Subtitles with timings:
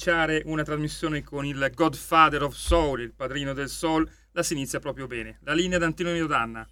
[0.00, 4.78] Cominciare una trasmissione con il Godfather of Soul, il padrino del soul, la si inizia
[4.78, 5.40] proprio bene.
[5.44, 6.66] La linea d'Antonio Danna.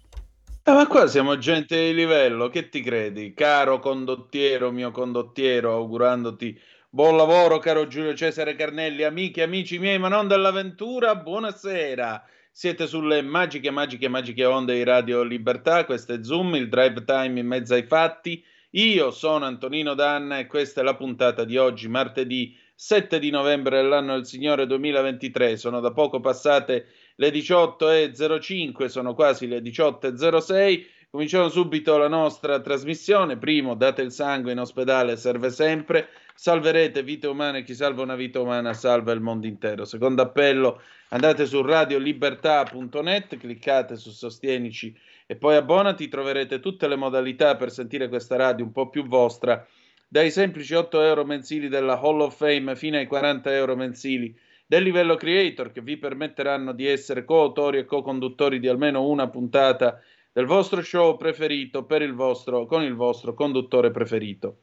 [0.63, 3.35] Ah, ma qua siamo gente di livello, che ti credi?
[3.35, 6.59] Caro condottiero, mio condottiero, augurandoti
[6.89, 12.23] buon lavoro, caro Giulio Cesare Carnelli, amiche, amici miei, ma non dell'avventura, buonasera.
[12.51, 17.39] Siete sulle magiche, magiche, magiche onde di Radio Libertà, questo è Zoom, il drive time
[17.39, 18.43] in mezzo ai fatti.
[18.71, 23.81] Io sono Antonino Danna e questa è la puntata di oggi, martedì 7 di novembre
[23.81, 25.57] dell'anno del Signore 2023.
[25.57, 26.85] Sono da poco passate
[27.15, 30.85] le 18.05, sono quasi le 18.06.
[31.11, 33.37] Cominciamo subito la nostra trasmissione.
[33.37, 36.07] Primo, date il sangue in ospedale, serve sempre.
[36.33, 39.83] Salverete vite umane, chi salva una vita umana salva il mondo intero.
[39.83, 44.97] Secondo appello, andate su radiolibertà.net, cliccate su Sostienici
[45.27, 49.67] e poi abbonati, troverete tutte le modalità per sentire questa radio un po' più vostra,
[50.11, 54.81] dai semplici 8 euro mensili della Hall of Fame fino ai 40 euro mensili del
[54.81, 60.47] livello creator che vi permetteranno di essere coautori e co-conduttori di almeno una puntata del
[60.47, 64.61] vostro show preferito il vostro, con il vostro conduttore preferito.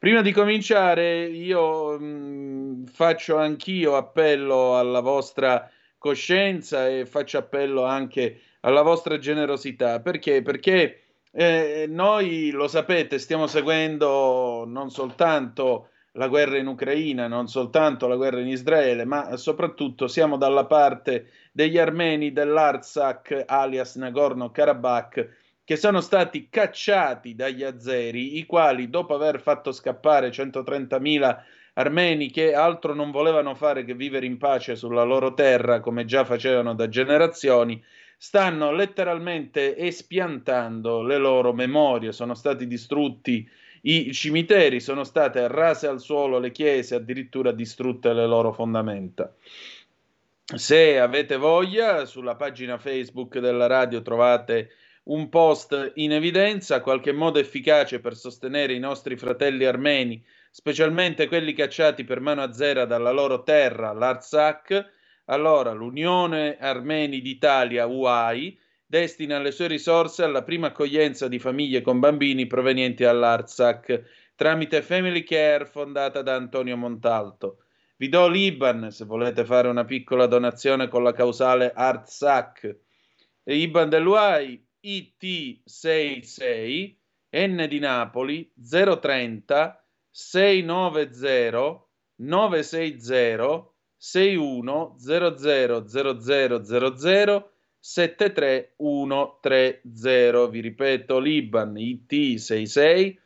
[0.00, 8.40] Prima di cominciare, io mh, faccio anch'io appello alla vostra coscienza e faccio appello anche
[8.60, 10.00] alla vostra generosità.
[10.00, 10.42] Perché?
[10.42, 11.07] Perché
[11.40, 18.16] eh, noi, lo sapete, stiamo seguendo non soltanto la guerra in Ucraina, non soltanto la
[18.16, 25.28] guerra in Israele, ma soprattutto siamo dalla parte degli armeni dell'Artsakh, alias Nagorno-Karabakh,
[25.62, 31.36] che sono stati cacciati dagli azeri, i quali dopo aver fatto scappare 130.000
[31.74, 36.24] armeni che altro non volevano fare che vivere in pace sulla loro terra, come già
[36.24, 37.80] facevano da generazioni,
[38.20, 43.48] stanno letteralmente espiantando le loro memorie, sono stati distrutti
[43.82, 49.32] i cimiteri, sono state rase al suolo le chiese, addirittura distrutte le loro fondamenta.
[50.56, 54.70] se avete voglia, sulla pagina Facebook della radio trovate
[55.04, 61.52] un post in evidenza, qualche modo efficace per sostenere i nostri fratelli armeni, specialmente quelli
[61.52, 64.96] cacciati per mano azera dalla loro terra, l'Artsakh.
[65.30, 72.00] Allora, l'Unione Armeni d'Italia, UAI, destina le sue risorse alla prima accoglienza di famiglie con
[72.00, 77.64] bambini provenienti dall'Artsakh tramite Family Care fondata da Antonio Montalto.
[77.96, 82.78] Vi do l'IBAN se volete fare una piccola donazione con la causale ArtSac.
[83.44, 86.96] IBAN dell'UAI IT66
[87.36, 91.86] N di Napoli 030 690
[92.16, 97.50] 960 61 0000
[97.80, 103.16] 73130 vi ripeto l'IBAN IT66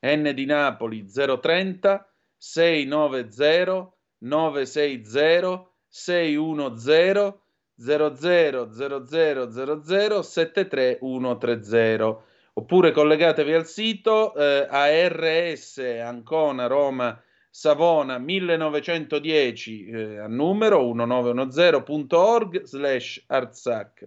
[0.00, 2.06] N di Napoli 030
[2.36, 7.34] 690 960 610
[7.78, 12.22] 0000 73130
[12.54, 17.20] oppure collegatevi al sito eh, ARS Ancona Roma
[17.58, 24.06] Savona 1910 eh, a numero 1910.org slash artsac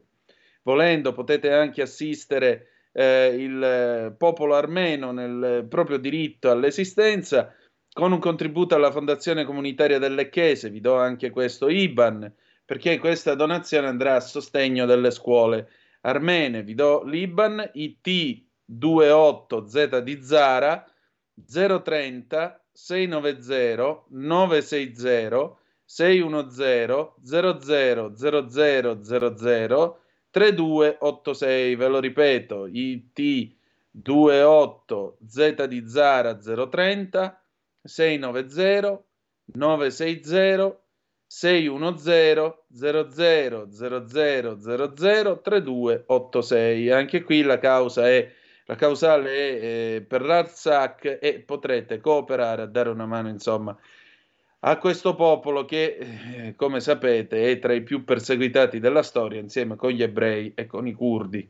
[0.62, 7.51] volendo potete anche assistere eh, il popolo armeno nel proprio diritto all'esistenza
[7.92, 12.31] con un contributo alla Fondazione Comunitaria delle Chiese, vi do anche questo IBAN,
[12.63, 16.62] perché questa donazione andrà a sostegno delle scuole armene.
[16.62, 20.86] Vi do l'IBAN IT28Z di Zara
[21.51, 29.99] 030 690 960 610 0000
[30.31, 37.41] 3286, ve lo ripeto, IT28Z di Zara 030
[37.83, 39.03] 690
[39.45, 40.79] 960
[41.27, 43.67] 610 0000
[45.41, 46.91] 3286.
[46.91, 48.31] Anche qui la causa è
[48.69, 53.75] la causale è eh, per l'Artsakh e potrete cooperare a dare una mano, insomma,
[54.60, 59.75] a questo popolo che, eh, come sapete, è tra i più perseguitati della storia insieme
[59.75, 61.50] con gli ebrei e con i curdi.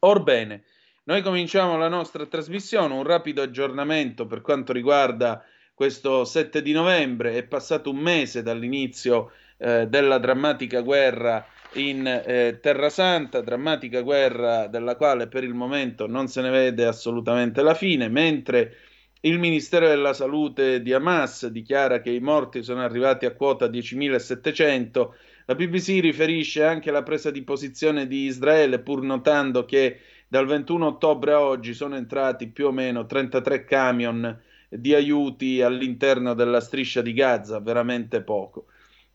[0.00, 0.64] Orbene,
[1.04, 5.42] noi cominciamo la nostra trasmissione, un rapido aggiornamento per quanto riguarda
[5.72, 12.58] questo 7 di novembre, è passato un mese dall'inizio eh, della drammatica guerra in eh,
[12.60, 17.74] Terra Santa, drammatica guerra della quale per il momento non se ne vede assolutamente la
[17.74, 18.76] fine, mentre
[19.22, 25.08] il Ministero della Salute di Hamas dichiara che i morti sono arrivati a quota 10.700,
[25.44, 30.86] la BBC riferisce anche la presa di posizione di Israele, pur notando che dal 21
[30.86, 37.02] ottobre a oggi sono entrati più o meno 33 camion di aiuti all'interno della striscia
[37.02, 38.66] di Gaza, veramente poco.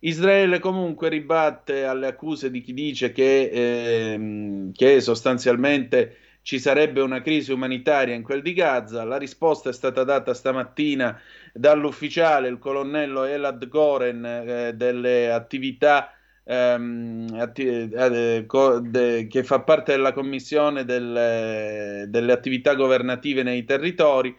[0.07, 3.49] Israele comunque ribatte alle accuse di chi dice che,
[4.13, 9.03] eh, che sostanzialmente ci sarebbe una crisi umanitaria in quel di Gaza.
[9.03, 11.19] La risposta è stata data stamattina
[11.53, 16.11] dall'ufficiale, il colonnello Elad Goren, eh, delle attività
[16.43, 23.63] ehm, atti- eh, co- de- che fa parte della commissione del, delle attività governative nei
[23.63, 24.35] territori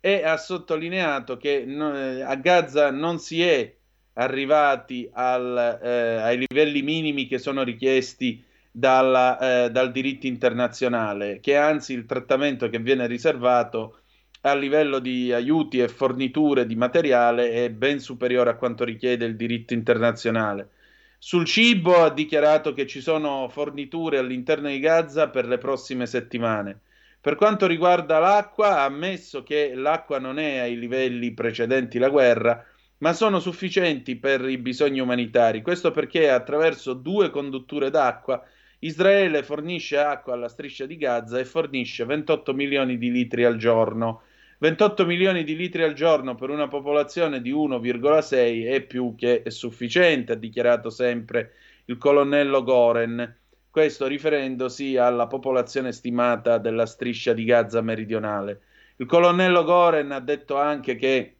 [0.00, 3.76] e ha sottolineato che no, eh, a Gaza non si è
[4.18, 11.56] arrivati al, eh, ai livelli minimi che sono richiesti dalla, eh, dal diritto internazionale, che
[11.56, 14.00] anzi il trattamento che viene riservato
[14.42, 19.36] a livello di aiuti e forniture di materiale è ben superiore a quanto richiede il
[19.36, 20.70] diritto internazionale.
[21.18, 26.80] Sul cibo ha dichiarato che ci sono forniture all'interno di Gaza per le prossime settimane.
[27.20, 32.64] Per quanto riguarda l'acqua, ha ammesso che l'acqua non è ai livelli precedenti la guerra,
[32.98, 35.62] ma sono sufficienti per i bisogni umanitari.
[35.62, 38.42] Questo perché attraverso due condutture d'acqua
[38.80, 44.22] Israele fornisce acqua alla striscia di Gaza e fornisce 28 milioni di litri al giorno.
[44.58, 50.32] 28 milioni di litri al giorno per una popolazione di 1,6 è più che sufficiente,
[50.32, 51.54] ha dichiarato sempre
[51.86, 53.36] il colonnello Goren,
[53.70, 58.60] questo riferendosi alla popolazione stimata della striscia di Gaza meridionale.
[58.96, 61.37] Il colonnello Goren ha detto anche che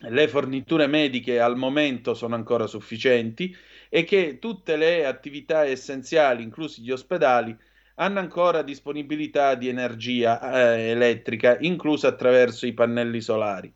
[0.00, 3.54] le forniture mediche al momento sono ancora sufficienti
[3.88, 7.56] e che tutte le attività essenziali, inclusi gli ospedali,
[7.96, 10.40] hanno ancora disponibilità di energia
[10.74, 13.72] eh, elettrica, inclusa attraverso i pannelli solari.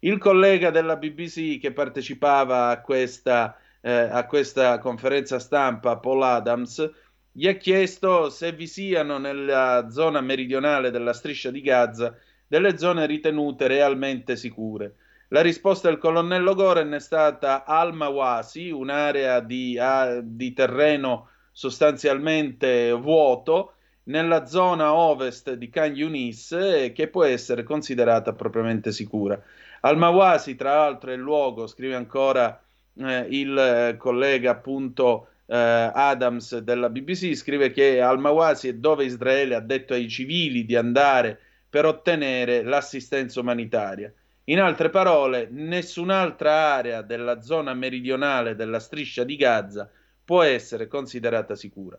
[0.00, 6.90] Il collega della BBC che partecipava a questa, eh, a questa conferenza stampa, Paul Adams,
[7.30, 12.16] gli ha chiesto se vi siano nella zona meridionale della striscia di Gaza
[12.48, 14.96] delle zone ritenute realmente sicure.
[15.32, 23.74] La risposta del colonnello Goren è stata Al-Mawasi, un'area di, uh, di terreno sostanzialmente vuoto
[24.04, 29.40] nella zona ovest di Khan Yunis eh, che può essere considerata propriamente sicura.
[29.82, 32.60] Al-Mawasi, tra l'altro, è il luogo, scrive ancora
[32.96, 39.60] eh, il collega appunto eh, Adams della BBC, scrive che Al-Mawasi è dove Israele ha
[39.60, 44.12] detto ai civili di andare per ottenere l'assistenza umanitaria.
[44.50, 49.88] In altre parole, nessun'altra area della zona meridionale della striscia di Gaza
[50.24, 51.96] può essere considerata sicura.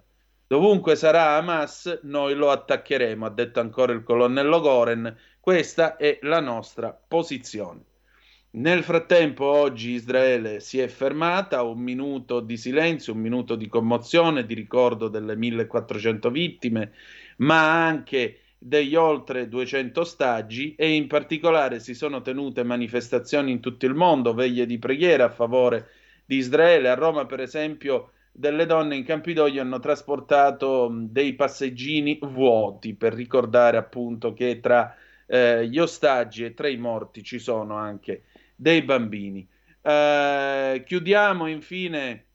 [0.47, 5.17] Dovunque sarà Hamas, noi lo attaccheremo, ha detto ancora il colonnello Goren.
[5.39, 7.85] Questa è la nostra posizione.
[8.53, 14.45] Nel frattempo, oggi Israele si è fermata, un minuto di silenzio, un minuto di commozione,
[14.45, 16.91] di ricordo delle 1400 vittime,
[17.37, 23.87] ma anche degli oltre 200 ostaggi e in particolare si sono tenute manifestazioni in tutto
[23.87, 25.89] il mondo, veglie di preghiera a favore
[26.23, 26.87] di Israele.
[26.89, 33.77] A Roma, per esempio, delle donne in Campidoglio hanno trasportato dei passeggini vuoti per ricordare
[33.77, 38.25] appunto che tra eh, gli ostaggi e tra i morti ci sono anche
[38.55, 39.47] dei bambini.
[39.81, 42.25] Eh, chiudiamo infine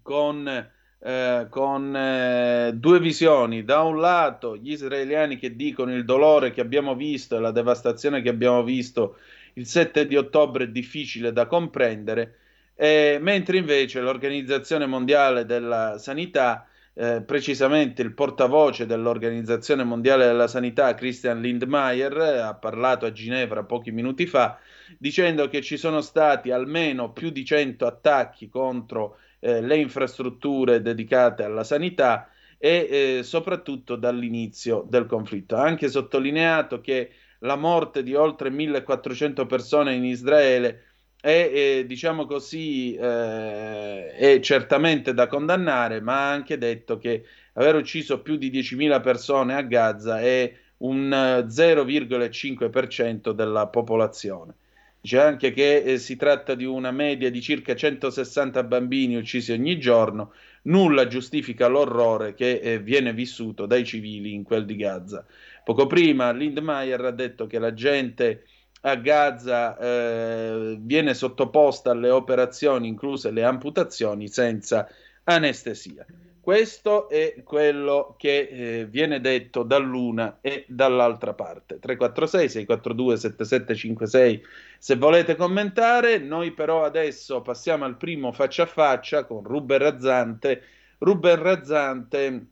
[0.00, 0.70] con
[1.02, 3.64] eh, con eh, due visioni.
[3.64, 8.22] Da un lato gli israeliani che dicono il dolore che abbiamo visto e la devastazione
[8.22, 9.16] che abbiamo visto
[9.54, 12.36] il 7 di ottobre è difficile da comprendere,
[12.74, 20.94] eh, mentre invece l'Organizzazione Mondiale della Sanità, eh, precisamente il portavoce dell'Organizzazione Mondiale della Sanità,
[20.94, 24.58] Christian Lindmeier, ha parlato a Ginevra pochi minuti fa,
[24.98, 31.42] dicendo che ci sono stati almeno più di 100 attacchi contro eh, le infrastrutture dedicate
[31.42, 32.28] alla sanità
[32.58, 35.56] e eh, soprattutto dall'inizio del conflitto.
[35.56, 40.84] Ha anche sottolineato che la morte di oltre 1400 persone in Israele
[41.20, 47.74] è, è diciamo così, eh, è certamente da condannare, ma ha anche detto che aver
[47.76, 54.54] ucciso più di 10.000 persone a Gaza è un 0,5% della popolazione.
[55.02, 59.78] Dice anche che eh, si tratta di una media di circa 160 bambini uccisi ogni
[59.78, 60.32] giorno.
[60.62, 65.24] Nulla giustifica l'orrore che eh, viene vissuto dai civili in quel di Gaza.
[65.64, 68.44] Poco prima Lindmeier ha detto che la gente
[68.82, 74.86] a Gaza eh, viene sottoposta alle operazioni, incluse le amputazioni, senza
[75.24, 76.04] anestesia.
[76.50, 81.78] Questo è quello che eh, viene detto dall'una e dall'altra parte.
[81.78, 84.42] 346 642 7756
[84.76, 86.18] se volete commentare.
[86.18, 90.62] Noi però adesso passiamo al primo faccia a faccia con Ruben Razzante.
[90.98, 92.46] Ruben Razzante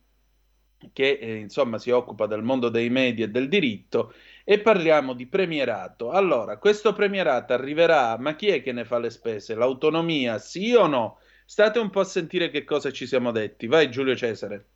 [0.93, 4.13] che eh, insomma si occupa del mondo dei media e del diritto
[4.45, 6.13] e parliamo di premierato.
[6.13, 9.57] Allora, questo premierato arriverà, ma chi è che ne fa le spese?
[9.57, 11.19] L'autonomia, sì o no?
[11.51, 13.67] State un po' a sentire che cosa ci siamo detti.
[13.69, 14.67] Vai Giulio Cesare.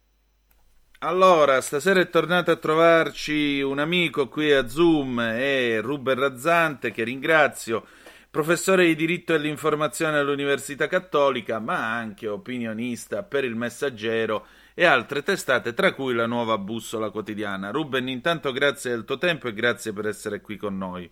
[1.01, 7.05] Allora, stasera è tornato a trovarci un amico qui a Zoom, è Ruben Razzante, che
[7.05, 7.85] ringrazio,
[8.31, 15.23] professore di diritto e dell'informazione all'Università Cattolica, ma anche opinionista per il Messaggero e altre
[15.23, 17.71] testate, tra cui la nuova bussola quotidiana.
[17.71, 21.09] Ruben, intanto grazie del tuo tempo e grazie per essere qui con noi.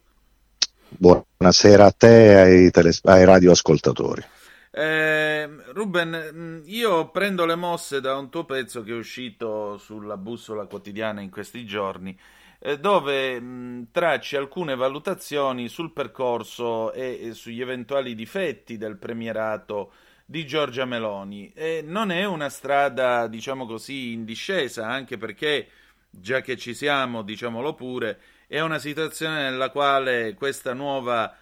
[0.89, 4.25] Buonasera a te e ai, teles- ai radioascoltatori.
[4.73, 10.17] Eh, Ruben, mm, io prendo le mosse da un tuo pezzo che è uscito sulla
[10.17, 12.17] bussola quotidiana in questi giorni,
[12.61, 18.97] eh, dove mh, mm, tracci alcune valutazioni sul percorso e, e, sugli eventuali difetti del
[18.97, 19.93] premierato
[20.25, 21.53] di Giorgia Meloni.
[21.53, 25.69] E non è una strada, diciamo così, in discesa, anche perché,
[26.11, 31.35] già che ci siamo, diciamolo pure, è una situazione nella quale questa nuova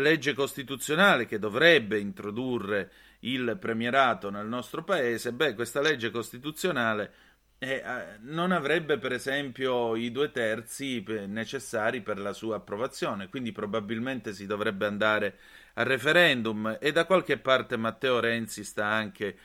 [0.00, 7.12] legge costituzionale che dovrebbe introdurre il premierato nel nostro paese, beh, questa legge costituzionale
[7.58, 7.82] eh,
[8.20, 14.46] non avrebbe per esempio i due terzi necessari per la sua approvazione, quindi probabilmente si
[14.46, 15.38] dovrebbe andare
[15.74, 16.76] al referendum.
[16.80, 19.36] E da qualche parte Matteo Renzi sta anche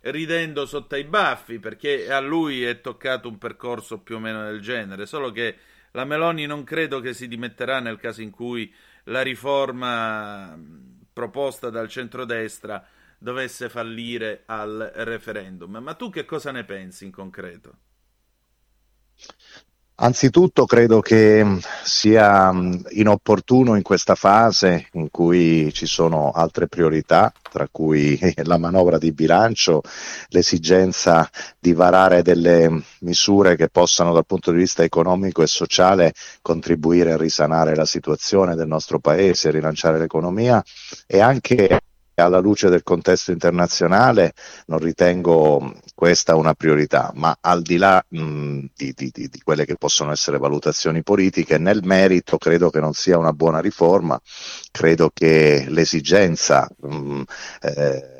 [0.00, 4.60] ridendo sotto ai baffi perché a lui è toccato un percorso più o meno del
[4.60, 5.56] genere, solo che
[5.92, 8.72] la Meloni non credo che si dimetterà nel caso in cui
[9.06, 10.58] la riforma
[11.12, 12.84] proposta dal centrodestra
[13.18, 15.76] dovesse fallire al referendum.
[15.76, 17.78] Ma tu che cosa ne pensi in concreto?
[19.98, 27.32] Anzitutto credo che sia mh, inopportuno in questa fase in cui ci sono altre priorità,
[27.50, 29.80] tra cui la manovra di bilancio,
[30.28, 31.26] l'esigenza
[31.58, 36.12] di varare delle misure che possano dal punto di vista economico e sociale
[36.42, 40.62] contribuire a risanare la situazione del nostro paese, a rilanciare l'economia
[41.06, 41.80] e anche
[42.22, 44.32] alla luce del contesto internazionale
[44.66, 49.76] non ritengo questa una priorità, ma al di là mh, di, di, di, quelle che
[49.76, 54.20] possono essere valutazioni politiche, nel merito credo che non sia una buona riforma,
[54.70, 57.22] credo che l'esigenza mh,
[57.62, 58.16] eh,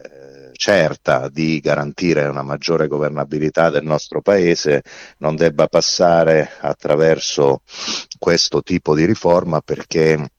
[0.56, 4.82] certa di garantire una maggiore governabilità del nostro Paese
[5.18, 7.60] non debba passare attraverso
[8.18, 10.30] questo tipo di riforma perché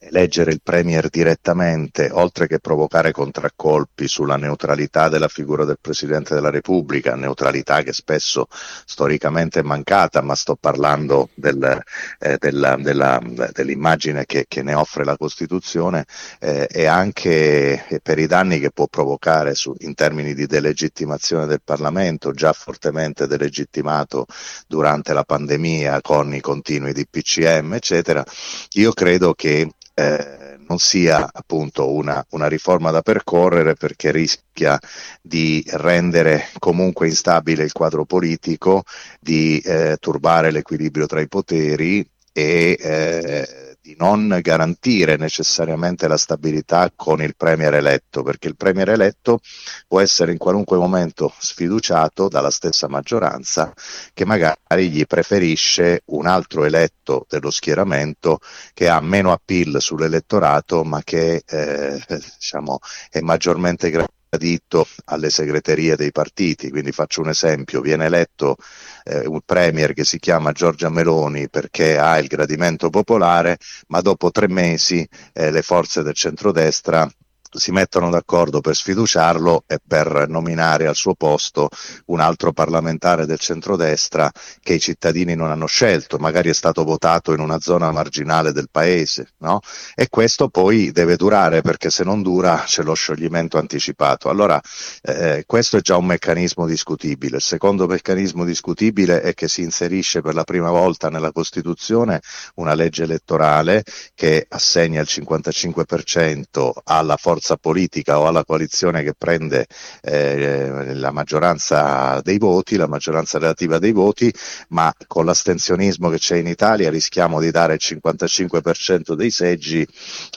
[0.00, 6.50] eleggere il Premier direttamente, oltre che provocare contraccolpi sulla neutralità della figura del Presidente della
[6.50, 8.46] Repubblica, neutralità che spesso
[8.84, 11.82] storicamente è mancata, ma sto parlando del,
[12.18, 13.20] eh, della, della,
[13.52, 16.04] dell'immagine che, che, ne offre la Costituzione,
[16.40, 21.60] eh, e anche per i danni che può provocare su, in termini di delegittimazione del
[21.62, 24.26] Parlamento, già fortemente delegittimato
[24.66, 28.24] durante la pandemia con i continui DPCM, eccetera,
[28.72, 34.78] io credo che eh, non sia appunto una, una, riforma da percorrere perché rischia
[35.20, 38.84] di rendere comunque instabile il quadro politico,
[39.20, 43.63] di eh, turbare l'equilibrio tra i poteri e eh,
[43.98, 49.40] non garantire necessariamente la stabilità con il premier eletto, perché il premier eletto
[49.86, 53.72] può essere in qualunque momento sfiduciato dalla stessa maggioranza
[54.12, 58.38] che magari gli preferisce un altro eletto dello schieramento
[58.72, 62.00] che ha meno appeal sull'elettorato ma che eh,
[62.38, 62.78] diciamo,
[63.10, 63.90] è maggiormente
[64.34, 66.70] gradito alle segreterie dei partiti.
[66.70, 68.56] Quindi faccio un esempio, viene eletto
[69.04, 74.30] eh, un premier che si chiama Giorgia Meloni perché ha il gradimento popolare, ma dopo
[74.30, 77.08] tre mesi eh, le forze del centrodestra
[77.54, 81.68] si mettono d'accordo per sfiduciarlo e per nominare al suo posto
[82.06, 84.30] un altro parlamentare del centrodestra
[84.60, 88.68] che i cittadini non hanno scelto, magari è stato votato in una zona marginale del
[88.70, 89.60] paese, no?
[89.94, 94.28] E questo poi deve durare perché se non dura c'è lo scioglimento anticipato.
[94.28, 94.60] Allora
[95.02, 97.36] eh, questo è già un meccanismo discutibile.
[97.36, 102.20] Il secondo meccanismo discutibile è che si inserisce per la prima volta nella Costituzione
[102.56, 109.12] una legge elettorale che assegna il 55% alla forza forza politica o alla coalizione che
[109.12, 109.66] prende
[110.00, 114.32] eh, la maggioranza dei voti, la maggioranza relativa dei voti,
[114.68, 119.86] ma con l'astensionismo che c'è in Italia rischiamo di dare il 55% dei seggi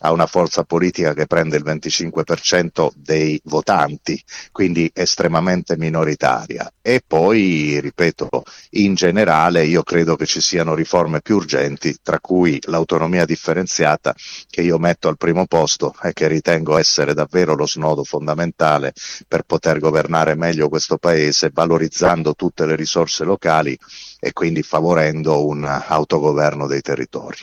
[0.02, 6.70] a una forza politica che prende il 25% dei votanti, quindi estremamente minoritaria.
[6.82, 8.30] E poi, ripeto,
[8.72, 14.14] in generale io credo che ci siano riforme più urgenti, tra cui l'autonomia differenziata
[14.50, 18.94] che io metto al primo posto e che ritengo essere essere davvero lo snodo fondamentale
[19.28, 23.78] per poter governare meglio questo Paese, valorizzando tutte le risorse locali
[24.20, 27.38] e quindi favorendo un autogoverno dei territori.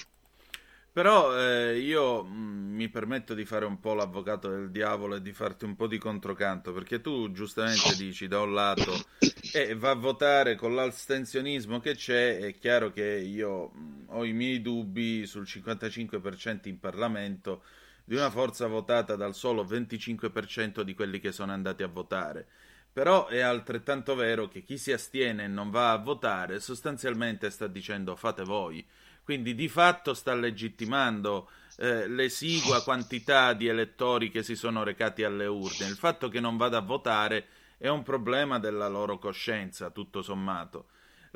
[0.92, 5.32] Però eh, io mm, mi permetto di fare un po' l'avvocato del diavolo e di
[5.32, 8.92] farti un po' di controcanto, perché tu giustamente dici da un lato
[9.52, 14.32] eh, va a votare con l'astensionismo che c'è, è chiaro che io mm, ho i
[14.32, 17.62] miei dubbi sul 55% in Parlamento
[18.04, 22.46] di una forza votata dal solo 25% di quelli che sono andati a votare.
[22.92, 27.66] Però è altrettanto vero che chi si astiene e non va a votare sostanzialmente sta
[27.66, 28.86] dicendo fate voi.
[29.24, 35.46] Quindi di fatto sta legittimando eh, l'esigua quantità di elettori che si sono recati alle
[35.46, 35.86] urne.
[35.86, 37.46] Il fatto che non vada a votare
[37.78, 40.86] è un problema della loro coscienza, tutto sommato.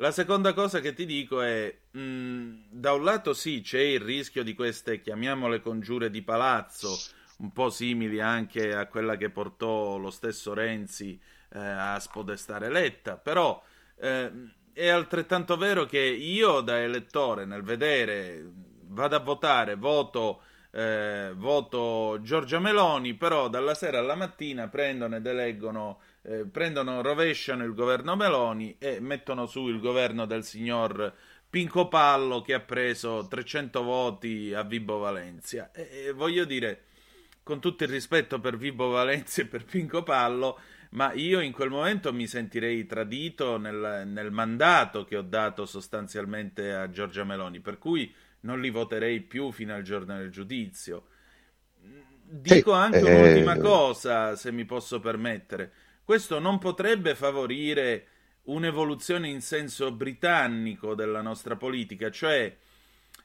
[0.01, 3.99] La seconda cosa che ti dico è, mh, mm, da un lato sì, c'è il
[3.99, 6.97] rischio di queste, chiamiamole congiure di palazzo,
[7.39, 13.17] un po' simili anche a quella che portò lo stesso Renzi eh, a spodestare Letta,
[13.17, 13.61] però
[13.97, 14.31] eh,
[14.71, 18.41] è altrettanto vero che io da elettore nel vedere,
[18.87, 20.43] vado a votare, voto...
[20.71, 27.63] Eh, voto Giorgia Meloni, però dalla sera alla mattina prendono ed eleggono eh, prendono, rovesciano
[27.63, 31.13] il governo Meloni e mettono su il governo del signor
[31.49, 35.71] Pinco Pallo che ha preso 300 voti a Vibo Valencia.
[35.71, 36.83] E, e voglio dire,
[37.41, 40.59] con tutto il rispetto per Vibo Valencia e per Pinco Pallo,
[40.91, 46.71] ma io in quel momento mi sentirei tradito nel, nel, mandato che ho dato sostanzialmente
[46.73, 51.07] a Giorgia Meloni, per cui non li voterei più fino al giorno del giudizio.
[52.21, 53.15] Dico anche eh...
[53.15, 55.71] un'ultima cosa, se mi posso permettere.
[56.09, 58.07] Questo non potrebbe favorire
[58.45, 62.57] un'evoluzione in senso britannico della nostra politica, cioè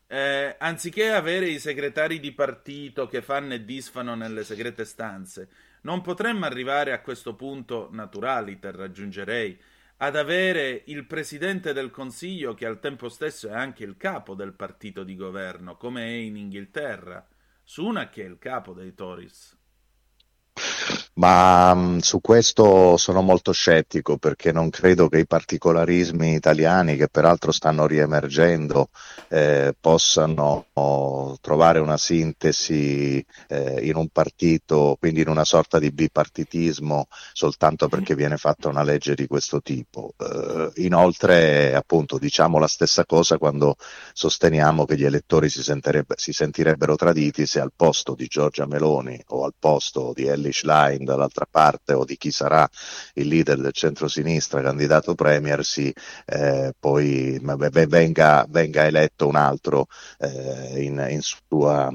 [0.07, 5.49] eh, anziché avere i segretari di partito che fanno e disfano nelle segrete stanze,
[5.85, 9.59] non potremmo arrivare a questo punto naturaliter, raggiungerei,
[9.97, 14.53] ad avere il presidente del Consiglio che al tempo stesso è anche il capo del
[14.53, 17.27] partito di governo, come è in Inghilterra,
[17.63, 19.57] Sunak è il capo dei Tories.
[21.17, 27.09] Ma mh, su questo sono molto scettico perché non credo che i particolarismi italiani, che
[27.09, 28.89] peraltro stanno riemergendo,
[29.29, 30.67] eh, possano
[31.41, 38.17] trovare una sintesi eh, in un partito, quindi in una sorta di bipartitismo, soltanto perché
[38.17, 40.15] viene fatta una legge di questo tipo.
[40.19, 43.77] Eh, inoltre, appunto, diciamo la stessa cosa quando
[44.13, 49.45] sosteniamo che gli elettori si, si sentirebbero traditi se al posto di Giorgia Meloni o
[49.45, 50.63] al posto di Ellis
[51.05, 52.69] Dall'altra parte o di chi sarà
[53.15, 55.93] il leader del centro-sinistra candidato premier si
[56.27, 59.87] eh, poi venga, venga, eletto un altro
[60.19, 61.93] eh, in, in, sua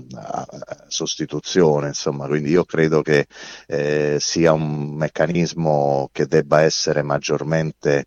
[0.87, 2.27] sostituzione insomma.
[2.27, 3.27] Quindi io credo che
[3.67, 8.05] eh, sia un meccanismo che debba essere maggiormente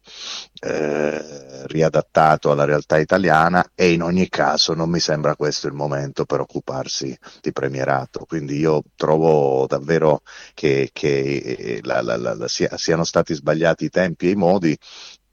[0.65, 6.25] eh, riadattato alla realtà italiana e in ogni caso non mi sembra questo il momento
[6.25, 8.25] per occuparsi di premierato.
[8.27, 10.23] Quindi io trovo davvero
[10.55, 14.79] che, che la, la, la, sia, siano stati sbagliati i tempi e i modi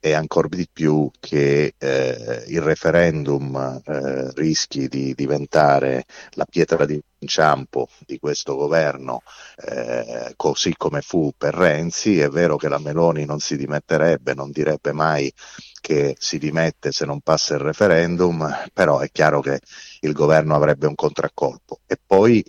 [0.00, 6.98] e ancora di più che eh, il referendum eh, rischi di diventare la pietra di
[7.18, 9.22] inciampo di questo governo,
[9.56, 12.18] eh, così come fu per Renzi.
[12.18, 15.32] È vero che la Meloni non si dimetterebbe, non direbbe mai
[15.80, 19.60] che si dimette se non passa il referendum, però è chiaro che
[20.00, 21.80] il governo avrebbe un contraccolpo.
[21.86, 22.42] E poi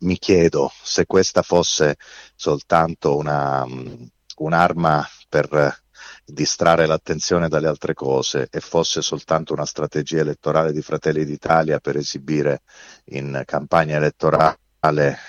[0.00, 1.96] mi chiedo se questa fosse
[2.34, 3.66] soltanto una,
[4.36, 5.82] un'arma per
[6.24, 11.96] distrarre l'attenzione dalle altre cose e fosse soltanto una strategia elettorale di Fratelli d'Italia per
[11.96, 12.62] esibire
[13.06, 14.58] in campagna elettorale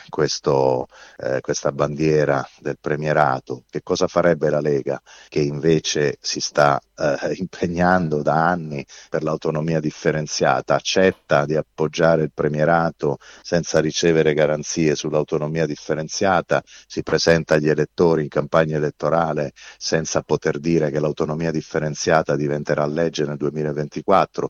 [0.09, 0.87] questo,
[1.17, 7.35] eh, questa bandiera del premierato, che cosa farebbe la Lega che invece si sta eh,
[7.39, 15.65] impegnando da anni per l'autonomia differenziata, accetta di appoggiare il premierato senza ricevere garanzie sull'autonomia
[15.65, 22.85] differenziata, si presenta agli elettori in campagna elettorale senza poter dire che l'autonomia differenziata diventerà
[22.85, 24.49] legge nel 2024.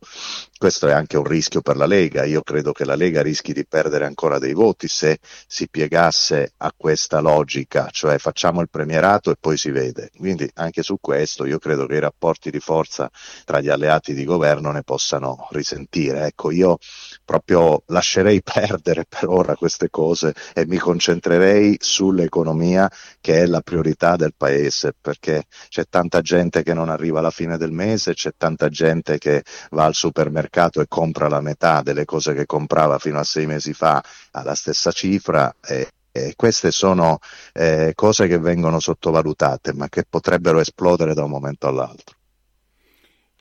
[0.57, 2.23] Questo è anche un rischio per la Lega.
[2.23, 6.73] Io credo che la Lega rischi di perdere ancora dei voti se si piegasse a
[6.75, 10.09] questa logica, cioè facciamo il premierato e poi si vede.
[10.17, 13.11] Quindi anche su questo io credo che i rapporti di forza
[13.43, 16.27] tra gli alleati di governo ne possano risentire.
[16.27, 16.77] Ecco, io
[17.25, 24.15] proprio lascerei perdere per ora queste cose e mi concentrerei sull'economia che è la priorità
[24.15, 28.69] del paese, perché c'è tanta gente che non arriva alla fine del mese, c'è tanta
[28.69, 33.23] gente che va al supermercato e compra la metà delle cose che comprava fino a
[33.25, 35.55] sei mesi fa alla stessa cifra.
[35.61, 37.19] E, e queste sono
[37.51, 42.15] eh, cose che vengono sottovalutate, ma che potrebbero esplodere da un momento all'altro.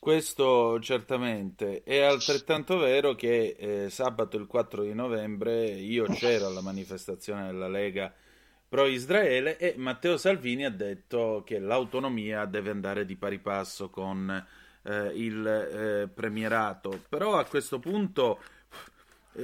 [0.05, 6.61] Questo certamente è altrettanto vero che eh, sabato il 4 di novembre io c'ero alla
[6.61, 8.13] manifestazione della Lega
[8.69, 14.47] pro Israele e Matteo Salvini ha detto che l'autonomia deve andare di pari passo con
[14.83, 17.01] eh, il eh, premierato.
[17.09, 18.43] Però a questo punto, eh,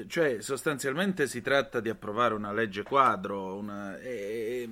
[0.06, 4.68] cioè sostanzialmente si tratta di approvare una legge quadro, una, e,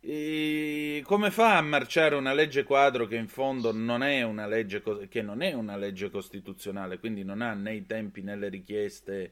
[0.00, 4.82] e come fa a marciare una legge quadro che in fondo non è una legge,
[5.22, 9.30] non è una legge costituzionale, quindi non ha né i tempi né le richieste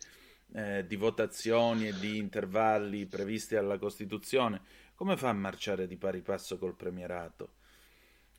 [0.55, 4.61] eh, di votazioni e di intervalli previsti dalla Costituzione?
[4.95, 7.61] Come fa a marciare di pari passo col premierato?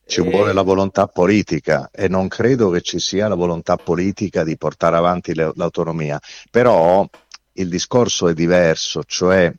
[0.06, 0.24] Ci e...
[0.24, 4.98] vuole la volontà politica e non credo che ci sia la volontà politica di portare
[4.98, 7.08] avanti le, l'autonomia, però
[7.54, 9.52] il discorso è diverso, cioè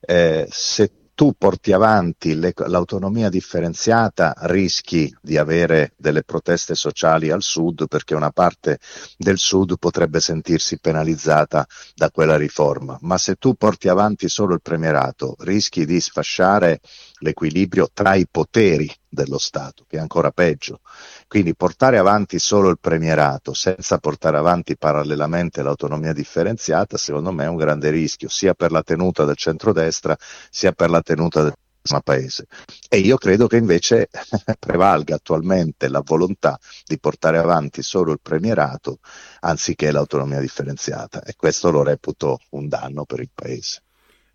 [0.00, 7.42] eh, se tu porti avanti le, l'autonomia differenziata rischi di avere delle proteste sociali al
[7.42, 8.78] sud perché una parte
[9.16, 14.62] del sud potrebbe sentirsi penalizzata da quella riforma, ma se tu porti avanti solo il
[14.62, 16.80] premierato rischi di sfasciare
[17.18, 20.80] l'equilibrio tra i poteri dello Stato, che è ancora peggio.
[21.26, 27.48] Quindi portare avanti solo il premierato senza portare avanti parallelamente l'autonomia differenziata, secondo me è
[27.48, 30.16] un grande rischio, sia per la tenuta del centrodestra,
[30.50, 31.54] sia per la tenuta del
[32.02, 32.46] paese.
[32.88, 34.08] E io credo che invece
[34.58, 39.00] prevalga attualmente la volontà di portare avanti solo il premierato
[39.40, 43.82] anziché l'autonomia differenziata e questo lo reputo un danno per il paese.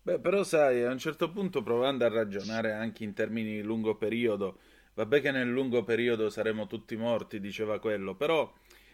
[0.02, 3.96] Beh, però sai, a un certo punto provando a ragionare anche in termini di lungo
[3.96, 4.58] periodo,
[4.94, 8.52] vabbè che nel lungo periodo saremo tutti morti, diceva quello, però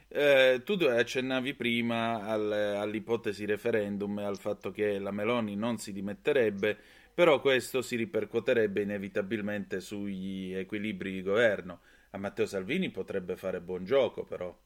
[0.08, 5.92] Eh, tu accennavi prima al, all'ipotesi referendum e al fatto che la Meloni non si
[5.92, 6.78] dimetterebbe,
[7.12, 11.80] però questo si ripercuoterebbe inevitabilmente sugli equilibri di governo.
[12.12, 14.56] A Matteo Salvini potrebbe fare buon gioco, però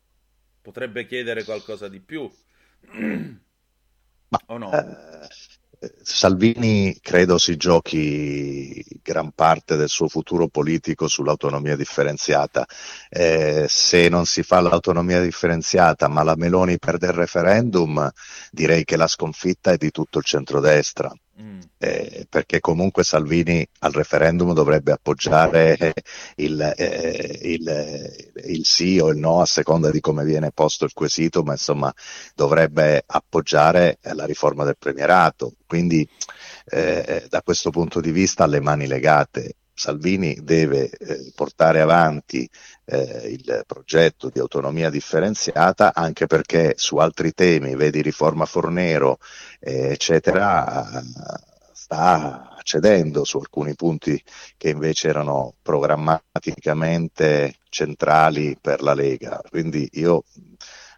[0.62, 2.30] potrebbe chiedere qualcosa di più.
[4.30, 4.72] Ma, o no?
[4.72, 5.28] Eh,
[6.02, 12.66] Salvini credo si giochi gran parte del suo futuro politico sull'autonomia differenziata.
[13.08, 18.10] Eh, se non si fa l'autonomia differenziata ma la Meloni perde il referendum,
[18.50, 21.10] direi che la sconfitta è di tutto il centrodestra.
[21.40, 21.60] Mm.
[21.78, 25.94] Eh, perché comunque Salvini al referendum dovrebbe appoggiare
[26.36, 30.92] il, eh, il, il, sì o il no a seconda di come viene posto il
[30.92, 31.92] quesito, ma insomma
[32.34, 35.54] dovrebbe appoggiare la riforma del premierato.
[35.66, 36.06] Quindi
[36.66, 39.54] eh, da questo punto di vista le mani legate.
[39.80, 42.46] Salvini deve eh, portare avanti
[42.84, 49.18] eh, il progetto di autonomia differenziata anche perché su altri temi, vedi riforma Fornero,
[49.58, 51.02] eh, eccetera,
[51.72, 54.22] sta cedendo su alcuni punti
[54.58, 59.40] che invece erano programmaticamente centrali per la Lega.
[59.48, 60.24] Quindi io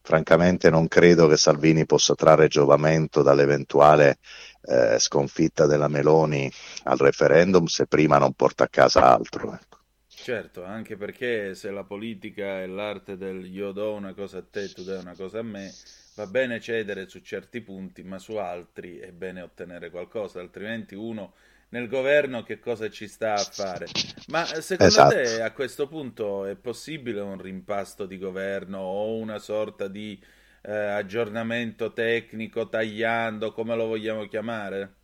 [0.03, 4.19] francamente non credo che Salvini possa trarre giovamento dall'eventuale
[4.63, 6.51] eh, sconfitta della Meloni
[6.85, 9.53] al referendum se prima non porta a casa altro.
[9.53, 9.79] Ecco.
[10.23, 14.73] Certo, anche perché se la politica è l'arte del io do una cosa a te,
[14.73, 15.73] tu dai una cosa a me,
[16.15, 21.35] va bene cedere su certi punti, ma su altri è bene ottenere qualcosa, altrimenti uno
[21.71, 23.87] nel governo che cosa ci sta a fare.
[24.29, 25.15] Ma secondo esatto.
[25.15, 30.23] te a questo punto è possibile un rimpasto di governo o una sorta di
[30.63, 34.95] eh, aggiornamento tecnico, tagliando, come lo vogliamo chiamare?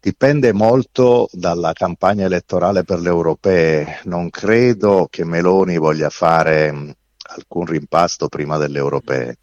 [0.00, 4.00] Dipende molto dalla campagna elettorale per le europee.
[4.04, 6.90] Non credo che Meloni voglia fare mm,
[7.34, 9.36] alcun rimpasto prima delle europee.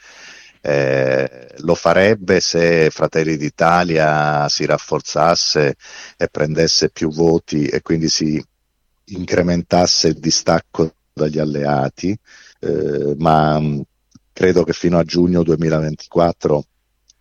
[0.62, 5.76] Eh, lo farebbe se Fratelli d'Italia si rafforzasse
[6.18, 8.44] e prendesse più voti e quindi si
[9.10, 12.18] incrementasse il distacco dagli alleati,
[12.60, 13.80] eh, ma mm,
[14.38, 16.64] credo che fino a giugno 2024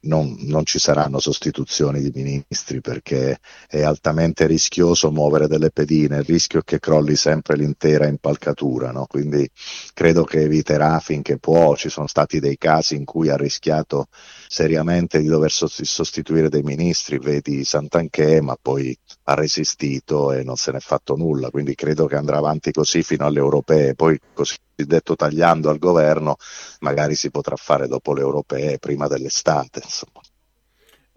[0.01, 6.25] non, non, ci saranno sostituzioni di ministri perché è altamente rischioso muovere delle pedine, il
[6.25, 9.07] rischio è che crolli sempre l'intera impalcatura, no?
[9.07, 9.49] quindi
[9.95, 14.09] credo che eviterà finché può, ci sono stati dei casi in cui ha rischiato
[14.47, 18.95] seriamente di dover sostituire dei ministri, vedi Santanché, ma poi
[19.29, 23.27] ha resistito e non se n'è fatto nulla, quindi credo che andrà avanti così fino
[23.27, 26.37] alle europee, poi cosiddetto tagliando al governo
[26.81, 29.81] magari si potrà fare dopo le europee, prima dell'estate.
[29.83, 30.21] Insomma.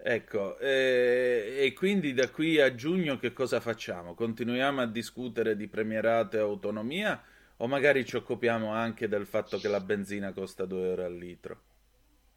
[0.02, 4.14] Ecco, eh, e quindi da qui a giugno che cosa facciamo?
[4.14, 7.22] Continuiamo a discutere di premierato e autonomia
[7.58, 11.60] o magari ci occupiamo anche del fatto che la benzina costa 2 euro al litro?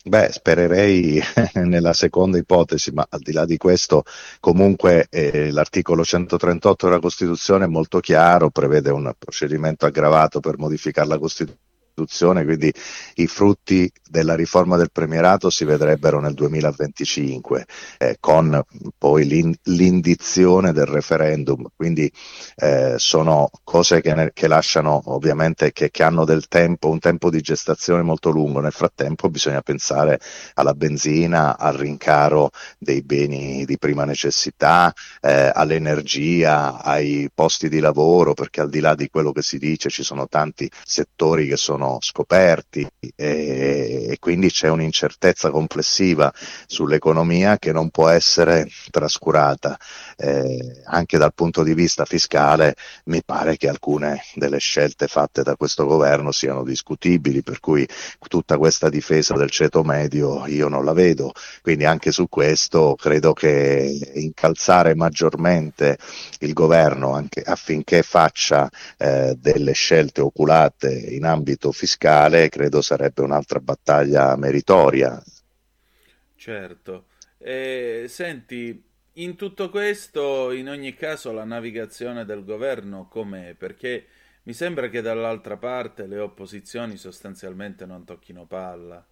[0.05, 1.21] Beh, spererei
[1.63, 4.03] nella seconda ipotesi, ma al di là di questo,
[4.41, 11.07] comunque eh, l'articolo 138 della Costituzione è molto chiaro, prevede un procedimento aggravato per modificare
[11.07, 12.73] la Costituzione Costituzione, quindi
[13.15, 17.65] i frutti della riforma del premierato si vedrebbero nel 2025
[17.99, 18.59] eh, con
[18.97, 22.11] poi l'in- l'indizione del referendum, quindi
[22.55, 27.29] eh, sono cose che, ne- che lasciano ovviamente che, che, hanno del tempo, un tempo
[27.29, 30.19] di gestazione molto lungo, nel frattempo bisogna pensare
[30.55, 38.33] alla benzina, al rincaro dei beni di prima necessità, eh, all'energia, ai posti di lavoro,
[38.33, 41.82] perché al di là di quello che si dice ci sono tanti settori che sono
[41.83, 46.31] sono scoperti e, e quindi c'è un'incertezza complessiva
[46.65, 49.77] sull'economia che non può essere trascurata.
[50.15, 55.55] Eh, anche dal punto di vista fiscale mi pare che alcune delle scelte fatte da
[55.55, 57.85] questo governo siano discutibili, per cui
[58.27, 63.33] tutta questa difesa del ceto medio io non la vedo, quindi anche su questo credo
[63.33, 65.97] che incalzare maggiormente
[66.39, 74.35] il governo affinché faccia eh, delle scelte oculate in ambito fiscale credo sarebbe un'altra battaglia
[74.37, 75.21] meritoria.
[76.35, 77.07] Certo.
[77.37, 78.81] Eh, senti,
[79.13, 83.53] in tutto questo, in ogni caso, la navigazione del governo com'è?
[83.53, 84.05] Perché
[84.43, 89.05] mi sembra che dall'altra parte le opposizioni sostanzialmente non tocchino palla.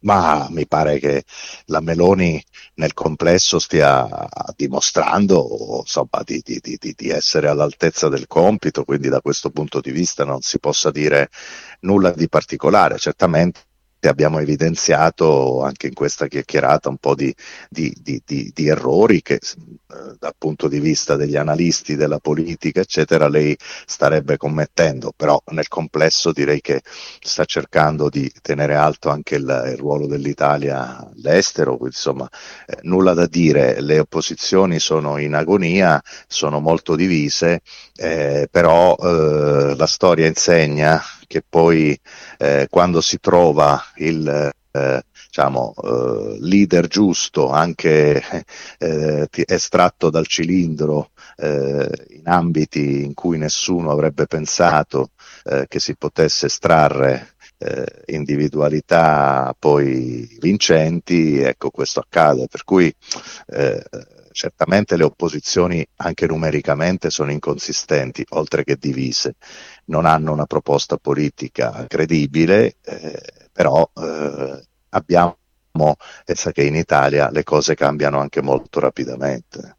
[0.00, 1.24] Ma mi pare che
[1.66, 2.42] la Meloni
[2.74, 4.08] nel complesso stia
[4.56, 9.90] dimostrando insomma, di, di, di, di, essere all'altezza del compito, quindi da questo punto di
[9.90, 11.30] vista non si possa dire
[11.80, 12.96] nulla di particolare.
[12.98, 13.67] Certamente
[14.06, 17.34] abbiamo evidenziato anche in questa chiacchierata un po' di,
[17.68, 23.28] di, di, di errori che eh, dal punto di vista degli analisti della politica, eccetera,
[23.28, 23.56] lei
[23.86, 26.82] starebbe commettendo, però nel complesso direi che
[27.20, 32.28] sta cercando di tenere alto anche il, il ruolo dell'Italia all'estero, insomma
[32.66, 37.62] eh, nulla da dire, le opposizioni sono in agonia, sono molto divise,
[37.96, 41.96] eh, però eh, la storia insegna che poi
[42.38, 48.20] eh, quando si trova il eh, diciamo, eh, leader giusto, anche
[48.78, 55.10] eh, estratto dal cilindro eh, in ambiti in cui nessuno avrebbe pensato
[55.44, 57.34] eh, che si potesse estrarre
[58.06, 62.46] individualità poi vincenti, ecco questo accade.
[62.46, 62.94] Per cui
[64.38, 69.34] certamente le opposizioni anche numericamente sono inconsistenti, oltre che divise,
[69.86, 73.20] non hanno una proposta politica credibile, eh,
[73.50, 75.36] però eh, abbiamo
[76.24, 79.76] pensa che in Italia le cose cambiano anche molto rapidamente.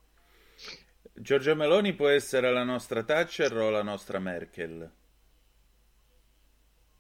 [1.14, 4.90] Giorgia Meloni può essere la nostra Thatcher o la nostra Merkel?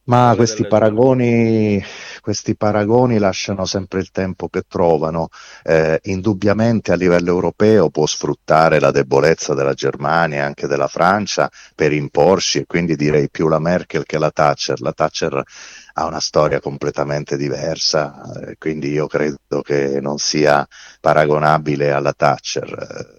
[0.09, 1.79] Ma questi paragoni,
[2.21, 5.29] questi paragoni, lasciano sempre il tempo che trovano.
[5.63, 11.47] Eh, indubbiamente a livello europeo può sfruttare la debolezza della Germania e anche della Francia
[11.75, 14.81] per imporsi e quindi direi più la Merkel che la Thatcher.
[14.81, 15.43] La Thatcher
[15.93, 20.67] ha una storia completamente diversa, eh, quindi io credo che non sia
[20.99, 23.17] paragonabile alla Thatcher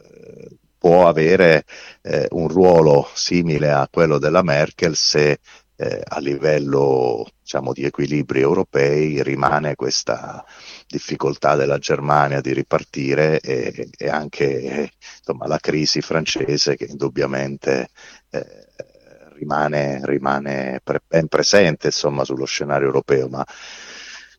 [0.81, 1.64] può avere
[2.00, 5.38] eh, un ruolo simile a quello della Merkel se
[5.81, 10.45] eh, a livello diciamo, di equilibri europei rimane questa
[10.87, 17.88] difficoltà della Germania di ripartire e, e anche insomma, la crisi francese che indubbiamente
[18.29, 18.66] eh,
[19.37, 23.45] rimane, rimane pre- ben presente insomma, sullo scenario europeo, ma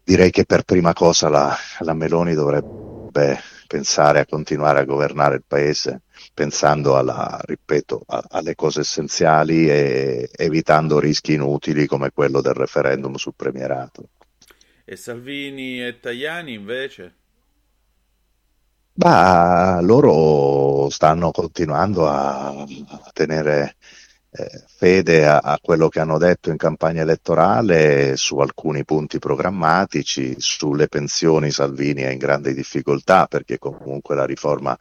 [0.03, 5.45] direi che per prima cosa la, la Meloni dovrebbe pensare a continuare a governare il
[5.47, 6.01] paese
[6.33, 13.15] pensando alla, ripeto, a, alle cose essenziali e evitando rischi inutili come quello del referendum
[13.15, 14.09] sul premierato.
[14.83, 17.15] E Salvini e Tajani invece?
[18.91, 23.77] Bah, loro stanno continuando a, a tenere
[24.31, 30.35] eh, fede a, a, quello che hanno detto in campagna elettorale su alcuni punti programmatici,
[30.37, 34.77] sulle pensioni Salvini è in grande difficoltà perché comunque la riforma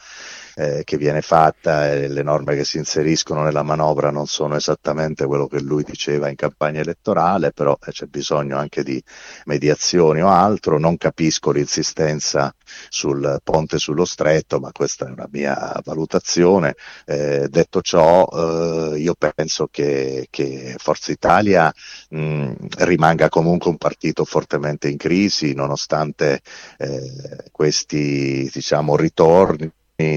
[0.54, 5.26] eh, che viene fatta e le norme che si inseriscono nella manovra non sono esattamente
[5.26, 9.02] quello che lui diceva in campagna elettorale, però eh, c'è bisogno anche di
[9.46, 10.78] mediazioni o altro.
[10.78, 12.54] Non capisco l'insistenza
[12.88, 16.74] sul ponte sullo stretto, ma questa è una mia valutazione.
[17.04, 19.39] Eh, detto ciò, eh, io penso
[19.70, 21.72] che, che Forza Italia
[22.10, 26.40] mh, rimanga comunque un partito fortemente in crisi, nonostante
[26.78, 29.70] eh, questi diciamo, ritorni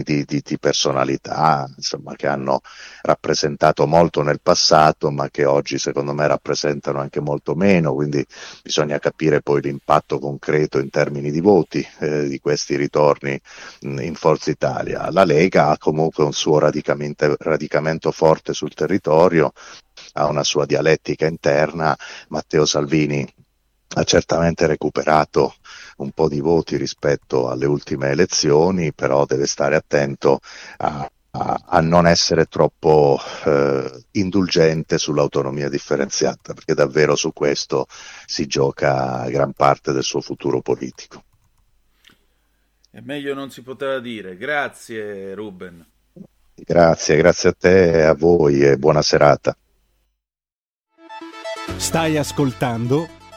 [0.04, 2.62] di, di, di, personalità insomma, che hanno
[3.02, 7.93] rappresentato molto nel passato ma che oggi secondo me rappresentano anche molto meno.
[7.93, 8.26] Quindi
[8.62, 13.39] bisogna capire poi l'impatto concreto in termini di voti eh, di questi ritorni
[13.82, 15.10] mh, in Forza Italia.
[15.12, 19.52] La Lega ha comunque un suo radicamento, radicamento forte sul territorio
[20.13, 21.96] ha una sua dialettica interna.
[22.30, 23.28] Matteo Salvini
[23.95, 25.56] ha certamente recuperato
[25.97, 30.39] un po' di voti rispetto alle ultime elezioni, però deve stare attento
[30.77, 37.86] a, a, a non essere troppo eh, indulgente sull'autonomia differenziata, perché davvero su questo
[38.25, 41.23] si gioca gran parte del suo futuro politico.
[42.91, 44.38] E meglio non si poteva dire.
[44.38, 45.86] Grazie Ruben.
[46.56, 49.58] Grazie, grazie a te e a voi e buona serata.
[51.77, 53.21] Stai ascoltando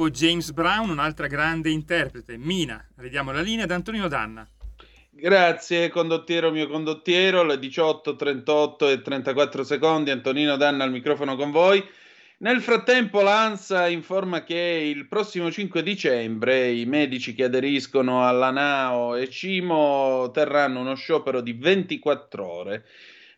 [0.00, 2.82] Dopo James Brown, un'altra grande interprete, Mina.
[2.96, 4.48] Ridiamo la linea ad Antonino Danna.
[5.10, 11.50] Grazie condottiero mio condottiero, le 18, 38 e 34 secondi, Antonino Danna al microfono con
[11.50, 11.84] voi.
[12.38, 19.16] Nel frattempo l'ANSA informa che il prossimo 5 dicembre i medici che aderiscono alla NAO
[19.16, 22.86] e CIMO terranno uno sciopero di 24 ore.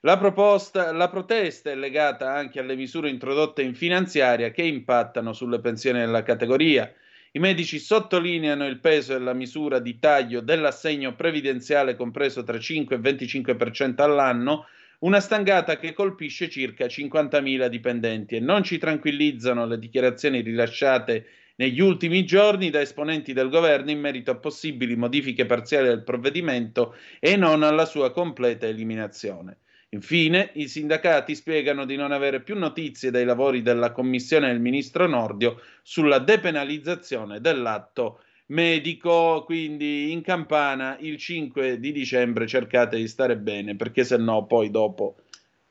[0.04, 5.60] La, proposta, la protesta è legata anche alle misure introdotte in finanziaria che impattano sulle
[5.60, 6.92] pensioni della categoria.
[7.30, 12.96] I medici sottolineano il peso e la misura di taglio dell'assegno previdenziale compreso tra 5
[12.96, 14.66] e 25% all'anno
[15.02, 21.80] una stangata che colpisce circa 50.000 dipendenti e non ci tranquillizzano le dichiarazioni rilasciate negli
[21.80, 27.36] ultimi giorni da esponenti del governo in merito a possibili modifiche parziali del provvedimento e
[27.36, 29.58] non alla sua completa eliminazione.
[29.94, 35.06] Infine, i sindacati spiegano di non avere più notizie dai lavori della commissione del ministro
[35.06, 43.36] Nordio sulla depenalizzazione dell'atto medico, quindi in campana il 5 di dicembre cercate di stare
[43.36, 45.16] bene perché se no poi dopo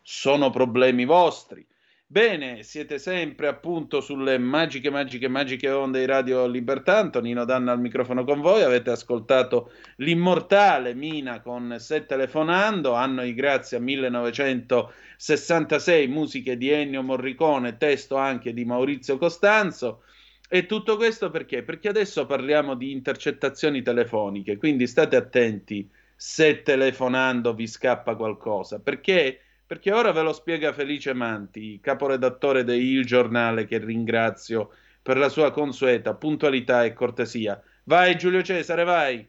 [0.03, 1.65] sono problemi vostri.
[2.12, 6.97] Bene, siete sempre appunto sulle magiche, magiche, magiche onde di Radio Libertà.
[6.97, 8.64] Antonino Danna al microfono con voi.
[8.64, 17.78] Avete ascoltato l'immortale Mina con Se telefonando, anno di grazia 1966, musiche di Ennio Morricone,
[17.78, 20.03] testo anche di Maurizio Costanzo.
[20.49, 21.64] E tutto questo perché?
[21.64, 29.39] Perché adesso parliamo di intercettazioni telefoniche, quindi state attenti se telefonando vi scappa qualcosa, perché?
[29.72, 35.30] Perché ora ve lo spiega Felice Manti, caporedattore di Il Giornale, che ringrazio per la
[35.30, 37.57] sua consueta puntualità e cortesia.
[37.86, 39.26] Vai Giulio Cesare, vai!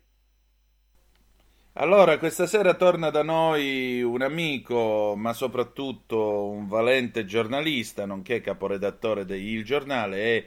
[1.75, 9.25] Allora, questa sera torna da noi un amico, ma soprattutto un valente giornalista, nonché caporedattore
[9.25, 10.47] di Il Giornale, e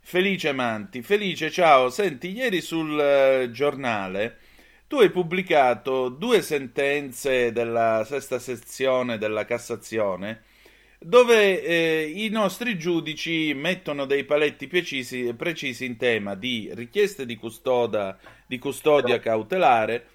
[0.00, 1.02] Felice Manti.
[1.02, 1.88] Felice, ciao.
[1.88, 4.38] Senti, ieri sul eh, giornale
[4.86, 10.42] tu hai pubblicato due sentenze della sesta sezione della Cassazione
[10.98, 17.36] dove eh, i nostri giudici mettono dei paletti precisi, precisi in tema di richieste di,
[17.36, 20.06] custoda, di custodia cautelare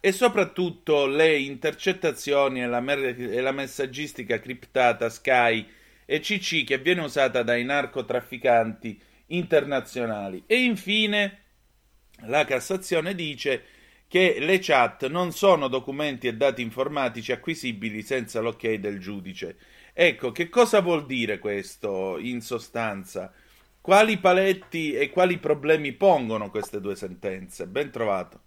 [0.00, 5.66] e soprattutto le intercettazioni e la, mer- e la messaggistica criptata Sky
[6.04, 10.44] e CC che viene usata dai narcotrafficanti internazionali.
[10.46, 11.38] E infine
[12.26, 13.62] la Cassazione dice
[14.08, 19.56] che le chat non sono documenti e dati informatici acquisibili senza l'ok del giudice.
[19.92, 23.30] Ecco, che cosa vuol dire questo in sostanza?
[23.80, 27.66] Quali paletti e quali problemi pongono queste due sentenze?
[27.66, 28.40] Ben trovato.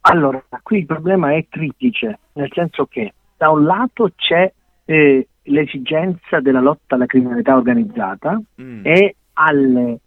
[0.00, 4.50] Allora, qui il problema è triplice, nel senso che da un lato c'è
[4.86, 8.86] eh, l'esigenza della lotta alla criminalità organizzata mm.
[8.86, 9.98] e alle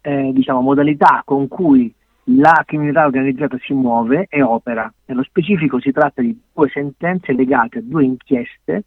[0.00, 1.92] eh, diciamo, modalità con cui
[2.36, 4.92] la criminalità organizzata si muove e opera.
[5.06, 8.84] Nello specifico si tratta di due sentenze legate a due inchieste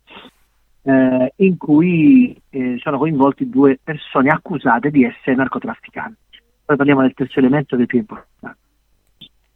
[0.83, 6.17] eh, in cui eh, sono coinvolti due persone accusate di essere narcotrafficanti.
[6.65, 8.61] Poi parliamo del terzo elemento che è più importante.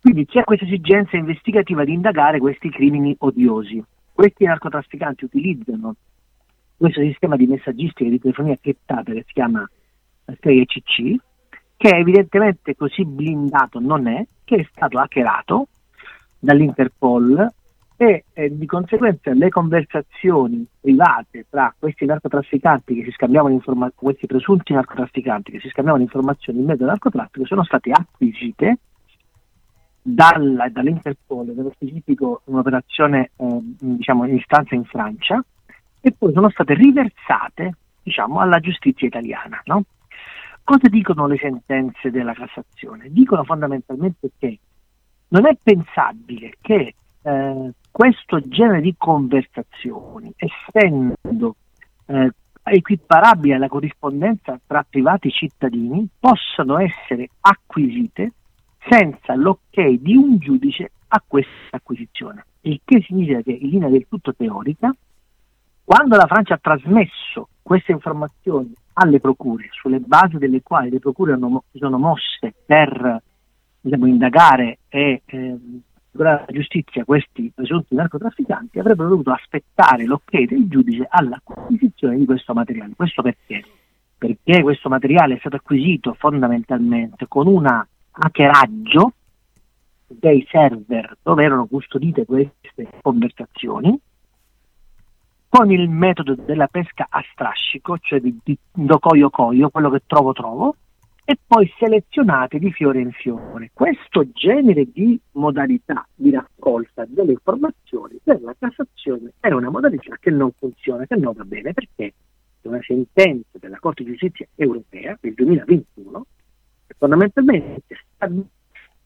[0.01, 3.83] Quindi c'è questa esigenza investigativa di indagare questi crimini odiosi.
[4.13, 5.95] Questi narcotrafficanti utilizzano
[6.77, 9.67] questo sistema di messaggistica e di telefonia criptata che si chiama
[10.25, 11.15] CC,
[11.77, 15.67] che evidentemente così blindato non è, che è stato hackerato
[16.39, 17.53] dall'Interpol
[17.95, 24.27] e eh, di conseguenza le conversazioni private tra questi narcotrafficanti che si scambiavano informazioni, questi
[24.27, 28.77] presunti narcotrafficanti che si scambiavano informazioni in mezzo al narcotraffico sono state acquisite
[30.01, 35.43] dalla, dall'Interpol, nello specifico un'operazione eh, diciamo in istanza in Francia,
[35.99, 39.61] e poi sono state riversate diciamo, alla giustizia italiana.
[39.65, 39.83] No?
[40.67, 43.07] Cosa dicono le sentenze della Cassazione?
[43.09, 44.59] Dicono fondamentalmente che
[45.29, 51.55] non è pensabile che eh, questo genere di conversazioni, essendo
[52.07, 52.29] eh,
[52.63, 58.33] equiparabili alla corrispondenza tra privati cittadini, possano essere acquisite
[58.89, 62.43] senza l'ok di un giudice a questa acquisizione.
[62.63, 64.93] Il che significa che in linea del tutto teorica
[65.85, 71.33] quando la Francia ha trasmesso queste informazioni alle procure, sulle basi delle quali le procure
[71.33, 73.21] hanno, si sono mosse per
[73.79, 75.57] diciamo, indagare e eh,
[76.11, 82.93] la giustizia questi presunti narcotrafficanti, avrebbero dovuto aspettare l'ok del giudice all'acquisizione di questo materiale.
[82.95, 83.63] Questo perché?
[84.17, 87.67] Perché questo materiale è stato acquisito fondamentalmente con un
[88.11, 89.13] hackeraggio
[90.07, 93.99] dei server dove erano custodite queste conversazioni
[95.49, 100.33] con il metodo della pesca a strascico, cioè di, di docoio coio, quello che trovo
[100.33, 100.75] trovo,
[101.23, 103.71] e poi selezionate di fiore in fiore.
[103.73, 110.31] Questo genere di modalità di raccolta delle informazioni per la Cassazione è una modalità che
[110.31, 112.13] non funziona, che non va bene, perché
[112.67, 116.25] una sentenza della Corte di Giustizia europea del 2021
[116.87, 117.81] che fondamentalmente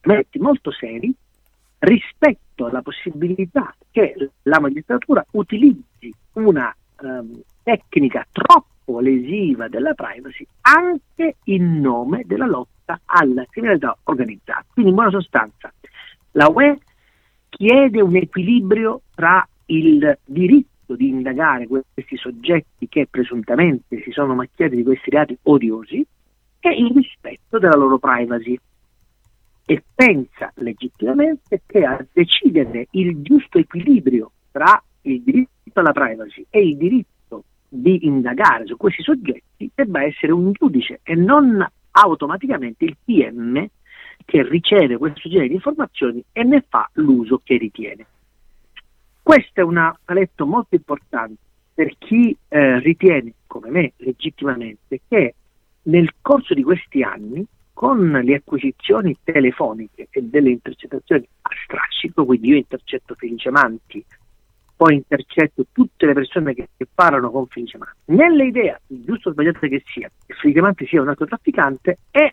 [0.02, 1.14] metti molto seri
[1.82, 11.38] rispetto alla possibilità che la magistratura utilizzi una um, tecnica troppo lesiva della privacy anche
[11.46, 14.66] in nome della lotta alla criminalità organizzata.
[14.74, 15.72] Quindi in buona sostanza
[16.32, 16.78] la UE
[17.50, 24.76] chiede un equilibrio tra il diritto di indagare questi soggetti che presuntamente si sono macchiati
[24.76, 26.06] di questi reati odiosi
[26.60, 28.60] e il rispetto della loro privacy
[29.72, 36.62] e pensa legittimamente che a decidere il giusto equilibrio tra il diritto alla privacy e
[36.68, 42.98] il diritto di indagare su questi soggetti debba essere un giudice e non automaticamente il
[43.02, 43.66] PM
[44.26, 48.06] che riceve questo genere di informazioni e ne fa l'uso che ritiene.
[49.24, 51.40] Questo è un aletto molto importante
[51.74, 55.36] per chi eh, ritiene, come me, legittimamente, che
[55.84, 57.46] nel corso di questi anni
[57.82, 64.06] con le acquisizioni telefoniche e delle intercettazioni a strascico, quindi io intercetto Felice Manti,
[64.76, 69.32] poi intercetto tutte le persone che, che parlano con Felice Manti, nelle idee, giusto o
[69.32, 72.32] sbagliato che sia, che Felice Manti sia un narcotrafficante, è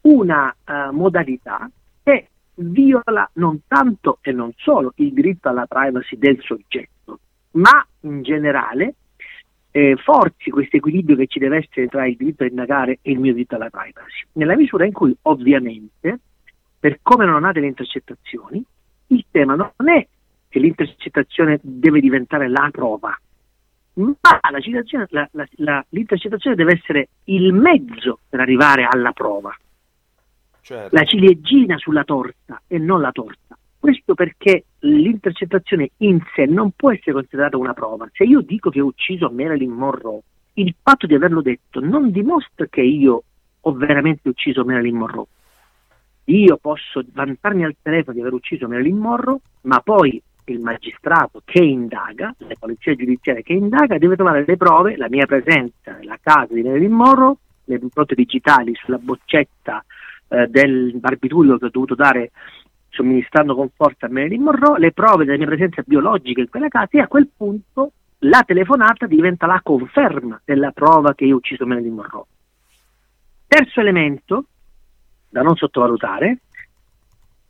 [0.00, 1.70] una uh, modalità
[2.02, 7.18] che viola non tanto e non solo il diritto alla privacy del soggetto,
[7.50, 8.94] ma in generale
[9.70, 13.18] eh, forzi questo equilibrio che ci deve essere tra il diritto a indagare e il
[13.18, 16.18] mio diritto alla privacy, nella misura in cui ovviamente,
[16.78, 18.64] per come non nate le intercettazioni,
[19.08, 20.06] il tema non è
[20.48, 23.16] che l'intercettazione deve diventare la prova,
[23.94, 29.56] ma la la, la, l'intercettazione deve essere il mezzo per arrivare alla prova.
[30.60, 30.96] Certo.
[30.96, 33.56] La ciliegina sulla torta e non la torta.
[33.80, 38.06] Questo perché l'intercettazione in sé non può essere considerata una prova.
[38.12, 40.20] Se io dico che ho ucciso Marilyn Monroe,
[40.54, 43.22] il fatto di averlo detto non dimostra che io
[43.58, 45.26] ho veramente ucciso Marilyn Monroe.
[46.24, 51.62] Io posso vantarmi al telefono di aver ucciso Marilyn Monroe, ma poi il magistrato che
[51.62, 56.52] indaga, la polizia giudiziaria che indaga, deve trovare le prove, la mia presenza nella casa
[56.52, 59.82] di Marilyn Monroe, le impronte digitali sulla boccetta
[60.28, 62.30] eh, del barbiturico che ho dovuto dare
[62.90, 66.90] somministrando con forza a Marilyn Monroe le prove della mia presenza biologica in quella casa
[66.90, 67.92] e a quel punto
[68.24, 72.24] la telefonata diventa la conferma della prova che io ho ucciso Marilyn Monroe.
[73.46, 74.44] Terzo elemento,
[75.28, 76.38] da non sottovalutare,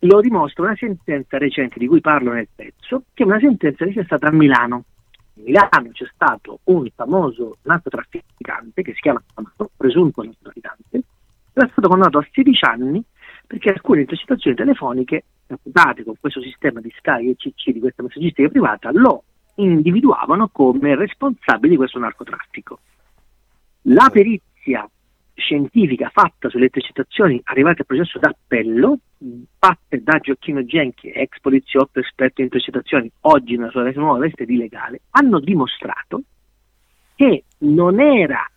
[0.01, 3.93] lo dimostra una sentenza recente di cui parlo nel pezzo, che è una sentenza che
[3.93, 4.85] c'è stata a Milano.
[5.37, 9.23] A Milano c'è stato un famoso narcotrafficante che si chiama
[9.77, 11.03] presunto narcotrafficante,
[11.53, 13.05] che è stato condannato a 16 anni
[13.51, 15.25] perché alcune intercettazioni telefoniche
[15.65, 19.25] date con questo sistema di Sky e CC di questa messaggistica privata lo
[19.57, 22.79] individuavano come responsabile di questo narcotraffico.
[23.83, 24.89] La perizia
[25.35, 28.99] scientifica fatta sulle intercettazioni arrivate al processo d'appello,
[29.59, 34.59] fatte da Gioacchino Genchi, ex poliziotto esperto in intercettazioni, oggi nella sua nuova veste di
[34.59, 36.23] legale, hanno dimostrato
[37.17, 38.49] che non era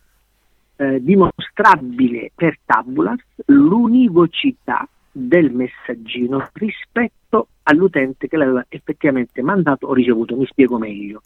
[0.76, 10.36] eh, dimostrabile per tabulas l'univocità del messaggino rispetto all'utente che l'aveva effettivamente mandato o ricevuto.
[10.36, 11.22] Mi spiego meglio.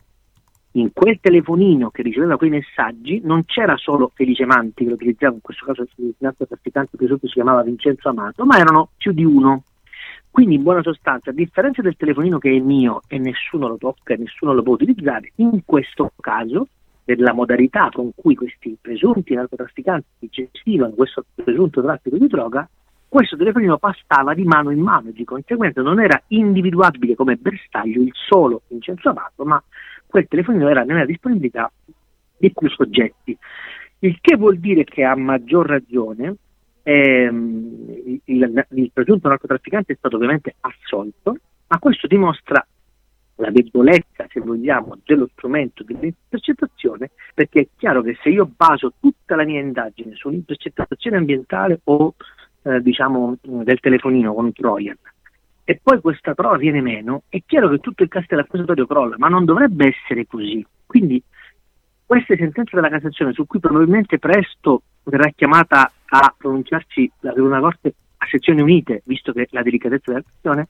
[0.72, 5.34] In quel telefonino che riceveva quei messaggi non c'era solo Felice Manti che lo utilizzava,
[5.34, 9.64] in questo caso il narcotrafficante presunto si chiamava Vincenzo Amato, ma erano più di uno.
[10.30, 14.12] Quindi in buona sostanza, a differenza del telefonino che è mio e nessuno lo tocca
[14.12, 16.68] e nessuno lo può utilizzare, in questo caso
[17.14, 22.68] della modalità con cui questi presunti narcotrafficanti gestivano questo presunto traffico di droga,
[23.08, 28.02] questo telefonino passava di mano in mano e di conseguenza non era individuabile come bersaglio
[28.02, 29.62] il solo Vincenzo Amato, ma
[30.06, 31.72] quel telefonino era nella disponibilità
[32.36, 33.36] di più soggetti.
[34.00, 36.36] Il che vuol dire che a maggior ragione
[36.82, 41.38] ehm, il, il presunto narcotrafficante è stato ovviamente assolto,
[41.68, 42.64] ma questo dimostra
[43.38, 49.36] la debolezza, se vogliamo, dello strumento dell'intercettazione, perché è chiaro che se io baso tutta
[49.36, 52.14] la mia indagine sull'intercettazione ambientale o
[52.62, 54.96] eh, diciamo del telefonino con un Trojan
[55.70, 59.28] e poi questa prova viene meno, è chiaro che tutto il castello accusatorio crolla, ma
[59.28, 60.66] non dovrebbe essere così.
[60.86, 61.22] Quindi
[62.06, 68.26] queste sentenze della Cassazione, su cui probabilmente presto verrà chiamata a pronunciarsi la Corte a
[68.30, 70.66] sezioni unite, visto che la delicatezza della questione,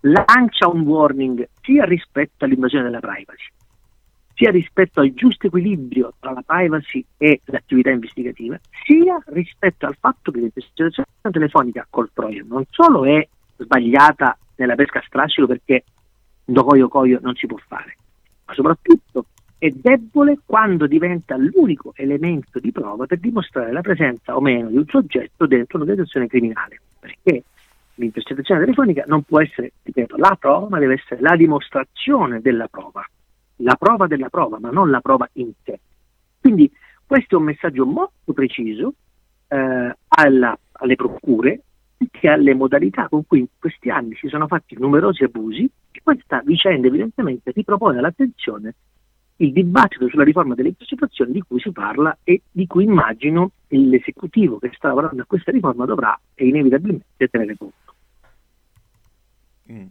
[0.00, 3.48] lancia un warning sia rispetto all'invasione della privacy,
[4.34, 10.30] sia rispetto al giusto equilibrio tra la privacy e l'attività investigativa, sia rispetto al fatto
[10.30, 13.26] che l'intercettazione telefonica col Trojan non solo è
[13.56, 15.84] sbagliata nella pesca a strascico perché
[16.44, 17.96] do coio coio non si può fare,
[18.46, 19.26] ma soprattutto
[19.58, 24.76] è debole quando diventa l'unico elemento di prova per dimostrare la presenza o meno di
[24.76, 27.42] un soggetto dentro un'organizzazione criminale, perché
[27.98, 33.04] l'intercettazione telefonica non può essere, ripeto, la prova, ma deve essere la dimostrazione della prova,
[33.56, 35.78] la prova della prova, ma non la prova in sé.
[36.40, 36.70] Quindi
[37.06, 38.94] questo è un messaggio molto preciso
[39.48, 41.62] eh, alla, alle procure
[42.10, 46.40] che alle modalità con cui in questi anni si sono fatti numerosi abusi e questa
[46.44, 48.74] vicenda evidentemente ripropone all'attenzione
[49.40, 54.58] il dibattito sulla riforma delle intercettazioni di cui si parla e di cui immagino l'esecutivo
[54.58, 57.87] che sta lavorando a questa riforma dovrà inevitabilmente tenere conto.
[59.72, 59.86] Mm.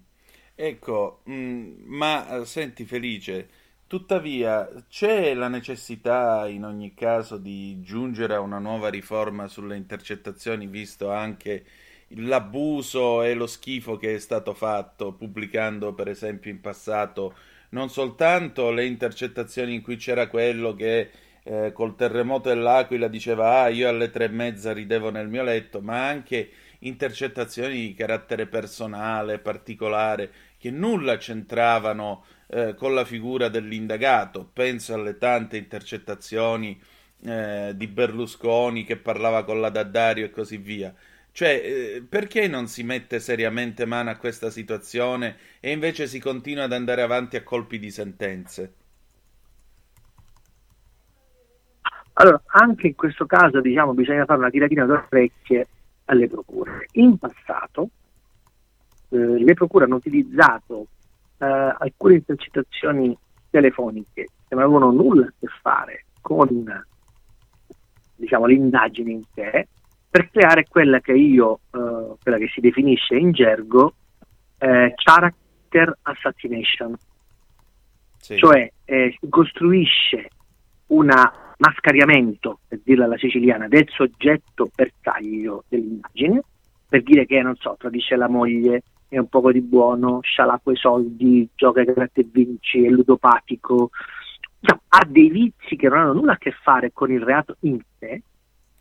[0.56, 3.48] Ecco, mm, ma senti Felice,
[3.88, 10.68] tuttavia c'è la necessità in ogni caso di giungere a una nuova riforma sulle intercettazioni,
[10.68, 11.66] visto anche
[12.10, 17.36] l'abuso e lo schifo che è stato fatto pubblicando per esempio in passato
[17.70, 21.10] non soltanto le intercettazioni in cui c'era quello che
[21.44, 25.82] eh, col terremoto dell'Aquila diceva ah io alle tre e mezza ridevo nel mio letto,
[25.82, 26.50] ma anche
[26.80, 34.50] intercettazioni di carattere personale, particolare, che nulla c'entravano eh, con la figura dell'indagato.
[34.52, 36.80] Penso alle tante intercettazioni
[37.24, 40.94] eh, di Berlusconi che parlava con la Daddario e così via.
[41.32, 46.64] Cioè, eh, perché non si mette seriamente mano a questa situazione e invece si continua
[46.64, 48.74] ad andare avanti a colpi di sentenze?
[52.14, 55.68] Allora, anche in questo caso, diciamo, bisogna fare una tiratina d'orecchie
[56.08, 56.88] alle procure.
[56.94, 57.90] In passato
[59.10, 60.88] eh, le procure hanno utilizzato
[61.38, 63.18] eh, alcune intercettazioni
[63.50, 66.86] telefoniche che non avevano nulla a che fare con
[68.16, 69.68] diciamo, l'indagine in sé
[70.10, 73.94] per creare quella che io, eh, quella che si definisce in gergo
[74.58, 76.96] eh, character assassination,
[78.18, 78.38] sì.
[78.38, 80.30] cioè eh, si costruisce
[80.88, 81.12] un
[81.58, 86.42] mascariamento, per dirla alla siciliana, del soggetto bersaglio dell'immagine,
[86.88, 90.78] per dire che, non so, tradisce la moglie, è un poco di buono, scialacqua i
[90.78, 93.90] soldi, gioca a gratte e vinci, è ludopatico,
[94.60, 97.80] diciamo, ha dei vizi che non hanno nulla a che fare con il reato in
[97.98, 98.22] sé,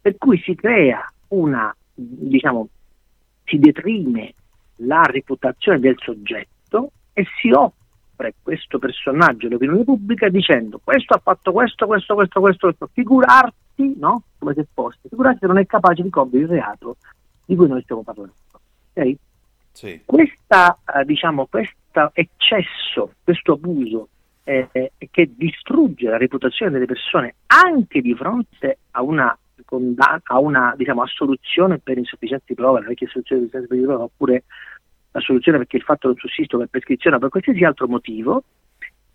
[0.00, 2.68] per cui si crea una, diciamo,
[3.44, 4.34] si deprime
[4.80, 7.50] la reputazione del soggetto e si
[8.16, 12.88] offre questo personaggio all'opinione pubblica dicendo questo ha fatto questo, questo, questo, questo, questo.
[12.92, 14.22] figurarti, no?
[14.38, 16.96] Come se fosse, figurarti che non è capace di compiere il reato
[17.44, 18.32] di cui noi stiamo parlando.
[18.92, 19.16] Okay?
[19.72, 20.00] Sì.
[20.04, 24.08] Questa, eh, diciamo, questo eccesso, questo abuso
[24.44, 30.38] eh, eh, che distrugge la reputazione delle persone anche di fronte a una condanna, a
[30.38, 34.44] una diciamo, assoluzione per insufficienza di prova, la vecchia assoluzione per insufficienza di prova, oppure
[35.16, 38.44] la soluzione perché il fatto non sussiste per prescrizione o per qualsiasi altro motivo,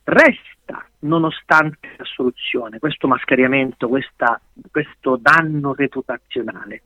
[0.04, 4.42] resta nonostante la soluzione, questo mascariamento, questa,
[4.72, 6.82] questo danno reputazionale.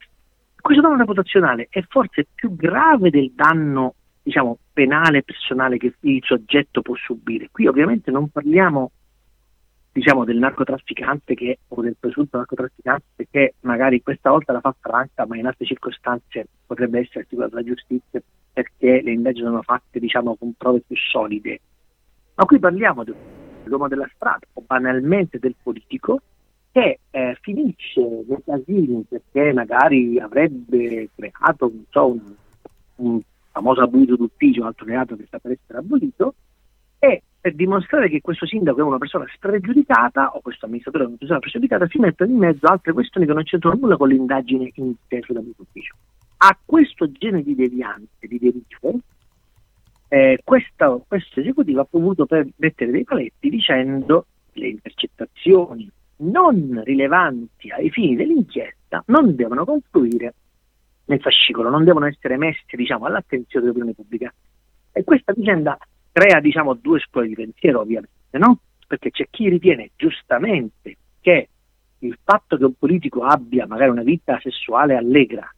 [0.59, 6.81] Questo danno reputazionale è forse più grave del danno diciamo, penale personale che il soggetto
[6.81, 7.49] può subire.
[7.51, 8.91] Qui ovviamente non parliamo
[9.93, 15.25] diciamo, del narcotrafficante che, o del presunto narcotrafficante che magari questa volta la fa franca
[15.25, 18.21] ma in altre circostanze potrebbe essere assicurata la giustizia
[18.55, 21.59] perché le indagini sono fatte diciamo, con prove più solide.
[22.35, 26.21] Ma qui parliamo dell'uomo della strada o banalmente del politico
[26.71, 32.33] che eh, finisce nei casini perché magari avrebbe creato so, un,
[32.95, 36.35] un famoso abuso d'ufficio, un altro reato che sta per essere abolito,
[36.99, 41.17] e per dimostrare che questo sindaco è una persona spregiudicata o questo amministratore è una
[41.17, 44.93] persona spregiudicata si mettono in mezzo altre questioni che non c'entrano nulla con l'indagine in
[45.09, 45.95] sé sull'abuso ufficio.
[46.37, 48.99] A questo genere di devianze, di derive,
[50.07, 52.27] eh, questa, questo esecutivo ha voluto
[52.57, 60.33] mettere dei paletti dicendo le intercettazioni non rilevanti ai fini dell'inchiesta non devono confluire
[61.05, 64.33] nel fascicolo, non devono essere messe diciamo, all'attenzione dell'opinione pubblica.
[64.91, 65.77] E questa vicenda
[66.11, 68.59] crea diciamo, due scuole di pensiero ovviamente, no?
[68.87, 71.49] perché c'è chi ritiene giustamente che
[71.99, 75.51] il fatto che un politico abbia magari una vita sessuale allegra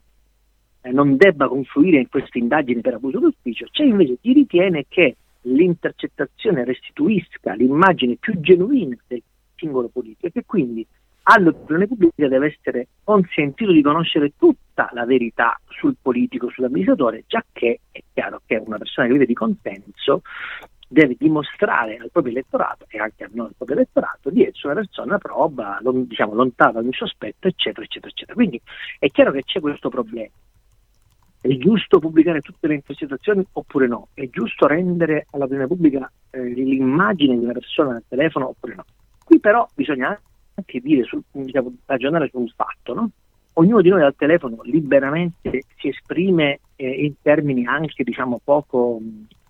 [0.91, 6.65] non debba confluire in queste indagini per abuso d'ufficio, c'è invece chi ritiene che l'intercettazione
[6.65, 9.21] restituisca l'immagine più genuina del
[9.55, 10.85] singolo politico e che quindi
[11.23, 17.81] all'opinione pubblica deve essere consentito di conoscere tutta la verità sul politico, sull'amministratore, già che
[17.91, 20.21] è chiaro che una persona che vive di consenso
[20.87, 25.17] deve dimostrare al proprio elettorato e anche al non proprio elettorato di essere una persona
[25.17, 28.33] proba, diciamo, lontana da ogni sospetto, eccetera, eccetera, eccetera.
[28.33, 28.61] Quindi
[28.97, 30.31] è chiaro che c'è questo problema.
[31.39, 34.07] È giusto pubblicare tutte le intercettazioni oppure no?
[34.13, 38.85] È giusto rendere all'opinione pubblica eh, l'immagine di una persona nel telefono oppure no?
[39.23, 40.19] Qui però bisogna
[40.55, 43.09] anche dire, sul, diciamo, ragionare su un fatto, no?
[43.53, 48.99] Ognuno di noi al telefono liberamente si esprime eh, in termini anche diciamo, poco,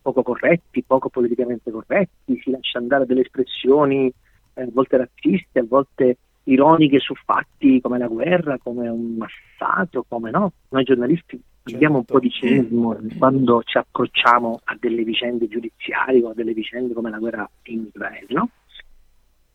[0.02, 4.12] poco, corretti, poco politicamente corretti, si lascia andare delle espressioni
[4.54, 10.06] eh, a volte razziste, a volte ironiche su fatti come la guerra, come un massacro,
[10.08, 10.52] come no.
[10.70, 11.42] Noi giornalisti
[11.74, 12.48] abbiamo un po' di certo.
[12.48, 17.50] cinismo quando ci approcciamo a delle vicende giudiziarie o a delle vicende come la guerra
[17.64, 18.50] in Israele, no?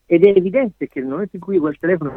[0.06, 2.12] Ed è evidente che nel momento in cui quel telefono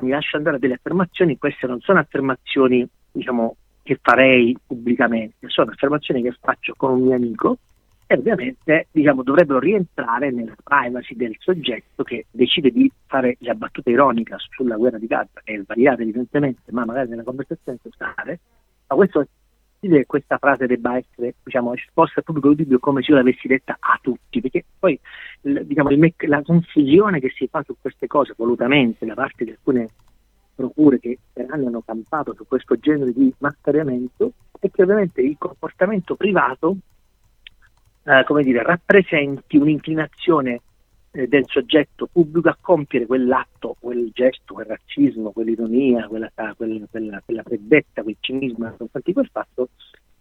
[0.00, 6.22] mi lascia andare delle affermazioni, queste non sono affermazioni, diciamo, che farei pubblicamente, sono affermazioni
[6.22, 7.58] che faccio con un mio amico
[8.06, 13.90] e ovviamente diciamo, dovrebbero rientrare nella privacy del soggetto che decide di fare la battuta
[13.90, 18.40] ironica sulla guerra di Gaza e sbagliare evidentemente, ma magari nella conversazione usare,
[18.92, 19.26] ma questo
[20.06, 23.98] questa frase debba essere diciamo, esposta al pubblico dubbio come se io l'avessi detta a
[24.00, 24.98] tutti, perché poi
[25.40, 29.88] diciamo, mec- la confusione che si fa su queste cose volutamente da parte di alcune
[30.54, 35.34] procure che per anni hanno campato su questo genere di mascariamento è che ovviamente il
[35.36, 36.76] comportamento privato
[38.04, 40.60] eh, come dire, rappresenti un'inclinazione
[41.12, 47.22] eh, del soggetto pubblico a compiere quell'atto, quel gesto, quel razzismo, quell'ironia, quella, quella, quella,
[47.24, 49.68] quella freddezza, quel cinismo nei confronti di quel fatto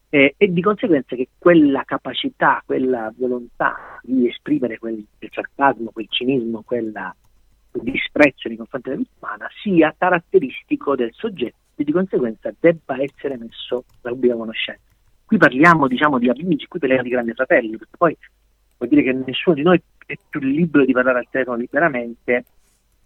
[0.10, 6.08] eh, e di conseguenza che quella capacità, quella volontà di esprimere quel, quel sarcasmo, quel
[6.10, 7.16] cinismo, quella,
[7.72, 13.02] quel disprezzo nei confronti della vita umana sia caratteristico del soggetto e di conseguenza debba
[13.02, 14.82] essere messo alla pubblica conoscenza.
[15.26, 18.18] Qui parliamo diciamo, di amici, qui parliamo di grandi fratelli, perché poi
[18.78, 22.45] vuol dire che nessuno di noi è più libero di parlare al telefono liberamente,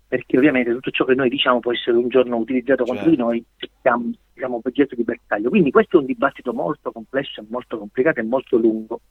[0.07, 3.23] perché ovviamente tutto ciò che noi diciamo può essere un giorno utilizzato contro di certo.
[3.23, 5.49] noi se siamo diciamo, oggetto di bersaglio.
[5.49, 9.01] Quindi questo è un dibattito molto complesso, molto complicato e molto lungo.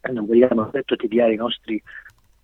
[0.00, 1.82] E non vogliamo detto tediare i nostri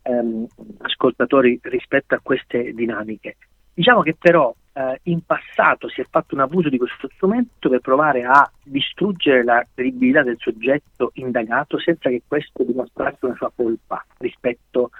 [0.03, 0.47] ehm,
[0.79, 3.37] ascoltatori rispetto a queste dinamiche.
[3.75, 7.81] Diciamo che però eh, in passato si è fatto un abuso di questo strumento per
[7.81, 14.05] provare a distruggere la credibilità del soggetto indagato senza che questo dimostrasse una sua colpa
[14.19, 14.91] rispetto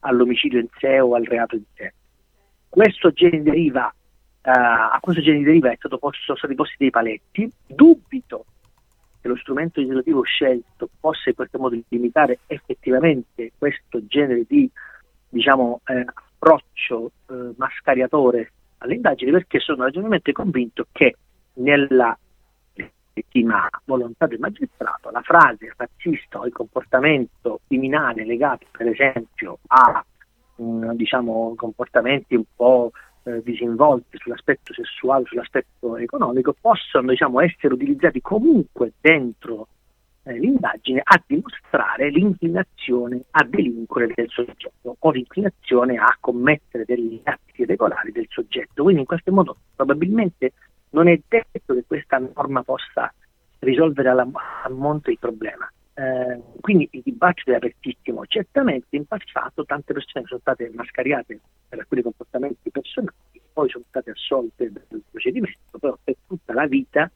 [0.00, 1.92] all'omicidio in sé o al reato in sé.
[2.68, 3.88] Questo deriva,
[4.42, 7.50] eh, a questo genere deriva è stato posto, sono stati posti dei paletti.
[7.66, 8.44] Dubito
[9.20, 14.70] che lo strumento legislativo scelto possa in questo modo limitare effettivamente questo genere di
[15.28, 16.04] diciamo, eh,
[16.38, 21.16] approccio eh, mascariatore alle indagini perché sono ragionevolmente convinto che
[21.54, 22.16] nella
[22.74, 30.04] legittima volontà del magistrato la frase razzista o il comportamento criminale legato per esempio a
[30.56, 32.92] mh, diciamo, comportamenti un po'
[33.24, 39.68] eh, disinvolti sull'aspetto sessuale, sull'aspetto economico possono diciamo, essere utilizzati comunque dentro
[40.32, 48.12] l'indagine a dimostrare l'inclinazione a delinquere del soggetto o l'inclinazione a commettere degli atti irregolari
[48.12, 48.82] del soggetto.
[48.82, 50.52] Quindi in questo modo probabilmente
[50.90, 53.12] non è detto che questa norma possa
[53.60, 54.28] risolvere alla,
[54.64, 55.70] a monte il problema.
[55.94, 58.24] Eh, quindi il dibattito è apertissimo.
[58.26, 63.12] Certamente in passato tante persone sono state mascariate per alcuni comportamenti personali,
[63.52, 67.10] poi sono state assolte dal procedimento, però per tutta la vita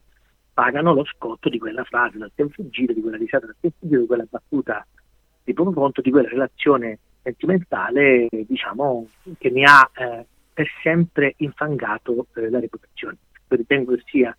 [0.53, 4.01] pagano lo scotto di quella frase dal tempo fuggire, di quella risata dal tempo fuggire,
[4.01, 4.87] di quella battuta
[5.45, 12.27] di poco conto, di quella relazione sentimentale, diciamo, che mi ha eh, per sempre infangato
[12.35, 13.17] eh, la reputazione.
[13.49, 14.37] Io ritengo che sia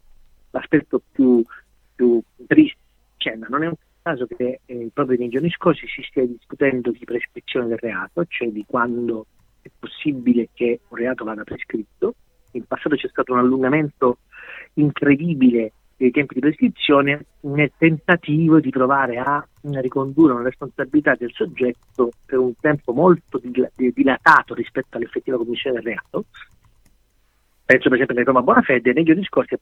[0.52, 1.44] l'aspetto più,
[1.96, 2.80] più triste,
[3.18, 7.04] cioè, non è un caso che eh, proprio nei giorni scorsi si stia discutendo di
[7.06, 9.26] prescrizione del reato, cioè di quando
[9.62, 12.16] è possibile che un reato vada prescritto.
[12.52, 14.20] In passato c'è stato un allungamento
[14.74, 22.12] incredibile dei tempi di prescrizione nel tentativo di provare a ricondurre una responsabilità del soggetto
[22.26, 23.40] per un tempo molto
[23.76, 26.26] dilatato rispetto all'effettiva commissione del reato.
[27.66, 29.56] Penso per esempio alla riforma buona fede, negli anni scorsi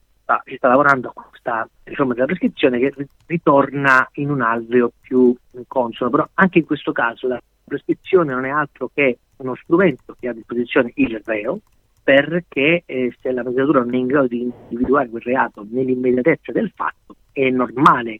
[0.46, 5.36] si sta lavorando a questa riforma della prescrizione che ritorna in un alveo più
[5.68, 10.28] consono, però anche in questo caso la prescrizione non è altro che uno strumento che
[10.28, 11.60] ha a disposizione il reo,
[12.04, 16.72] perché eh, se la magistratura non è in grado di individuare quel reato nell'immediatezza del
[16.76, 18.20] fatto, è normale,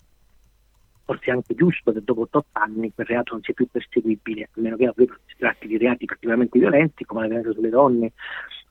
[1.04, 4.76] forse anche giusto, che dopo 8 anni quel reato non sia più perseguibile, a meno
[4.76, 8.12] che si tratti di reati particolarmente violenti, come la violenza sulle donne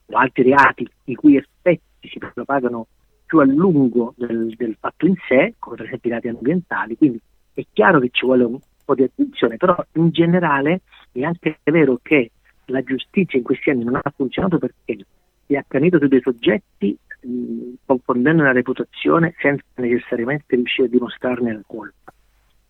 [0.07, 2.87] o altri reati i cui effetti si propagano
[3.25, 6.97] più a lungo del, del fatto in sé, come per esempio i reati ambientali.
[6.97, 7.21] Quindi
[7.53, 10.81] è chiaro che ci vuole un po' di attenzione, però in generale
[11.11, 12.31] è anche vero che
[12.71, 15.05] la giustizia in questi anni non ha funzionato perché
[15.45, 21.61] è accanito su dei soggetti mh, confondendo la reputazione senza necessariamente riuscire a dimostrarne la
[21.65, 22.13] colpa.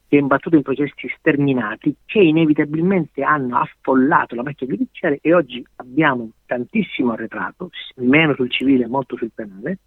[0.08, 5.66] Si è imbattuto in processi sterminati che inevitabilmente hanno affollato la macchina giudiziaria e oggi
[5.78, 9.78] abbiamo tantissimo arretrato, meno sul civile e molto sul penale,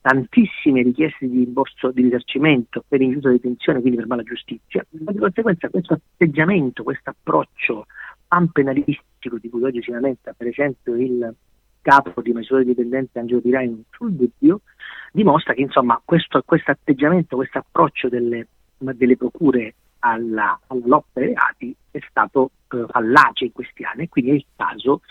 [0.00, 5.18] tantissime richieste di rimborso di risarcimento per ingiusta detenzione, quindi per mala giustizia, ma di
[5.18, 7.86] conseguenza questo atteggiamento, questo approccio
[8.26, 11.34] panpenalistico di cui oggi si lamenta per esempio il
[11.82, 14.60] capo di misure dipendente Angelo Piraino sul dubbio,
[15.12, 18.46] dimostra che insomma questo, questo atteggiamento, questo approccio delle
[18.80, 24.08] delle procure alla, alla lotta ai reati è stato eh, fallace in questi anni e
[24.08, 25.02] quindi è il caso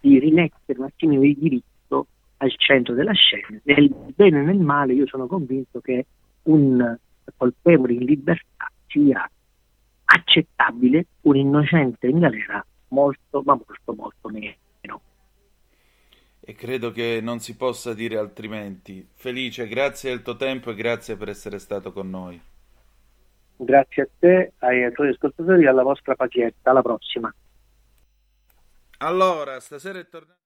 [0.00, 2.06] di rimettere un attimino il diritto
[2.38, 3.58] al centro della scena.
[3.62, 6.06] Nel bene e nel male io sono convinto che
[6.44, 6.96] un
[7.36, 9.28] colpevole in libertà sia
[10.06, 12.64] accettabile, un innocente in galera
[12.94, 15.00] molto ma molto molto meno.
[16.46, 19.06] E credo che non si possa dire altrimenti.
[19.14, 22.38] Felice, grazie del tuo tempo e grazie per essere stato con noi.
[23.56, 26.70] Grazie a te, ai tuoi ascoltatori e alla vostra pazienza.
[26.70, 27.34] Alla prossima.
[28.98, 30.42] Allora, stasera è tornato.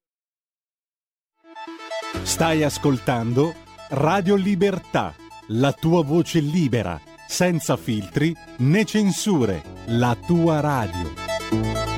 [2.23, 3.55] Stai ascoltando
[3.91, 5.15] Radio Libertà,
[5.49, 11.98] la tua voce libera, senza filtri né censure, la tua radio.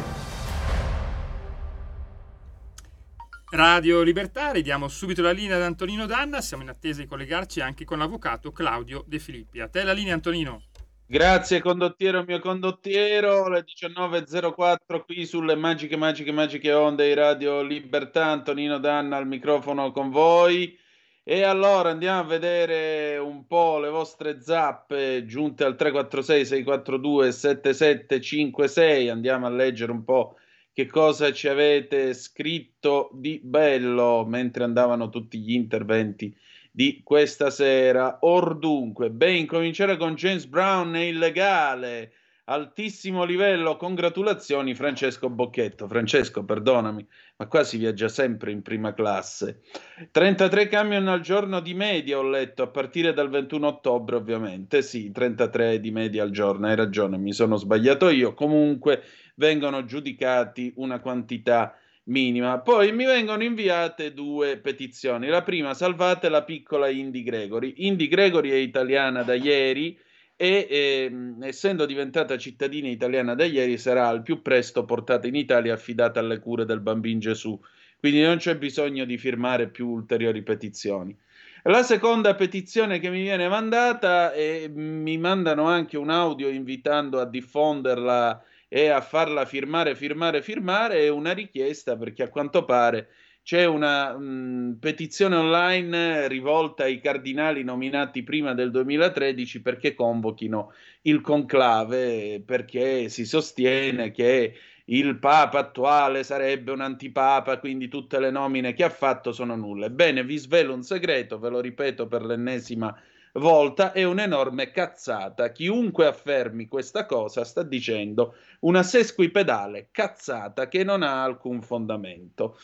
[3.53, 7.83] Radio Libertà, ridiamo subito la linea ad Antonino Danna, siamo in attesa di collegarci anche
[7.83, 9.59] con l'avvocato Claudio De Filippi.
[9.59, 10.67] A te la linea Antonino.
[11.05, 18.27] Grazie condottiero mio condottiero, le 19.04 qui sulle magiche, magiche, magiche onde di Radio Libertà,
[18.27, 20.73] Antonino Danna al microfono con voi.
[21.21, 29.09] E allora andiamo a vedere un po' le vostre zappe giunte al 346 642 7756,
[29.09, 30.37] andiamo a leggere un po'
[30.73, 36.35] che cosa ci avete scritto di bello mentre andavano tutti gli interventi
[36.71, 38.19] di questa sera.
[38.21, 42.13] Or dunque, ben cominciare con James Brown è illegale,
[42.45, 45.87] altissimo livello, congratulazioni Francesco Bocchetto.
[45.87, 47.05] Francesco, perdonami,
[47.37, 49.61] ma qua si viaggia sempre in prima classe.
[50.09, 55.11] 33 camion al giorno di media ho letto, a partire dal 21 ottobre ovviamente, sì,
[55.11, 59.03] 33 di media al giorno, hai ragione, mi sono sbagliato io, comunque
[59.41, 62.59] vengono giudicati una quantità minima.
[62.59, 65.27] Poi mi vengono inviate due petizioni.
[65.29, 67.73] La prima, salvate la piccola Indy Gregory.
[67.77, 69.97] Indy Gregory è italiana da ieri
[70.35, 75.73] e ehm, essendo diventata cittadina italiana da ieri sarà al più presto portata in Italia
[75.73, 77.59] affidata alle cure del bambino Gesù.
[77.99, 81.17] Quindi non c'è bisogno di firmare più ulteriori petizioni.
[81.63, 87.25] La seconda petizione che mi viene mandata e mi mandano anche un audio invitando a
[87.25, 88.43] diffonderla
[88.73, 93.09] e a farla firmare, firmare, firmare è una richiesta perché a quanto pare
[93.43, 101.19] c'è una mh, petizione online rivolta ai cardinali nominati prima del 2013 perché convochino il
[101.19, 104.53] conclave, perché si sostiene che
[104.85, 109.91] il papa attuale sarebbe un antipapa, quindi tutte le nomine che ha fatto sono nulle.
[109.91, 115.51] Bene, vi svelo un segreto, ve lo ripeto per l'ennesima volta volta è un'enorme cazzata.
[115.51, 122.57] Chiunque affermi questa cosa sta dicendo una sesquipedale cazzata che non ha alcun fondamento.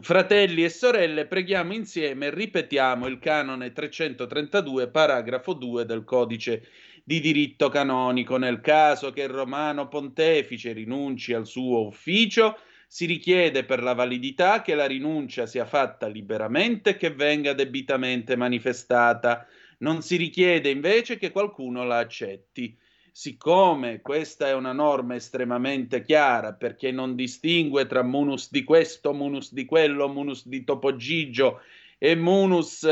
[0.00, 6.66] Fratelli e sorelle, preghiamo insieme e ripetiamo il canone 332, paragrafo 2 del codice
[7.04, 8.36] di diritto canonico.
[8.36, 14.62] Nel caso che il romano pontefice rinunci al suo ufficio, si richiede per la validità
[14.62, 19.46] che la rinuncia sia fatta liberamente e che venga debitamente manifestata.
[19.78, 22.76] Non si richiede invece che qualcuno la accetti.
[23.10, 29.52] Siccome questa è una norma estremamente chiara perché non distingue tra munus di questo, munus
[29.52, 31.60] di quello, munus di Topogigio
[31.98, 32.86] e munus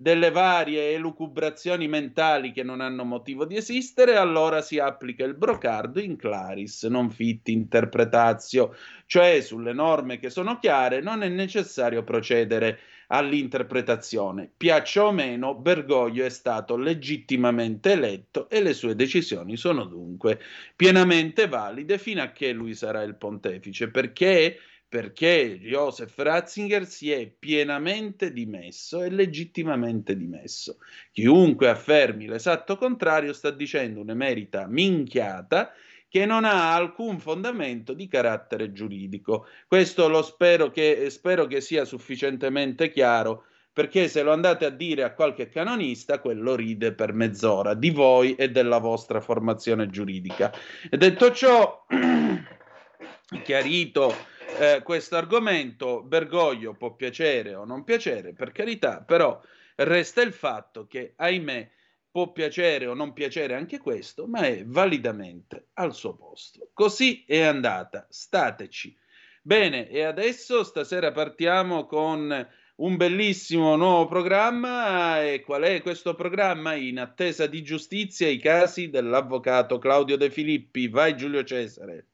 [0.00, 6.00] delle varie elucubrazioni mentali che non hanno motivo di esistere, allora si applica il brocardo
[6.00, 8.76] in claris, non fit interpretatio,
[9.06, 12.78] cioè sulle norme che sono chiare non è necessario procedere
[13.08, 14.50] all'interpretazione.
[14.56, 20.38] Piaccia o meno, Bergoglio è stato legittimamente eletto e le sue decisioni sono dunque
[20.76, 27.26] pienamente valide fino a che lui sarà il pontefice, perché perché Joseph Ratzinger si è
[27.26, 30.78] pienamente dimesso e legittimamente dimesso.
[31.12, 35.72] Chiunque affermi l'esatto contrario sta dicendo un'emerita minchiata
[36.08, 39.46] che non ha alcun fondamento di carattere giuridico.
[39.66, 45.04] Questo lo spero che, spero che sia sufficientemente chiaro perché se lo andate a dire
[45.04, 50.52] a qualche canonista, quello ride per mezz'ora di voi e della vostra formazione giuridica.
[50.90, 51.86] Detto ciò,
[53.44, 54.12] chiarito
[54.56, 59.40] eh, questo argomento, Bergoglio può piacere o non piacere, per carità, però
[59.76, 61.70] resta il fatto che, ahimè,
[62.10, 66.70] può piacere o non piacere anche questo, ma è validamente al suo posto.
[66.72, 68.96] Così è andata, stateci.
[69.42, 75.22] Bene, e adesso stasera partiamo con un bellissimo nuovo programma.
[75.24, 76.74] E qual è questo programma?
[76.74, 80.88] In attesa di giustizia, i casi dell'avvocato Claudio De Filippi.
[80.88, 82.07] Vai Giulio Cesare.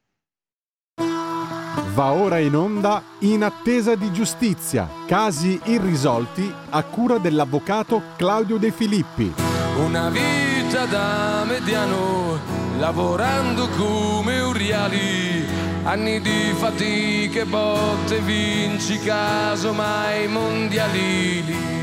[1.95, 8.71] Va ora in onda In attesa di giustizia, casi irrisolti a cura dell'avvocato Claudio De
[8.71, 9.33] Filippi.
[9.77, 12.37] Una vita da mediano,
[12.79, 15.45] lavorando come uriali,
[15.83, 21.74] anni di fatiche, botte, vinci caso mai mondialili.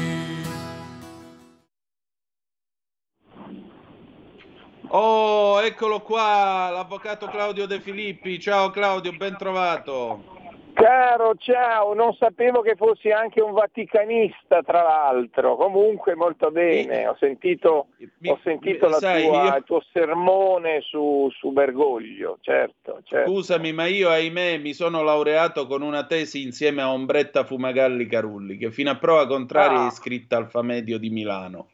[4.95, 8.39] Oh, eccolo qua, l'avvocato Claudio De Filippi.
[8.39, 10.41] Ciao Claudio, ben trovato.
[10.75, 15.57] Caro, ciao, non sapevo che fossi anche un vaticanista, tra l'altro.
[15.57, 17.89] Comunque molto bene, ho sentito,
[18.25, 23.31] ho sentito la sai, tua- io- il tuo sermone su, su Bergoglio, certo, certo.
[23.31, 28.57] Scusami, ma io ahimè mi sono laureato con una tesi insieme a Ombretta Fumagalli Carulli,
[28.59, 29.85] che fino a prova contraria Ah.
[29.85, 31.69] è iscritta al Famedio di Milano.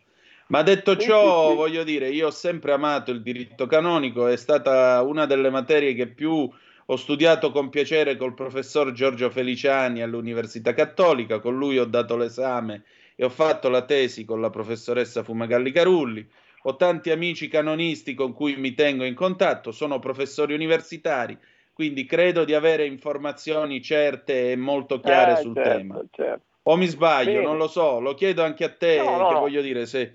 [0.51, 5.27] Ma detto ciò, voglio dire, io ho sempre amato il diritto canonico, è stata una
[5.27, 6.51] delle materie che più
[6.91, 12.85] ho studiato con piacere col professor Giorgio Feliciani all'Università Cattolica, con lui ho dato l'esame
[13.15, 16.27] e ho fatto la tesi con la professoressa Fumagalli Carulli.
[16.63, 21.39] Ho tanti amici canonisti con cui mi tengo in contatto, sono professori universitari,
[21.75, 26.03] quindi credo di avere informazioni certe e molto chiare Eh, sul certo, tema.
[26.11, 26.48] certo.
[26.71, 27.45] O mi sbaglio, Bene.
[27.45, 29.41] non lo so, lo chiedo anche a te, No, no, che no.
[29.41, 30.13] voglio dire, se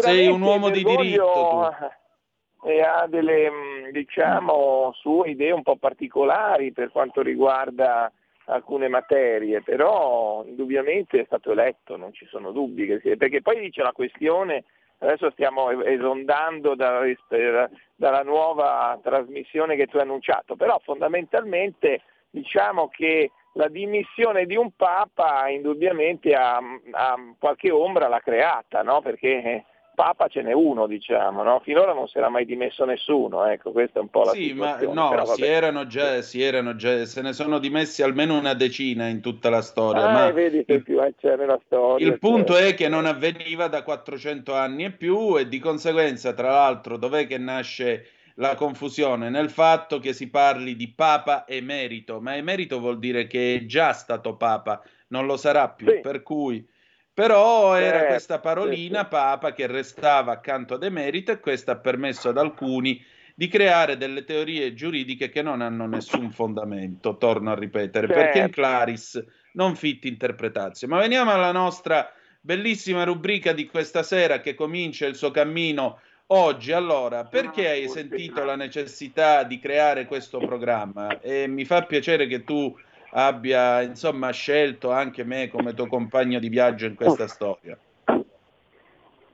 [0.00, 2.68] sei un uomo di diritto tu.
[2.68, 8.10] eh, ha delle, mh, diciamo, sue idee un po' particolari per quanto riguarda
[8.46, 12.84] alcune materie, però indubbiamente è stato eletto, non ci sono dubbi,
[13.16, 14.64] perché poi c'è la questione,
[14.98, 16.98] adesso stiamo es- esondando da-
[17.28, 24.56] da- dalla nuova trasmissione che tu hai annunciato, però fondamentalmente diciamo che la dimissione di
[24.56, 29.00] un Papa indubbiamente ha, ha qualche ombra l'ha creata, no?
[29.02, 31.60] perché eh, Papa ce n'è uno, diciamo, no?
[31.62, 34.78] finora non si era mai dimesso nessuno, ecco, questa è un po' la Sì, ma
[34.80, 39.20] no, si erano già, si erano già, se ne sono dimessi almeno una decina in
[39.20, 42.06] tutta la storia, Ah, ma vedi che più c'è nella storia.
[42.06, 42.68] il punto certo.
[42.68, 47.26] è che non avveniva da 400 anni e più e di conseguenza, tra l'altro, dov'è
[47.26, 48.06] che nasce
[48.36, 49.30] la confusione?
[49.30, 53.92] Nel fatto che si parli di Papa emerito, ma emerito vuol dire che è già
[53.92, 56.66] stato Papa, non lo sarà più, per cui...
[57.14, 62.30] Però era Certo, questa parolina Papa che restava accanto ad emerito e questo ha permesso
[62.30, 63.04] ad alcuni
[63.34, 68.44] di creare delle teorie giuridiche che non hanno nessun fondamento, torno a ripetere, perché in
[68.44, 68.60] Certo.
[68.62, 70.88] claris non fit interpretatio.
[70.88, 72.10] Ma veniamo alla nostra
[72.40, 76.00] bellissima rubrica di questa sera che comincia il suo cammino
[76.32, 76.72] oggi.
[76.72, 81.20] Allora, perché hai sentito la necessità di creare questo programma?
[81.20, 82.74] E mi fa piacere che tu
[83.10, 87.78] abbia, insomma, scelto anche me come tuo compagno di viaggio in questa storia.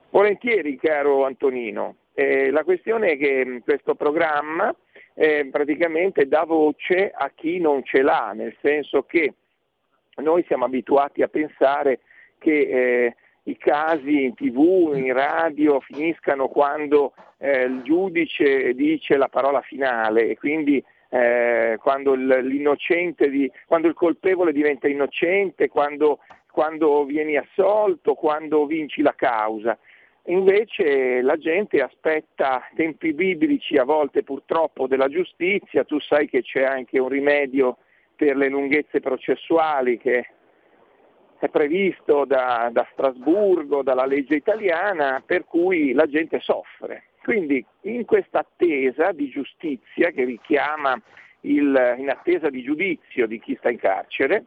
[0.09, 1.95] Volentieri, caro Antonino.
[2.13, 4.75] Eh, la questione è che mh, questo programma
[5.13, 9.33] eh, praticamente dà voce a chi non ce l'ha, nel senso che
[10.15, 11.99] noi siamo abituati a pensare
[12.39, 13.15] che eh,
[13.49, 20.27] i casi in tv, in radio finiscano quando eh, il giudice dice la parola finale
[20.27, 26.19] e quindi eh, quando, di- quando il colpevole diventa innocente, quando,
[26.51, 29.77] quando vieni assolto, quando vinci la causa.
[30.25, 36.63] Invece la gente aspetta tempi biblici a volte purtroppo della giustizia, tu sai che c'è
[36.63, 37.77] anche un rimedio
[38.15, 40.27] per le lunghezze processuali che
[41.39, 47.03] è previsto da, da Strasburgo, dalla legge italiana, per cui la gente soffre.
[47.23, 50.99] Quindi in questa attesa di giustizia che richiama
[51.41, 54.45] il, in attesa di giudizio di chi sta in carcere,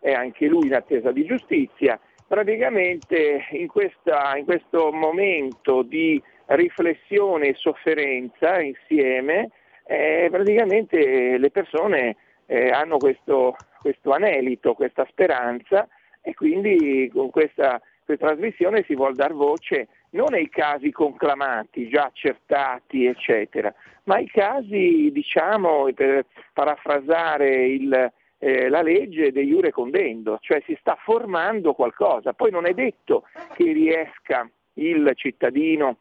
[0.00, 7.48] è anche lui in attesa di giustizia, praticamente in, questa- in questo momento di riflessione
[7.48, 9.50] e sofferenza insieme,
[9.84, 12.16] eh, praticamente le persone
[12.46, 15.88] eh, hanno questo, questo anelito, questa speranza
[16.22, 22.04] e quindi con questa, questa trasmissione si vuole dar voce non ai casi conclamati, già
[22.04, 23.74] accertati, eccetera,
[24.04, 30.76] ma ai casi, diciamo, per parafrasare il, eh, la legge de iure condendo, cioè si
[30.80, 32.32] sta formando qualcosa.
[32.32, 33.24] Poi non è detto
[33.54, 35.96] che riesca il cittadino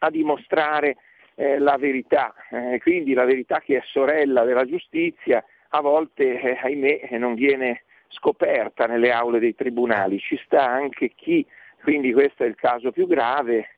[0.00, 0.96] a dimostrare
[1.34, 6.58] eh, la verità, eh, quindi la verità che è sorella della giustizia a volte, eh,
[6.62, 11.44] ahimè, non viene scoperta nelle aule dei tribunali, ci sta anche chi,
[11.82, 13.68] quindi questo è il caso più grave,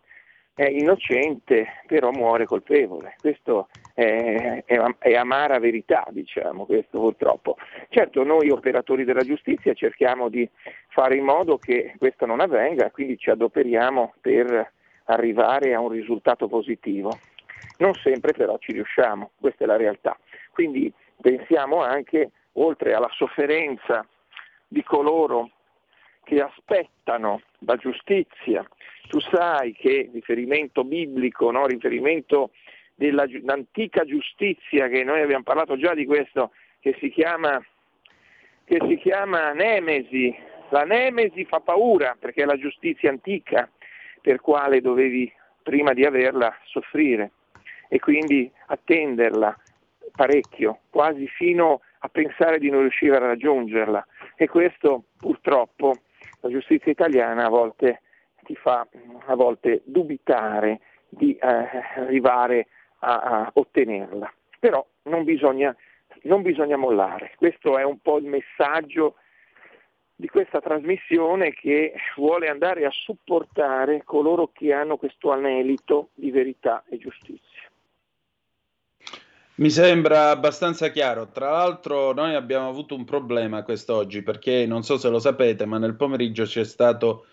[0.54, 3.16] è innocente però muore colpevole.
[3.20, 7.56] Questo è, è, è amara verità, diciamo, questo purtroppo.
[7.88, 10.48] Certo, noi operatori della giustizia cerchiamo di
[10.88, 14.72] fare in modo che questo non avvenga, quindi ci adoperiamo per
[15.06, 17.18] arrivare a un risultato positivo.
[17.78, 20.16] Non sempre però ci riusciamo, questa è la realtà.
[20.52, 24.06] Quindi pensiamo anche, oltre alla sofferenza
[24.74, 25.50] di coloro
[26.24, 28.68] che aspettano la giustizia,
[29.08, 31.66] tu sai che riferimento biblico, no?
[31.66, 32.50] riferimento
[32.96, 37.64] dell'antica giustizia, che noi abbiamo parlato già di questo, che si chiama,
[38.64, 40.34] che si chiama Nemesi.
[40.70, 43.70] La Nemesi fa paura perché è la giustizia antica
[44.20, 45.32] per quale dovevi
[45.62, 47.30] prima di averla soffrire
[47.88, 49.56] e quindi attenderla
[50.16, 54.06] parecchio, quasi fino a pensare di non riuscire a raggiungerla
[54.36, 55.94] e questo purtroppo
[56.40, 58.00] la giustizia italiana a volte
[58.44, 58.86] ti fa
[59.26, 61.46] a volte dubitare di eh,
[61.96, 64.32] arrivare a, a, ottenerla.
[64.58, 65.74] Però non bisogna,
[66.22, 69.16] non bisogna mollare, questo è un po' il messaggio
[70.16, 76.84] di questa trasmissione che vuole andare a supportare coloro che hanno questo anelito di verità
[76.88, 77.53] e giustizia.
[79.56, 81.28] Mi sembra abbastanza chiaro.
[81.30, 85.78] Tra l'altro, noi abbiamo avuto un problema quest'oggi perché non so se lo sapete, ma
[85.78, 87.26] nel pomeriggio c'è stato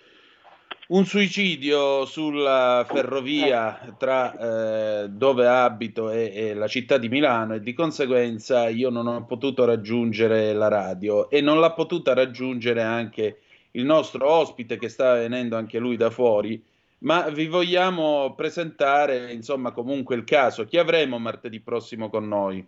[0.90, 7.62] un suicidio sulla ferrovia tra eh, dove abito e, e, la città di Milano e
[7.62, 13.40] di conseguenza io non ho potuto raggiungere la radio e non l'ha potuta raggiungere anche
[13.72, 16.62] il nostro ospite che sta venendo anche lui da fuori.
[17.02, 20.66] Ma vi vogliamo presentare, insomma, comunque il caso.
[20.66, 22.66] Chi avremo martedì prossimo con noi?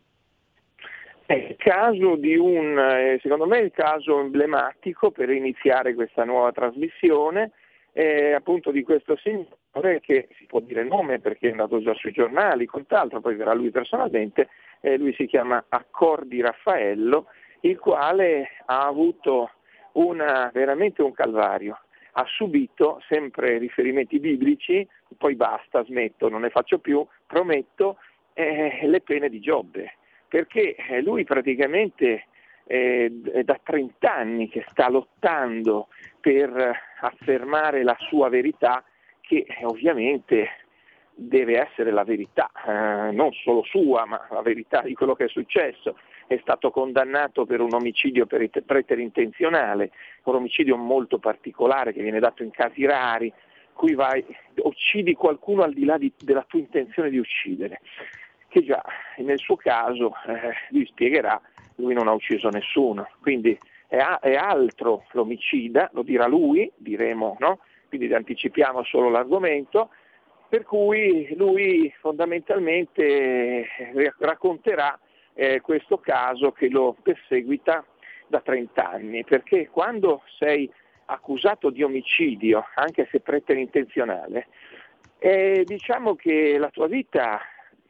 [1.25, 6.51] È il caso di un, eh, secondo me, il caso emblematico per iniziare questa nuova
[6.51, 7.51] trasmissione
[7.93, 12.11] eh, appunto di questo signore che si può dire nome perché è andato già sui
[12.11, 14.49] giornali, quant'altro, poi verrà lui personalmente,
[14.81, 17.27] eh, lui si chiama Accordi Raffaello,
[17.61, 19.51] il quale ha avuto
[19.93, 21.79] una, veramente un calvario,
[22.13, 24.87] ha subito sempre riferimenti biblici,
[25.17, 27.97] poi basta, smetto, non ne faccio più, prometto,
[28.33, 29.95] eh, le pene di Giobbe,
[30.27, 32.25] perché lui praticamente
[32.65, 35.87] eh, è da 30 anni che sta lottando
[36.19, 36.51] per
[37.01, 38.83] affermare la sua verità,
[39.21, 40.49] che ovviamente
[41.15, 45.29] deve essere la verità, eh, non solo sua, ma la verità di quello che è
[45.29, 45.97] successo.
[46.27, 49.91] È stato condannato per un omicidio preterintenzionale,
[50.23, 53.31] un omicidio molto particolare che viene dato in casi rari,
[53.73, 54.23] cui vai,
[54.57, 57.81] uccidi qualcuno al di là di, della tua intenzione di uccidere,
[58.47, 58.83] che già
[59.17, 61.41] nel suo caso eh, lui spiegherà
[61.75, 67.35] lui non ha ucciso nessuno, quindi è, a, è altro l'omicida, lo dirà lui, diremo,
[67.39, 67.59] no?
[67.87, 69.89] quindi anticipiamo solo l'argomento,
[70.49, 74.97] per cui lui fondamentalmente eh, racconterà
[75.33, 77.85] eh, questo caso che lo perseguita
[78.27, 80.71] da 30 anni, perché quando sei
[81.05, 84.47] accusato di omicidio, anche se preterintenzionale,
[85.19, 87.39] eh, diciamo che la tua vita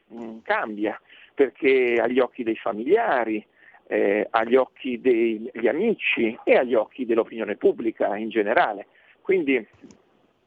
[0.07, 0.99] mh, mm, cambia,
[1.33, 3.45] perché agli occhi dei familiari,
[3.87, 8.87] eh, agli occhi degli amici e agli occhi dell'opinione pubblica in generale.
[9.21, 9.65] Quindi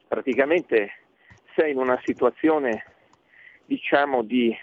[0.07, 0.91] praticamente
[1.55, 2.85] sei in una situazione
[3.65, 4.55] diciamo di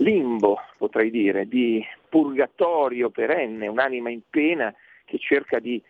[0.00, 4.74] limbo, potrei dire, di purgatorio perenne, un'anima in pena
[5.04, 5.82] che cerca di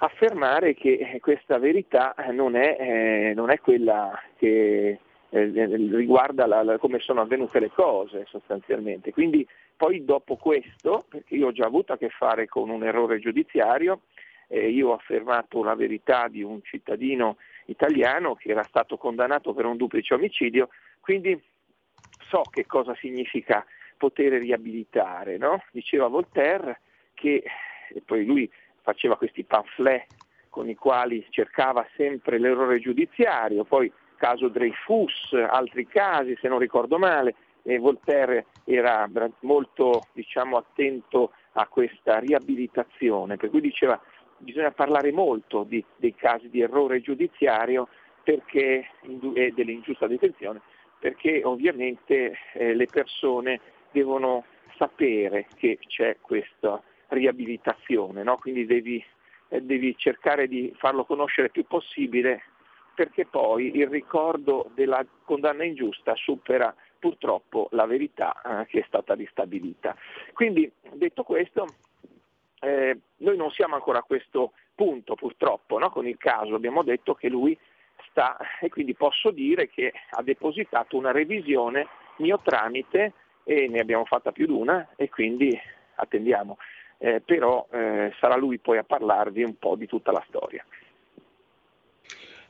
[0.00, 4.98] affermare che questa verità non è, eh, non è quella che
[5.30, 5.66] eh,
[5.96, 9.12] riguarda la, la, come sono avvenute le cose sostanzialmente.
[9.12, 9.46] Quindi
[9.76, 14.02] poi dopo questo, perché io ho già avuto a che fare con un errore giudiziario,
[14.48, 17.36] eh, io ho affermato la verità di un cittadino
[17.66, 20.68] italiano che era stato condannato per un duplice omicidio,
[21.00, 21.40] quindi
[22.28, 23.64] so che cosa significa
[23.96, 25.36] poter riabilitare.
[25.36, 25.62] No?
[25.72, 26.80] Diceva Voltaire
[27.14, 27.42] che,
[27.92, 28.50] e poi lui
[28.82, 30.06] faceva questi pamphlet
[30.48, 36.98] con i quali cercava sempre l'errore giudiziario, poi caso Dreyfus, altri casi se non ricordo
[36.98, 39.08] male, e Voltaire era
[39.40, 44.00] molto diciamo, attento a questa riabilitazione, per cui diceva
[44.38, 47.88] bisogna parlare molto di, dei casi di errore giudiziario
[48.22, 48.86] perché,
[49.34, 50.60] e dell'ingiusta detenzione,
[50.98, 53.60] perché ovviamente eh, le persone
[53.90, 54.44] devono
[54.76, 58.36] sapere che c'è questa riabilitazione, no?
[58.38, 59.04] quindi devi,
[59.48, 62.42] eh, devi cercare di farlo conoscere il più possibile
[62.94, 69.14] perché poi il ricordo della condanna ingiusta supera purtroppo la verità eh, che è stata
[69.14, 69.96] ristabilita.
[70.32, 71.66] Quindi detto questo,
[72.60, 75.90] eh, noi non siamo ancora a questo punto purtroppo no?
[75.90, 77.56] con il caso, abbiamo detto che lui
[78.18, 81.86] sta e quindi posso dire che ha depositato una revisione
[82.16, 83.12] mio tramite
[83.44, 85.56] e ne abbiamo fatta più di una e quindi
[85.94, 86.58] attendiamo,
[86.98, 90.64] eh, però eh, sarà lui poi a parlarvi un po' di tutta la storia.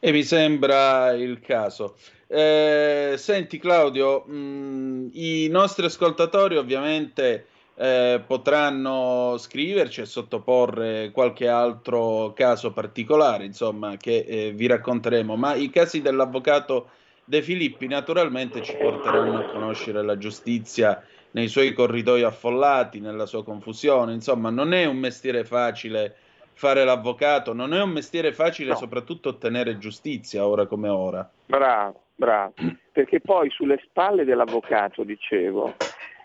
[0.01, 1.97] E mi sembra il caso.
[2.29, 7.47] Eh, senti Claudio, mh, mm, i nostri ascoltatori ovviamente
[7.81, 15.55] eh, potranno scriverci e sottoporre qualche altro caso particolare, insomma, che eh, vi racconteremo, ma
[15.55, 16.91] i casi dell'avvocato
[17.25, 23.45] De Filippi naturalmente ci porteranno a conoscere la giustizia nei suoi corridoi affollati, nella sua
[23.45, 24.15] confusione.
[24.15, 26.17] Insomma, non è un mestiere facile
[26.55, 28.77] fare l'avvocato, non è un mestiere facile No.
[28.77, 31.31] soprattutto ottenere giustizia ora come ora.
[31.47, 32.55] Bravo, bravo.
[32.91, 35.75] Perché poi sulle spalle dell'avvocato, dicevo,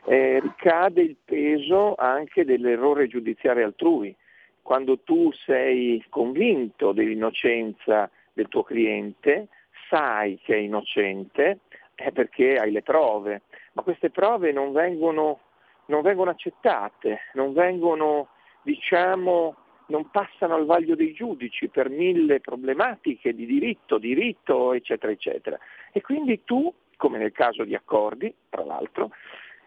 [0.05, 4.15] eh, ricade il peso anche dell'errore giudiziario altrui.
[4.61, 9.47] Quando tu sei convinto dell'innocenza del tuo cliente,
[9.89, 11.59] sai che è innocente,
[11.95, 13.41] è perché hai le prove,
[13.73, 15.39] ma queste prove non vengono,
[15.87, 18.29] non vengono accettate, non vengono,
[18.61, 19.55] diciamo,
[19.87, 25.59] non passano al vaglio dei giudici per mille problematiche di diritto, diritto, eccetera, eccetera.
[25.91, 29.11] E quindi tu, come nel caso di accordi, tra l'altro,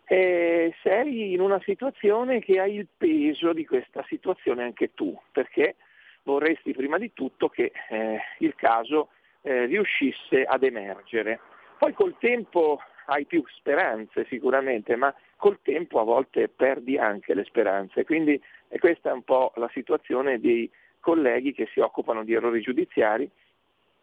[0.08, 5.76] eh, sei in una situazione che hai il peso di questa situazione anche tu, perché
[6.22, 9.08] vorresti prima di tutto che eh, il caso
[9.42, 11.40] eh, riuscisse ad emergere.
[11.78, 17.44] Poi col tempo hai più speranze sicuramente, ma col tempo a volte perdi anche le
[17.44, 18.04] speranze.
[18.04, 20.70] Quindi e questa è un po' la situazione dei
[21.00, 23.30] colleghi che si occupano di errori giudiziari,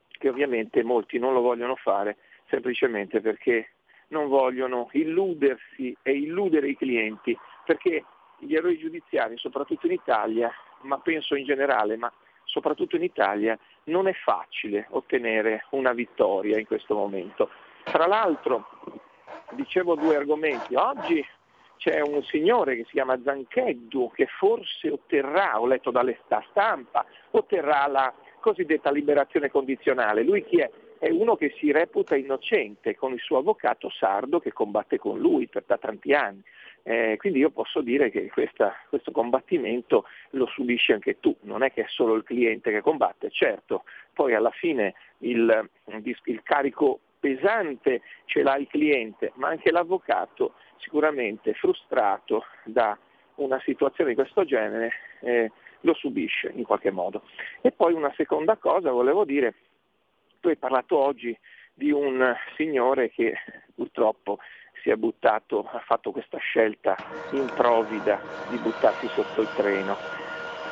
[0.07, 2.17] che ovviamente molti non lo vogliono fare
[2.47, 3.72] semplicemente perché
[4.13, 8.05] non vogliono illudersi e illudere i clienti, perché
[8.37, 10.49] gli errori giudiziari, soprattutto in Italia,
[10.81, 12.11] ma penso in generale, ma
[12.45, 17.49] soprattutto in Italia, non è facile ottenere una vittoria in questo momento.
[17.83, 18.67] Tra l'altro,
[19.51, 21.25] dicevo due argomenti, oggi
[21.77, 27.05] c'è un signore che si chiama Zancheddu che forse otterrà, ho letto dalle sta stampa,
[27.31, 30.23] otterrà la cosiddetta liberazione condizionale.
[30.23, 30.69] Lui chi è?
[31.03, 35.49] È uno che si reputa innocente con il suo avvocato sardo che combatte con lui
[35.49, 36.41] per da tanti anni.
[36.83, 41.73] Eh, quindi io posso dire che questa- questo combattimento lo subisci anche tu, non è
[41.73, 48.01] che è solo il cliente che combatte, certo, poi alla fine il, il carico pesante
[48.23, 52.97] ce l'ha il cliente, ma anche l'avvocato sicuramente frustrato da
[53.35, 55.51] una situazione di questo genere eh,
[55.81, 57.23] lo subisce in qualche modo.
[57.59, 59.53] E poi una seconda cosa, volevo dire,
[60.43, 61.35] tu hai parlato oggi
[61.73, 63.33] di un signore che
[63.73, 64.39] purtroppo
[64.81, 66.99] si è buttato, ha fatto questa scelta
[67.29, 69.99] improvvida di buttarsi sotto il treno.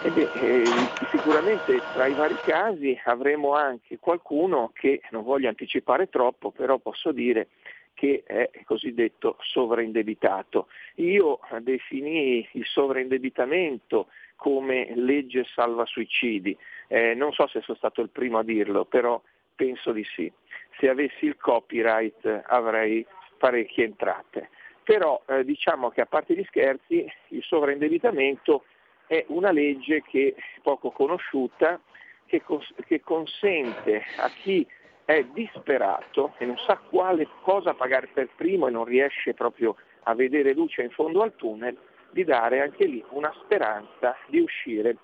[0.02, 6.52] Beh, eh, sicuramente tra i vari casi avremo anche qualcuno che, non voglio anticipare troppo,
[6.52, 7.48] però posso dire
[7.94, 10.68] che è cosiddetto sovraindebitato.
[10.96, 16.58] Io definii il sovraindebitamento come legge salva suicidi,
[16.88, 19.22] Eh, non so se sono stato il primo a dirlo, però
[19.56, 20.32] penso di sì.
[20.78, 23.06] Se avessi il copyright avrei
[23.38, 24.50] parecchie entrate.
[24.84, 28.66] Però eh, diciamo che a parte gli scherzi il sovraindebitamento
[29.08, 31.80] è una legge che è poco conosciuta,
[32.26, 34.66] che, cons- che consente a chi
[35.06, 40.16] è disperato e non sa quale cosa pagare per primo e non riesce proprio a
[40.16, 41.78] vedere luce in fondo al tunnel,
[42.12, 44.98] di dare anche lì una speranza di uscire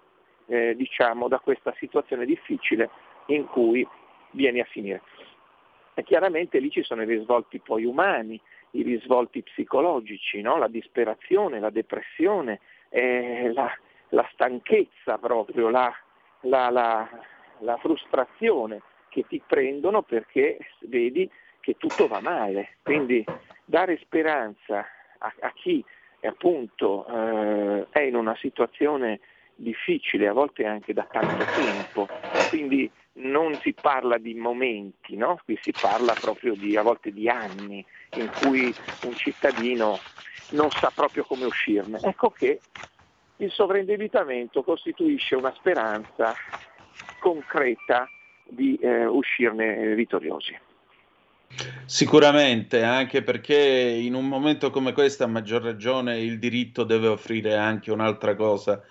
[0.47, 2.89] eh, diciamo, da questa situazione difficile
[3.27, 3.87] in cui
[4.31, 5.01] vieni a finire.
[5.93, 8.39] E chiaramente lì ci sono i risvolti poi umani,
[8.71, 10.57] i risvolti psicologici, no?
[10.57, 12.59] la disperazione, la depressione,
[12.89, 13.71] eh, la,
[14.09, 15.91] la stanchezza proprio, la,
[16.41, 16.69] la,
[17.59, 21.29] la, frustrazione che ti prendono perché vedi
[21.59, 22.75] che tutto va male.
[22.83, 23.25] Quindi
[23.65, 24.85] dare speranza
[25.17, 25.83] a, a chi
[26.21, 29.19] appunto eh, è in una situazione
[29.55, 32.07] difficile, a volte anche da tanto tempo,
[32.49, 35.39] quindi non si parla di momenti, no?
[35.43, 37.83] qui si parla proprio di, a volte di anni
[38.15, 38.73] in cui
[39.03, 39.99] un cittadino
[40.51, 41.99] non sa proprio come uscirne.
[42.01, 42.59] Ecco che
[43.37, 46.33] il sovraindebitamento costituisce una speranza
[47.19, 48.07] concreta
[48.43, 50.57] di eh, uscirne vittoriosi.
[51.85, 57.55] Sicuramente, anche perché in un momento come questo, a maggior ragione, il diritto deve offrire
[57.55, 58.83] anche un'altra cosa,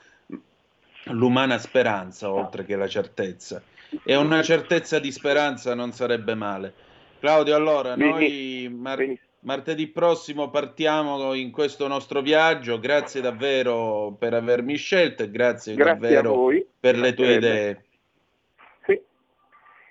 [1.05, 3.63] l'umana speranza, oltre che la certezza.
[4.05, 6.75] E una certezza di speranza non sarebbe male.
[7.21, 12.79] Claudio, allora, noi mar- martedì prossimo partiamo in questo nostro viaggio.
[12.79, 16.49] Grazie davvero per avermi scelto e grazie, Grazie davvero
[16.79, 17.85] per le tue idee.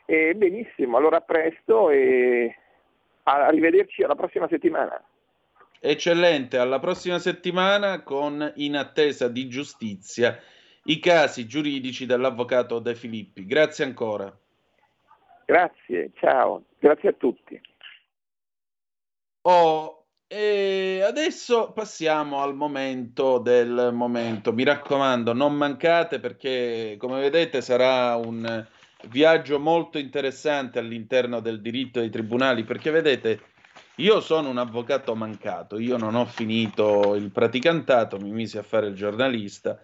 [0.08, 2.56] E benissimo, allora a presto e
[3.24, 5.04] arrivederci alla prossima settimana.
[5.80, 10.40] Eccellente, alla prossima settimana con In attesa di giustizia
[10.88, 13.46] i casi giuridici dell'avvocato De Filippi.
[13.46, 14.36] Grazie ancora.
[15.46, 17.62] Grazie, ciao, grazie a tutti.
[19.42, 24.52] Oh, e adesso passiamo al momento del momento.
[24.54, 28.66] Mi raccomando, non mancate perché, come vedete, sarà un
[29.08, 33.42] viaggio molto interessante all'interno del diritto dei tribunali, perché vedete,
[34.00, 38.88] Io sono un avvocato mancato, io non ho finito il praticantato, mi misi a fare
[38.88, 39.80] il giornalista.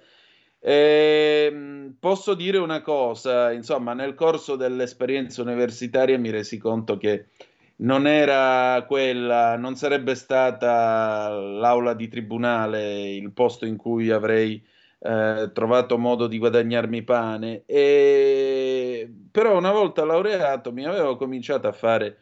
[0.63, 7.29] Ehm, posso dire una cosa, insomma, nel corso dell'esperienza universitaria mi resi conto che
[7.77, 14.63] non era quella, non sarebbe stata l'aula di tribunale il posto in cui avrei
[14.99, 17.63] eh, trovato modo di guadagnarmi pane.
[17.65, 19.11] E...
[19.31, 22.17] Però una volta laureato mi avevo cominciato a fare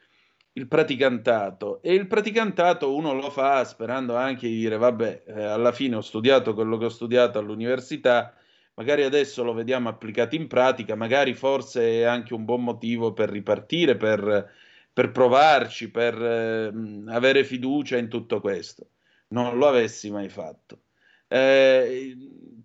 [0.60, 1.82] il praticantato.
[1.82, 6.02] E il praticantato uno lo fa sperando anche di dire vabbè eh, alla fine ho
[6.02, 8.34] studiato quello che ho studiato all'università
[8.76, 13.30] magari adesso lo vediamo applicato in pratica magari forse è anche un buon motivo per
[13.30, 14.52] ripartire per,
[14.94, 16.72] per provarci per eh,
[17.08, 18.90] avere fiducia in tutto questo.
[19.30, 20.82] Non lo avessi mai fatto.
[21.28, 22.18] Eh,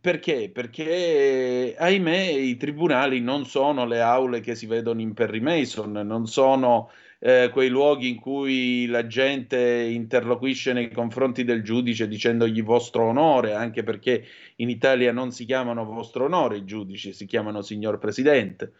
[0.04, 0.50] perché?
[0.52, 6.26] Perché, ahimè, i tribunali non sono le aule che si vedono in Perry Mason, non
[6.26, 6.90] sono
[7.20, 13.54] eh, quei luoghi in cui la gente interloquisce nei confronti del giudice dicendogli vostro onore,
[13.54, 14.26] anche perché
[14.56, 18.74] in Italia non si chiamano vostro onore i giudici, si chiamano signor Presidente.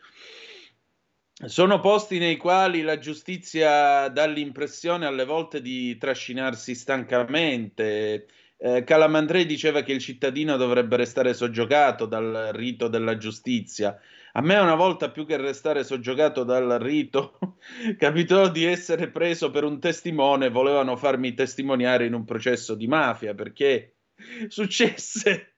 [1.46, 8.26] Sono posti nei quali la giustizia dà l'impressione alle volte di trascinarsi stancamente.
[8.66, 14.00] Eh, Calamandrei diceva che il cittadino dovrebbe restare soggiogato dal rito della giustizia.
[14.32, 17.38] A me una volta più che restare soggiogato dal rito,
[17.98, 23.34] capitò di essere preso per un testimone, volevano farmi testimoniare in un processo di mafia
[23.34, 23.96] perché
[24.48, 25.56] successe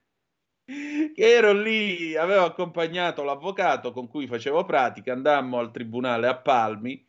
[0.65, 7.06] che ero lì, avevo accompagnato l'avvocato con cui facevo pratica, andammo al tribunale a Palmi.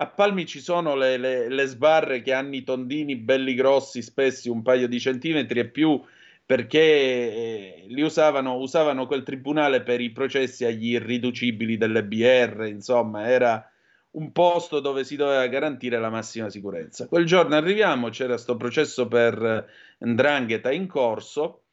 [0.00, 4.48] A Palmi ci sono le, le, le sbarre che hanno i tondini belli grossi, spessi
[4.48, 6.00] un paio di centimetri e più
[6.46, 13.28] perché eh, li usavano, usavano quel tribunale per i processi agli irriducibili delle BR, insomma,
[13.28, 13.68] era
[14.12, 17.08] un posto dove si doveva garantire la massima sicurezza.
[17.08, 19.68] Quel giorno arriviamo, c'era questo processo per
[19.98, 21.64] Ndrangheta in corso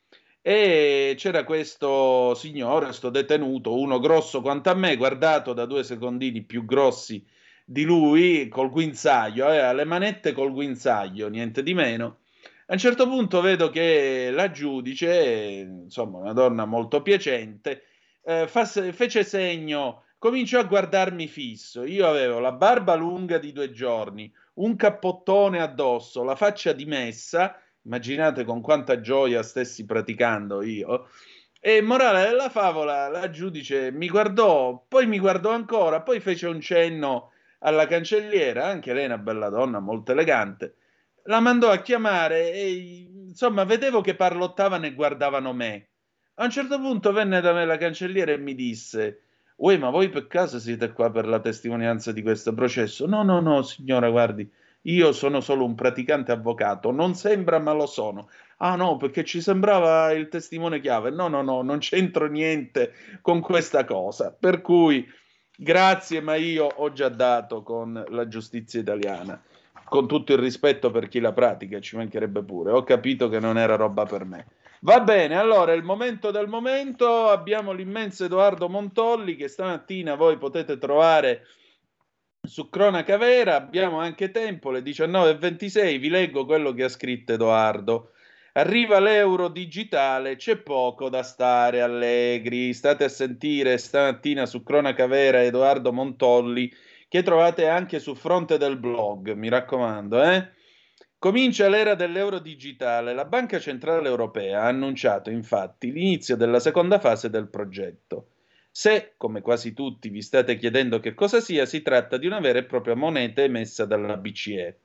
[0.42, 6.42] e c'era questo signore, questo detenuto, uno grosso quanto a me, guardato da due secondini
[6.42, 7.24] più grossi
[7.66, 12.20] di lui, col guinzaglio, aveva le manette col guinzaglio, niente di meno
[12.68, 17.84] a un certo punto vedo che la giudice, insomma una donna molto piacente,
[18.24, 21.84] eh, fa, fece segno, cominciò a guardarmi fisso.
[21.84, 28.44] Io avevo la barba lunga di due giorni, un cappottone addosso, la faccia dimessa, immaginate
[28.44, 31.10] con quanta gioia stessi praticando io.
[31.60, 36.60] E morale della favola, la giudice mi guardò, poi mi guardò ancora, poi fece un
[36.62, 37.32] cenno
[37.66, 40.76] alla cancelliera, anche lei è una bella donna, molto elegante
[41.28, 45.88] la mandò a chiamare e insomma vedevo che parlottavano e guardavano me.
[46.36, 49.22] A un certo punto venne da me la cancelliera e mi disse:
[49.58, 53.06] Uè, ma voi per caso siete qua per la testimonianza di questo processo?
[53.08, 54.50] No, no, no, signora, guardi,
[54.84, 56.92] io sono solo un praticante avvocato.
[56.92, 58.30] Non sembra, ma lo sono.
[58.58, 61.10] Ah no, perché ci sembrava il testimone chiave.
[61.10, 64.36] No, no, no, non c'entro niente con questa cosa.
[64.38, 65.08] Per cui,
[65.58, 69.42] grazie, ma io ho già dato con la giustizia italiana
[69.86, 72.72] con tutto il rispetto per chi la pratica, ci mancherebbe pure.
[72.72, 74.48] Ho capito che non era roba per me.
[74.82, 80.78] Va bene, allora il momento del momento abbiamo l'immenso Edoardo Montolli che stamattina voi potete
[80.78, 81.46] trovare
[82.42, 83.56] su Cronaca Vera.
[83.56, 86.00] Abbiamo anche tempo, le 19.26.
[86.00, 88.12] Vi leggo quello che ha scritto Edoardo.
[88.58, 92.74] Arriva l'euro digitale, c'è poco da stare allegri.
[92.74, 96.72] State a sentire stamattina su Cronaca Vera Edoardo Montolli
[97.10, 100.52] che trovate anche su fronte del blog, mi raccomando, eh?
[101.20, 103.14] Comincia l'era dell'euro digitale.
[103.14, 108.30] La Banca Centrale Europea ha annunciato infatti l'inizio della seconda fase del progetto.
[108.72, 112.60] Se, come quasi tutti vi state chiedendo che cosa sia, si tratta di una vera
[112.60, 114.80] e propria moneta emessa dalla BCE.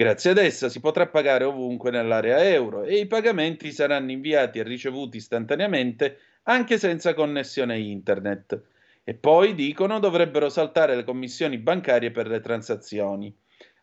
[0.00, 4.62] Grazie ad essa si potrà pagare ovunque nell'area euro e i pagamenti saranno inviati e
[4.62, 8.62] ricevuti istantaneamente anche senza connessione internet.
[9.04, 13.30] E poi dicono dovrebbero saltare le commissioni bancarie per le transazioni.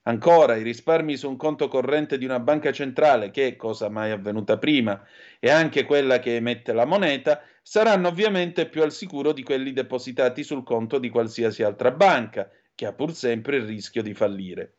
[0.06, 4.58] Ancora, i risparmi su un conto corrente di una banca centrale, che cosa mai avvenuta
[4.58, 5.00] prima,
[5.40, 10.42] e anche quella che emette la moneta, saranno ovviamente più al sicuro di quelli depositati
[10.42, 14.72] sul conto di qualsiasi altra banca, che ha pur sempre il rischio di fallire.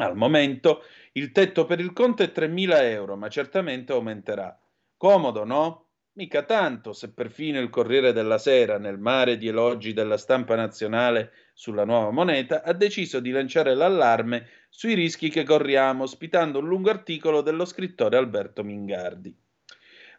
[0.00, 4.56] Al momento il tetto per il conto è 3.000 euro, ma certamente aumenterà.
[4.96, 5.86] Comodo, no?
[6.12, 11.32] Mica tanto, se perfino il Corriere della Sera, nel mare di elogi della stampa nazionale
[11.52, 16.90] sulla nuova moneta, ha deciso di lanciare l'allarme sui rischi che corriamo, ospitando un lungo
[16.90, 19.36] articolo dello scrittore Alberto Mingardi.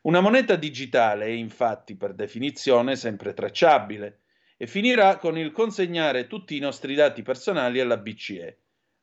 [0.01, 4.19] Una moneta digitale è infatti per definizione sempre tracciabile
[4.57, 8.57] e finirà con il consegnare tutti i nostri dati personali alla BCE.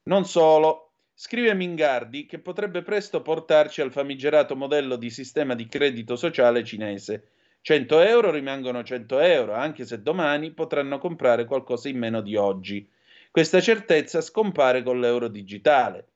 [0.08, 6.14] Non solo, scrive Mingardi che potrebbe presto portarci al famigerato modello di sistema di credito
[6.14, 7.30] sociale cinese.
[7.60, 12.88] 100 euro rimangono 100 euro, anche se domani potranno comprare qualcosa in meno di oggi.
[13.32, 16.06] Questa certezza scompare con l'euro digitale,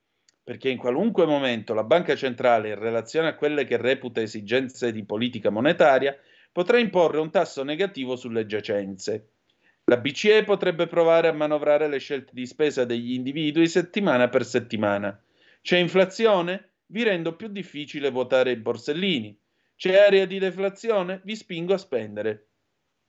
[0.44, 5.04] perché in qualunque momento la banca centrale, in relazione a quelle che reputa esigenze di
[5.04, 6.16] politica monetaria,
[6.52, 9.30] potrà imporre un tasso negativo sulle giacenze.
[9.90, 15.20] La BCE potrebbe provare a manovrare le scelte di spesa degli individui settimana per settimana.
[15.62, 16.74] C'è inflazione?
[16.86, 19.36] Vi rendo più difficile votare i borsellini.
[19.74, 21.20] C'è area di deflazione?
[21.24, 22.50] Vi spingo a spendere.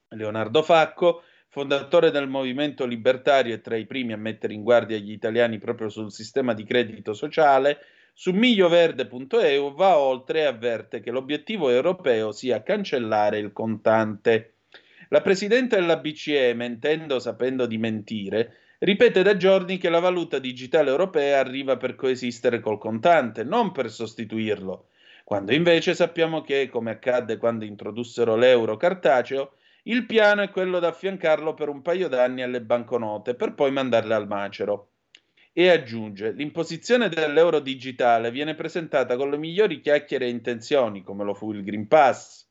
[0.08, 5.12] Leonardo Facco, fondatore del movimento libertario e tra i primi a mettere in guardia gli
[5.12, 7.78] italiani proprio sul sistema di credito sociale,
[8.12, 14.51] su miglioverde.eu va oltre e avverte che l'obiettivo europeo sia cancellare il contante.
[15.12, 20.88] La Presidente della BCE, mentendo sapendo di mentire, ripete da giorni che la valuta digitale
[20.88, 24.88] europea arriva per coesistere col contante, non per sostituirlo,
[25.22, 30.88] quando invece sappiamo che, come accadde quando introdussero l'euro cartaceo, il piano è quello da
[30.88, 34.92] affiancarlo per un paio d'anni alle banconote per poi mandarle al macero.
[35.52, 41.34] E aggiunge: l'imposizione dell'euro digitale viene presentata con le migliori chiacchiere e intenzioni, come lo
[41.34, 42.41] fu il Green Pass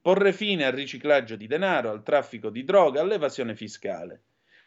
[0.00, 4.22] porre fine al riciclaggio di denaro, al traffico di droga, all'evasione fiscale.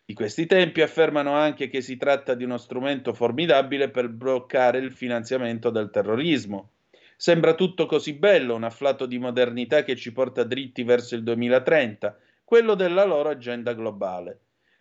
[0.06, 4.92] Di questi tempi affermano anche che si tratta di uno strumento formidabile per bloccare il
[4.92, 6.72] finanziamento del terrorismo.
[7.16, 12.18] Sembra tutto così bello, un afflato di modernità che ci porta dritti verso il 2030,
[12.44, 14.40] quello della loro agenda globale.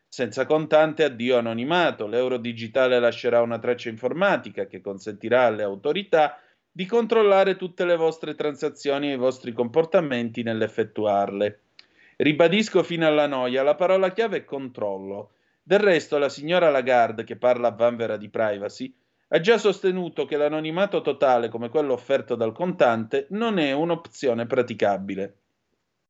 [0.08, 6.41] Senza contante addio anonimato, l'euro digitale lascerà una traccia informatica che consentirà alle autorità
[6.74, 11.60] di controllare tutte le vostre transazioni e i vostri comportamenti nell'effettuarle.
[12.16, 15.32] Ribadisco fino alla noia, la parola chiave è controllo.
[15.62, 18.92] Del resto, la signora Lagarde, che parla a vanvera di privacy,
[19.28, 25.36] ha già sostenuto che l'anonimato totale come quello offerto dal contante non è un'opzione praticabile.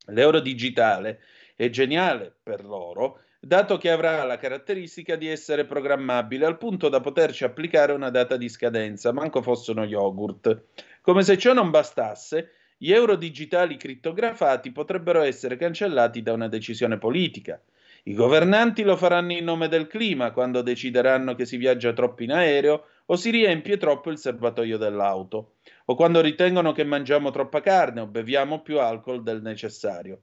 [0.06, 1.20] L'euro digitale
[1.56, 7.00] è geniale per loro dato che avrà la caratteristica di essere programmabile al punto da
[7.00, 10.66] poterci applicare una data di scadenza, manco fosse uno yogurt.
[11.00, 16.98] Come se ciò non bastasse, gli euro digitali crittografati potrebbero essere cancellati da una decisione
[16.98, 17.60] politica.
[18.04, 22.30] I governanti lo faranno in nome del clima quando decideranno che si viaggia troppo in
[22.30, 25.54] aereo o si riempie troppo il serbatoio dell'auto,
[25.86, 30.22] o quando ritengono che mangiamo troppa carne o beviamo più alcol del necessario.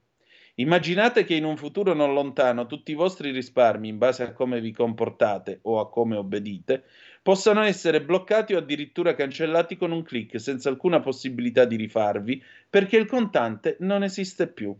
[0.56, 4.60] Immaginate che in un futuro non lontano tutti i vostri risparmi, in base a come
[4.60, 6.84] vi comportate o a come obbedite,
[7.22, 12.96] possano essere bloccati o addirittura cancellati con un clic, senza alcuna possibilità di rifarvi, perché
[12.96, 14.76] il contante non esiste più.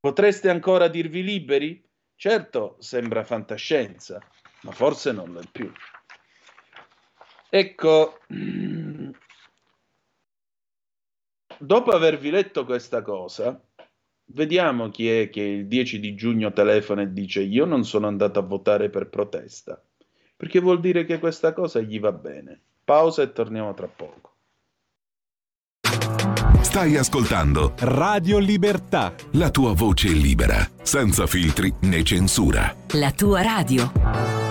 [0.00, 1.82] Potreste ancora dirvi liberi?
[2.14, 4.20] Certo, sembra fantascienza,
[4.62, 5.72] ma forse non lo è più.
[7.50, 8.18] Ecco,
[11.58, 13.60] dopo avervi letto questa cosa,
[14.30, 18.38] Vediamo chi è che il 10 di giugno telefona e dice io non sono andato
[18.38, 19.82] a votare per protesta,
[20.36, 22.60] perché vuol dire che questa cosa gli va bene.
[22.84, 24.34] Pausa e torniamo tra poco.
[26.60, 29.14] Stai ascoltando Radio Libertà.
[29.32, 32.74] La tua voce libera, senza filtri né censura.
[32.92, 34.47] La tua radio.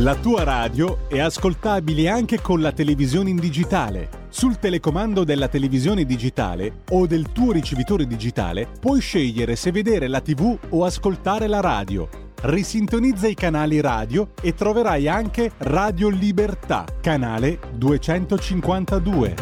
[0.00, 4.08] La tua radio è ascoltabile anche con la televisione in digitale.
[4.30, 10.22] Sul telecomando della televisione digitale o del tuo ricevitore digitale puoi scegliere se vedere la
[10.22, 12.08] TV o ascoltare la radio.
[12.40, 19.34] Risintonizza i canali radio e troverai anche Radio Libertà, canale 252.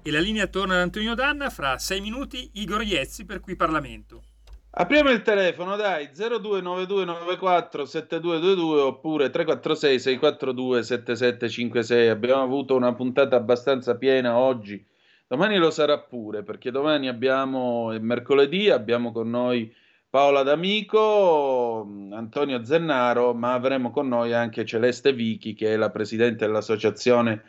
[0.00, 4.22] E la linea torna ad Antonio Danna fra sei minuti Igor Iezzi per Qui Parlamento.
[4.72, 12.08] Apriamo il telefono, dai, 029294 7222 oppure 346 642 7756.
[12.08, 14.84] Abbiamo avuto una puntata abbastanza piena oggi.
[15.26, 19.74] Domani lo sarà pure, perché domani abbiamo, mercoledì, abbiamo con noi
[20.08, 26.46] Paola D'Amico, Antonio Zennaro, ma avremo con noi anche Celeste Vichi, che è la presidente
[26.46, 27.42] dell'associazione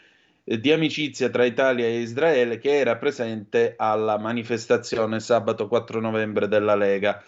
[0.60, 6.76] di amicizia tra Italia e Israele che era presente alla manifestazione sabato 4 novembre della
[6.76, 7.22] Lega.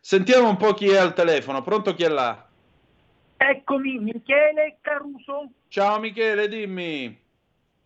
[0.00, 1.62] Sentiamo un po' chi è al telefono.
[1.62, 2.46] Pronto chi è là?
[3.36, 5.50] Eccomi, Michele Caruso.
[5.68, 7.26] Ciao Michele, dimmi.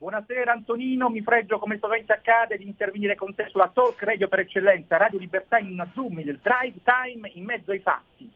[0.02, 4.40] Buonasera Antonino, mi pregio come sovente accade di intervenire con te sulla Talk Radio per
[4.40, 8.28] eccellenza, Radio Libertà in una Zoom, il drive time in mezzo ai fatti.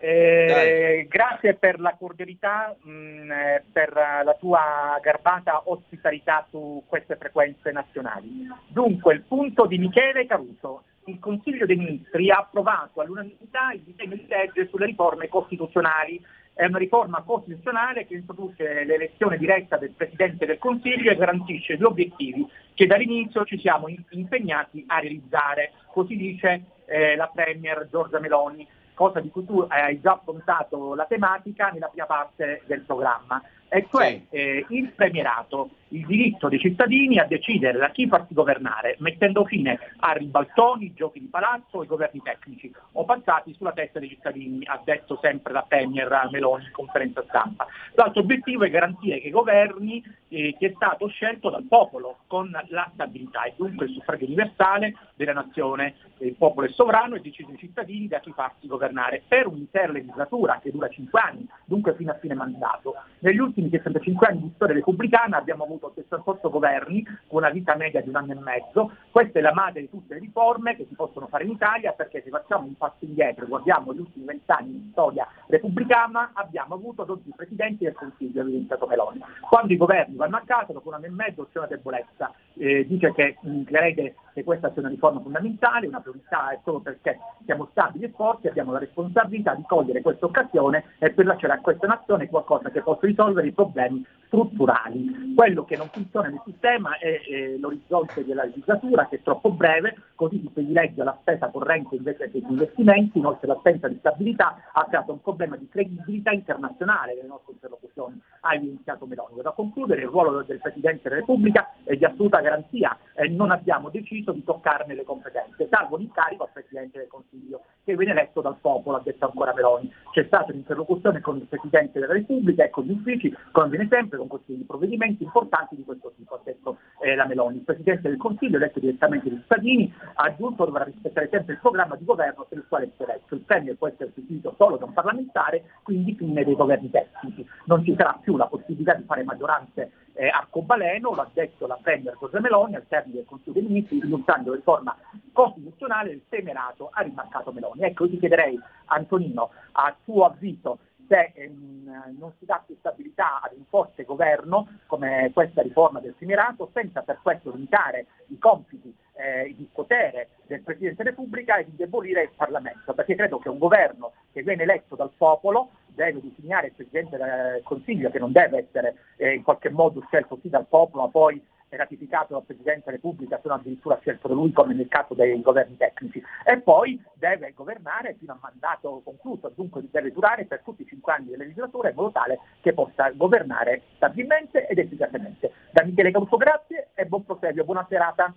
[0.00, 7.16] Eh, grazie per la cordialità, mh, mm, eh, per la tua garbata ospitalità su queste
[7.16, 8.46] frequenze nazionali.
[8.68, 10.84] Dunque, il punto di Michele Caruso.
[11.08, 16.22] il Consiglio dei Ministri ha approvato all'unanimità il disegno di legge sulle riforme costituzionali.
[16.52, 21.82] È una riforma costituzionale che introduce l'elezione diretta del Presidente del Consiglio e garantisce gli
[21.82, 25.72] obiettivi che dall'inizio ci siamo impegnati a realizzare.
[25.90, 28.68] Così dice eh, la Premier Giorgia Meloni,
[28.98, 33.86] cosa di cui tu hai già affrontato la tematica nella prima parte del programma e
[33.90, 39.44] cioè eh, il premierato, il diritto dei cittadini a decidere da chi farsi governare, mettendo
[39.44, 44.64] fine a ribaltoni, giochi di palazzo e governi tecnici o passati sulla testa dei cittadini,
[44.66, 47.66] ha detto sempre la Premier Meloni in conferenza stampa.
[47.94, 52.50] L'altro obiettivo è garantire che i governi eh, chi è stato scelto dal popolo con
[52.68, 55.94] la stabilità e dunque il suffragio universale della nazione.
[56.18, 60.58] Il popolo è sovrano e decide i cittadini da chi farsi governare per un'intera legislatura
[60.62, 62.94] che dura 5 anni, dunque fino a fine mandato.
[63.20, 68.00] Negli ultimi 65 anni di storia repubblicana abbiamo avuto 68 governi con una vita media
[68.00, 68.92] di un anno e mezzo.
[69.10, 72.22] Questa è la madre di tutte le riforme che si possono fare in Italia perché
[72.22, 76.74] se facciamo un passo indietro e guardiamo gli ultimi 20 anni di storia repubblicana abbiamo
[76.74, 79.20] avuto 12 presidenti del Consiglio, evidenziato Meloni.
[79.48, 82.32] Quando i governi vanno a casa, dopo un anno e mezzo c'è una debolezza.
[82.54, 86.80] Eh, dice che mh, crede che questa sia una riforma fondamentale, una priorità è solo
[86.80, 91.54] perché siamo stabili e forti, abbiamo la responsabilità di cogliere questa occasione e per lasciare
[91.54, 95.34] a questa nazione qualcosa che possa risolvere i problemi strutturali.
[95.34, 99.96] Quello che non funziona nel sistema è eh, l'orizzonte della legislatura che è troppo breve,
[100.14, 104.84] così si privilegia la spesa corrente invece che gli investimenti, inoltre l'assenza di stabilità ha
[104.84, 109.36] creato un problema di credibilità internazionale delle nostre interlocuzioni, ha evidenziato Meloni.
[109.36, 113.50] Vado a concludere, il ruolo del Presidente della Repubblica è di assoluta garanzia e non
[113.50, 118.42] abbiamo deciso di toccarne le competenze, salvo l'incarico al Presidente del Consiglio, che viene eletto
[118.42, 119.90] dal popolo, ha detto ancora Meloni.
[120.18, 124.18] C'è stata un'interlocuzione con il Presidente della Repubblica e con gli uffici, come avviene sempre,
[124.18, 127.58] con di provvedimenti importanti di questo tipo, ha detto eh, la Meloni.
[127.58, 131.94] Il Presidente del Consiglio, eletto direttamente dai cittadini, ha aggiunto dovrà rispettare sempre il programma
[131.94, 133.36] di governo per il quale è eletto.
[133.36, 137.46] Il Premier può essere sostituito solo da un parlamentare, quindi fine dei governi tecnici.
[137.66, 142.16] Non ci sarà più la possibilità di fare maggioranze eh, arcobaleno, l'ha detto la Premier
[142.18, 144.96] Giorgia Meloni al termine del Consiglio dei Ministri, rinunciando riforma
[145.32, 147.82] costituzionale del temerato, ha rimarcato Meloni.
[147.82, 149.50] Ecco, io ti chiederei, Antonino,
[149.80, 155.30] a tuo avviso, se ehm, non si dà più stabilità ad un forte governo come
[155.32, 161.02] questa riforma del Semirato, senza per questo limitare i compiti eh, di potere del Presidente
[161.02, 164.96] della Repubblica e di indebolire il Parlamento, perché credo che un governo che viene eletto
[164.96, 169.70] dal popolo deve disegnare il Presidente del Consiglio, che non deve essere eh, in qualche
[169.70, 171.42] modo scelto sì dal popolo, ma poi
[171.78, 175.40] ratificato dal Presidente della Repubblica, se non addirittura scelto da lui come nel caso dei
[175.40, 180.82] governi tecnici, e poi deve governare fino a mandato concluso, dunque deve durare per tutti
[180.82, 185.52] i cinque anni della legislatura in modo tale che possa governare stabilmente ed efficacemente.
[185.70, 188.34] Da Michele Caruso grazie e buon proseguio, buona serata.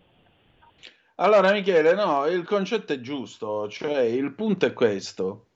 [1.15, 5.47] Allora Michele, no, il concetto è giusto, cioè il punto è questo.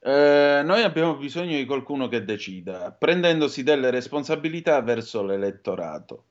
[0.00, 6.24] Eh, noi abbiamo bisogno di qualcuno che decida, prendendosi delle responsabilità verso l'elettorato.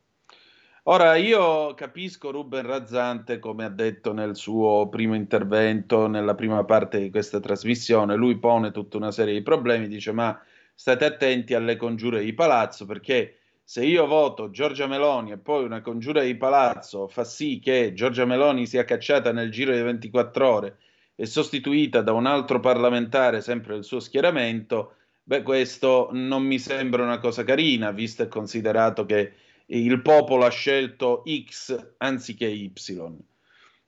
[0.85, 6.99] Ora, io capisco Ruben Razzante, come ha detto nel suo primo intervento, nella prima parte
[6.99, 10.37] di questa trasmissione, lui pone tutta una serie di problemi, dice ma
[10.75, 15.79] state attenti alle congiure di palazzo, perché se io voto Giorgia Meloni e poi una
[15.81, 20.77] congiura di palazzo fa sì che Giorgia Meloni sia cacciata nel giro di 24 ore
[21.15, 27.03] e sostituita da un altro parlamentare sempre del suo schieramento, beh, questo non mi sembra
[27.03, 29.33] una cosa carina, visto e considerato che
[29.77, 32.71] il popolo ha scelto X anziché Y.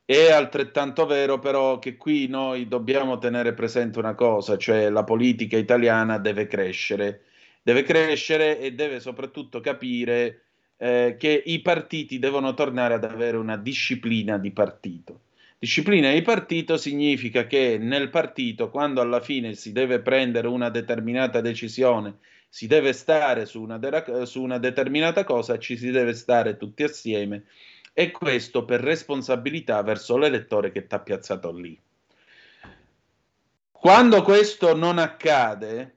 [0.04, 5.58] È altrettanto vero però che qui noi dobbiamo tenere presente una cosa, cioè la politica
[5.58, 7.24] italiana deve crescere,
[7.64, 10.42] deve crescere e deve soprattutto capire
[10.78, 15.22] eh, che i partiti devono tornare ad avere una disciplina di partito.
[15.58, 21.42] Disciplina di partito significa che nel partito, quando alla fine si deve prendere una determinata
[21.42, 26.58] decisione, si deve stare su una, de- su una determinata cosa, ci si deve stare
[26.58, 27.46] tutti assieme
[27.94, 31.80] e questo per responsabilità verso l'elettore che ti ha piazzato lì.
[33.72, 35.96] Quando questo non accade,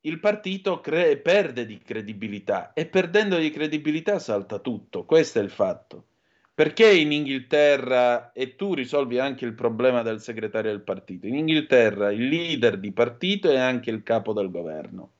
[0.00, 5.50] il partito cre- perde di credibilità e perdendo di credibilità salta tutto, questo è il
[5.50, 6.04] fatto.
[6.52, 12.10] Perché in Inghilterra, e tu risolvi anche il problema del segretario del partito, in Inghilterra
[12.10, 15.12] il leader di partito è anche il capo del governo.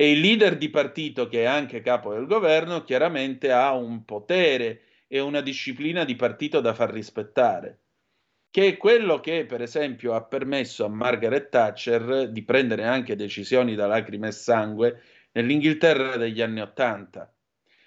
[0.00, 4.84] E il leader di partito, che è anche capo del governo, chiaramente ha un potere
[5.06, 7.80] e una disciplina di partito da far rispettare,
[8.50, 13.74] che è quello che, per esempio, ha permesso a Margaret Thatcher di prendere anche decisioni
[13.74, 15.02] da lacrime e sangue
[15.32, 17.30] nell'Inghilterra degli anni Ottanta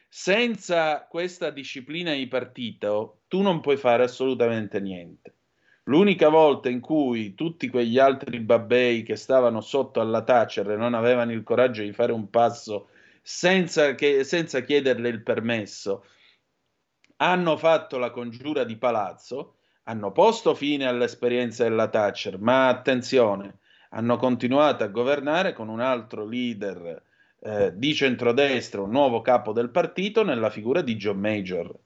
[0.08, 5.38] senza questa disciplina di partito tu non puoi fare assolutamente niente.
[5.88, 10.94] L'unica volta in cui tutti quegli altri babbei che stavano sotto alla Thatcher e non
[10.94, 12.88] avevano il coraggio di fare un passo
[13.22, 16.06] senza, che, senza chiederle il permesso,
[17.18, 24.16] hanno fatto la congiura di palazzo, hanno posto fine all'esperienza della Thatcher, ma attenzione, hanno
[24.16, 27.04] continuato a governare con un altro leader
[27.40, 31.78] eh, di centrodestra, un nuovo capo del partito, nella figura di John Major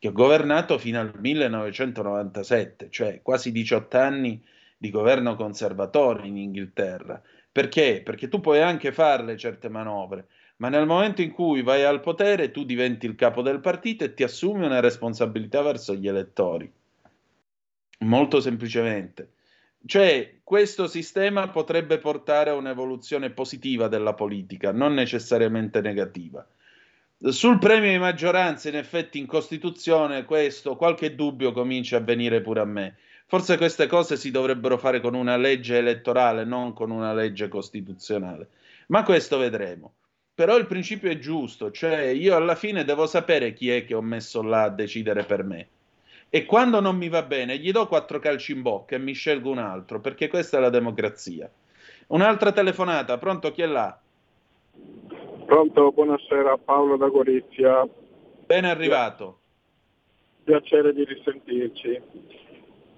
[0.00, 4.42] che ho governato fino al 1997, cioè quasi 18 anni
[4.78, 7.20] di governo conservatore in Inghilterra.
[7.52, 8.00] Perché?
[8.02, 12.50] Perché tu puoi anche farle certe manovre, ma nel momento in cui vai al potere
[12.50, 16.72] tu diventi il capo del partito e ti assumi una responsabilità verso gli elettori.
[17.98, 19.32] Molto semplicemente.
[19.84, 26.46] Cioè, questo sistema potrebbe portare a un'evoluzione positiva della politica, non necessariamente negativa.
[27.22, 32.60] Sul premio di maggioranza, in effetti, in Costituzione, questo qualche dubbio comincia a venire pure
[32.60, 32.96] a me.
[33.26, 38.48] Forse queste cose si dovrebbero fare con una legge elettorale, non con una legge costituzionale.
[38.86, 39.92] Ma questo vedremo.
[40.34, 44.00] Però il principio è giusto, cioè io alla fine devo sapere chi è che ho
[44.00, 45.68] messo là a decidere per me.
[46.30, 49.50] E quando non mi va bene, gli do quattro calci in bocca e mi scelgo
[49.50, 51.50] un altro, perché questa è la democrazia.
[52.06, 54.00] Un'altra telefonata, pronto chi è là?
[55.50, 57.84] Pronto, buonasera, Paolo da Gorizia.
[58.46, 59.40] Ben arrivato.
[60.44, 62.00] Piacere di risentirci.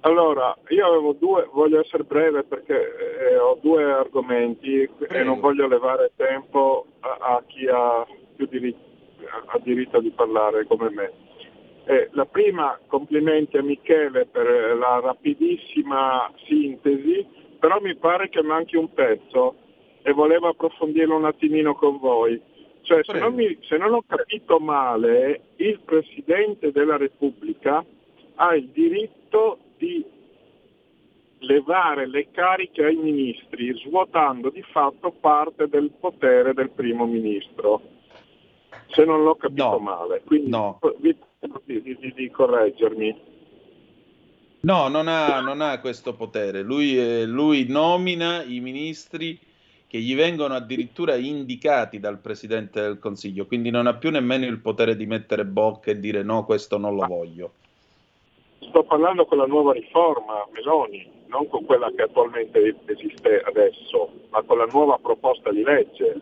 [0.01, 5.15] Allora, io avevo due, voglio essere breve perché eh, ho due argomenti Prego.
[5.15, 8.07] e non voglio levare tempo a, a chi ha
[8.37, 8.85] più diritto,
[9.47, 11.11] ha diritto di parlare come me.
[11.85, 17.27] Eh, la prima, complimenti a Michele per la rapidissima sintesi,
[17.59, 19.57] però mi pare che manchi un pezzo
[20.03, 22.41] e volevo approfondirlo un attimino con voi.
[22.83, 27.85] Cioè, se non, mi, se non ho capito male, il Presidente della Repubblica
[28.35, 30.05] ha il diritto di
[31.39, 37.81] levare le cariche ai ministri, svuotando di fatto parte del potere del primo ministro.
[38.89, 40.23] Se non l'ho capito no, male.
[40.25, 40.79] Quindi no.
[40.99, 43.31] vi prego di, di, di, correggermi.
[44.61, 46.63] No, non ha, non ha questo potere.
[46.63, 49.39] Lui, eh, lui nomina i ministri
[49.93, 54.59] che gli vengono addirittura indicati dal Presidente del Consiglio, quindi non ha più nemmeno il
[54.59, 57.53] potere di mettere bocca e dire no, questo non lo voglio.
[58.61, 64.41] Sto parlando con la nuova riforma Meloni, non con quella che attualmente esiste adesso, ma
[64.41, 66.21] con la nuova proposta di legge.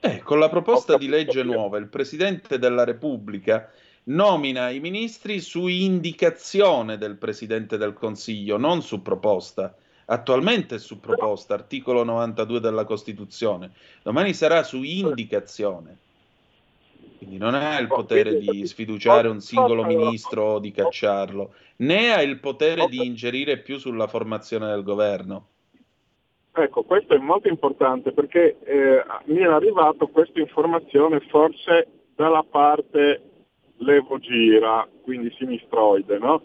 [0.00, 3.70] Eh, con la proposta di legge nuova, il Presidente della Repubblica
[4.02, 9.74] nomina i ministri su indicazione del Presidente del Consiglio, non su proposta
[10.06, 13.72] attualmente è su proposta, articolo 92 della Costituzione,
[14.02, 15.98] domani sarà su indicazione.
[17.18, 22.20] Quindi non ha il potere di sfiduciare un singolo ministro o di cacciarlo, né ha
[22.20, 25.46] il potere di ingerire più sulla formazione del governo.
[26.56, 33.22] Ecco, questo è molto importante perché eh, mi è arrivato questa informazione forse dalla parte
[33.78, 36.42] Levo Gira, quindi sinistroide, no?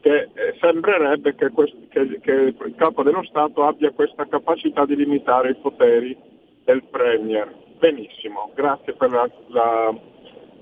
[0.00, 4.96] Che eh, sembrerebbe che, questo, che, che, il capo dello Stato abbia questa capacità di
[4.96, 6.16] limitare i poteri
[6.64, 7.54] del Premier.
[7.78, 9.94] Benissimo, grazie per la, la,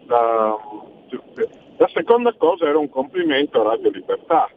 [0.06, 0.56] la,
[1.76, 4.48] la seconda cosa era un complimento a Radio Libertà,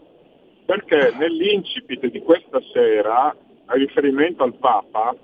[0.66, 3.36] perché nell'incipit di questa sera,
[3.66, 5.16] a riferimento al Papa,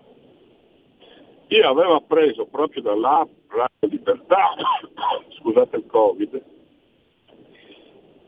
[1.48, 4.50] io avevo appreso proprio dall'app Radio Libertà,
[5.40, 6.42] scusate il Covid,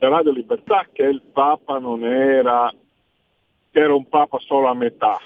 [0.08, 2.72] Radio Libertà che il Papa non era,
[3.70, 5.18] che era un Papa solo a metà,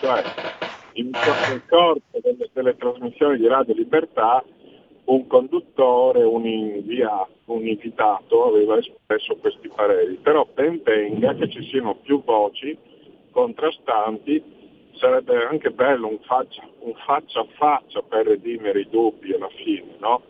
[0.00, 0.22] cioè
[0.94, 1.10] in
[1.68, 4.44] corpo delle, delle trasmissioni di Radio Libertà
[5.10, 11.64] un conduttore, un, inviato, un invitato aveva espresso questi pareri, però ben venga che ci
[11.64, 12.76] siano più voci
[13.30, 14.42] contrastanti,
[14.92, 19.96] sarebbe anche bello un faccia, un faccia a faccia per redimere i dubbi alla fine,
[19.98, 20.22] no?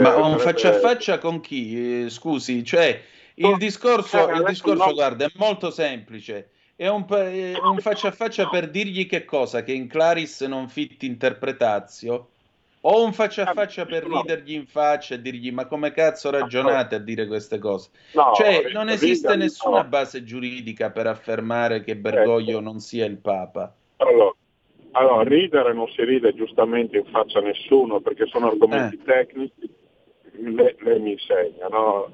[0.00, 2.04] Ma un faccia a faccia con chi?
[2.04, 3.00] Eh, scusi, cioè
[3.34, 6.50] il discorso, il discorso guarda, è molto semplice.
[6.74, 9.62] È un, un, faccia a faccia per dirgli che cosa?
[9.62, 12.28] Che in Claris non fitti interpretazio?
[12.82, 16.94] O un faccia a faccia per ridergli in faccia e dirgli ma come cazzo ragionate
[16.94, 17.90] a dire queste cose?
[18.12, 22.60] No, cioè non esiste nessuna base giuridica per affermare che Bergoglio ecco.
[22.60, 23.74] non sia il Papa.
[23.98, 24.34] Allora,
[24.92, 29.04] allora, ridere non si ride giustamente in faccia a nessuno perché sono argomenti eh.
[29.04, 29.70] tecnici,
[30.32, 32.10] lei, lei, mi insegna, no?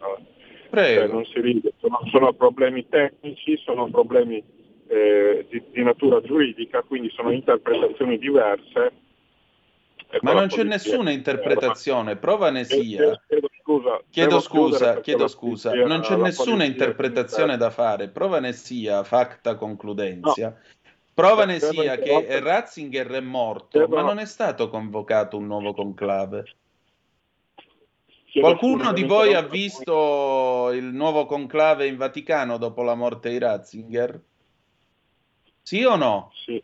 [0.70, 4.42] Cioè, non si ride, sono, sono, problemi tecnici, sono problemi
[4.88, 8.92] eh, di, di, natura giuridica, quindi sono interpretazioni diverse.
[10.20, 13.18] Ma non c'è nessuna interpretazione, prova ne sia.
[13.62, 14.00] scusa.
[14.10, 18.08] Chiedo devo chiudere scusa, chiedo scusa, non c'è nessuna interpretazione da fare.
[18.08, 20.48] Prova ne sia facta concludenzia.
[20.48, 20.84] No.
[21.16, 26.44] Prova ne sia che Ratzinger è morto, ma non è stato convocato un nuovo conclave.
[28.34, 34.20] Qualcuno di voi ha visto il nuovo conclave in Vaticano dopo la morte di Ratzinger?
[35.62, 36.32] Sì o no?
[36.34, 36.62] Sì.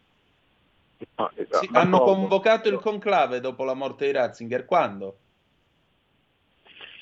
[0.98, 1.78] D'accordo.
[1.78, 4.66] hanno convocato il conclave dopo la morte di Ratzinger.
[4.66, 5.16] Quando?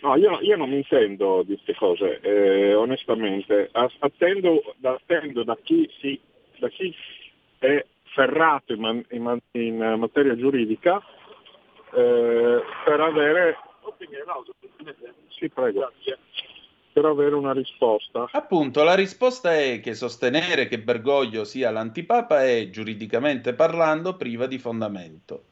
[0.02, 3.70] No, io, io non mi intendo di queste cose, eh, onestamente.
[3.72, 6.20] Attendo, attendo da, chi si,
[6.60, 6.94] da chi
[7.60, 7.84] è
[8.14, 11.00] ferrato in, man- in man- in, eh, materia giuridica
[11.94, 13.56] eh, per avere...
[15.28, 15.92] Sì, prego.
[16.92, 18.28] Per avere una risposta.
[18.32, 24.58] Appunto, la risposta è che sostenere che Bergoglio sia l'antipapa è, giuridicamente parlando, priva di
[24.58, 25.44] fondamento.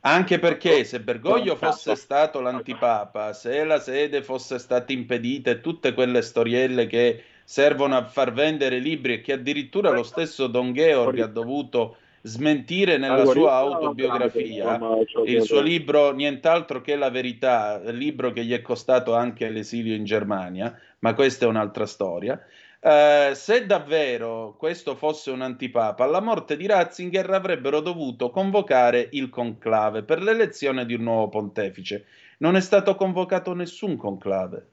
[0.00, 5.94] Anche perché se Bergoglio fosse stato l'antipapa, se la sede fosse stata impedita e tutte
[5.94, 11.20] quelle storielle che servono a far vendere libri e che addirittura lo stesso Don Georg
[11.20, 14.80] ha dovuto smentire nella sua autobiografia,
[15.24, 20.04] il suo libro nient'altro che la verità, libro che gli è costato anche l'esilio in
[20.04, 22.40] Germania, ma questa è un'altra storia.
[22.80, 29.28] Eh, se davvero questo fosse un antipapa, alla morte di Ratzinger avrebbero dovuto convocare il
[29.28, 32.06] conclave per l'elezione di un nuovo pontefice.
[32.38, 34.66] Non è stato convocato nessun conclave.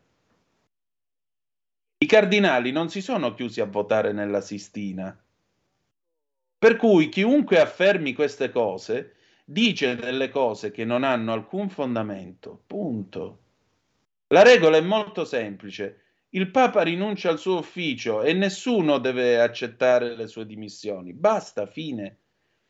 [2.04, 5.18] I cardinali non si sono chiusi a votare nella Sistina.
[6.58, 9.14] Per cui chiunque affermi queste cose
[9.46, 12.62] dice delle cose che non hanno alcun fondamento.
[12.68, 13.40] Punto.
[14.28, 16.02] La regola è molto semplice.
[16.32, 21.14] Il Papa rinuncia al suo ufficio e nessuno deve accettare le sue dimissioni.
[21.14, 22.18] Basta, fine.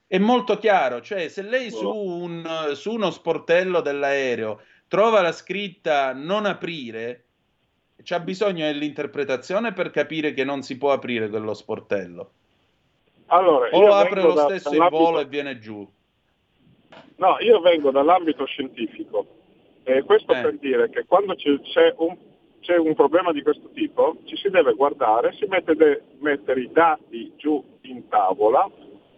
[0.05, 6.13] È molto chiaro, cioè se lei su, un, su uno sportello dell'aereo trova la scritta
[6.13, 7.29] non aprire,
[8.03, 12.31] c'ha bisogno dell'interpretazione per capire che non si può aprire quello sportello.
[13.27, 15.87] Allora, O io apre lo da- stesso il dall'ambito- volo e viene giù.
[17.15, 19.25] No, io vengo dall'ambito scientifico.
[19.83, 20.41] E questo Eh.
[20.41, 22.15] per dire che quando c'è un,
[22.61, 26.71] c'è un problema di questo tipo, ci si deve guardare, si mette de- mettere i
[26.71, 28.69] dati giù in tavola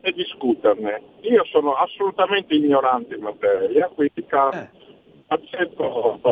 [0.01, 1.01] e discuterne.
[1.21, 4.69] Io sono assolutamente ignorante in materia, quindi ca-
[5.27, 6.31] accetto eh,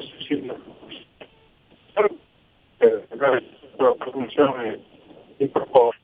[3.09, 4.83] magari la trasmissione
[5.37, 6.01] in proposta.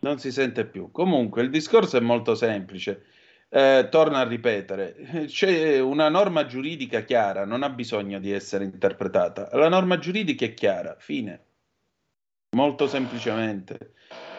[0.00, 0.90] Non si sente più.
[0.90, 3.04] Comunque, il discorso è molto semplice.
[3.52, 9.48] Eh, torno a ripetere, c'è una norma giuridica chiara, non ha bisogno di essere interpretata.
[9.52, 11.46] La norma giuridica è chiara, fine.
[12.56, 13.94] Molto semplicemente.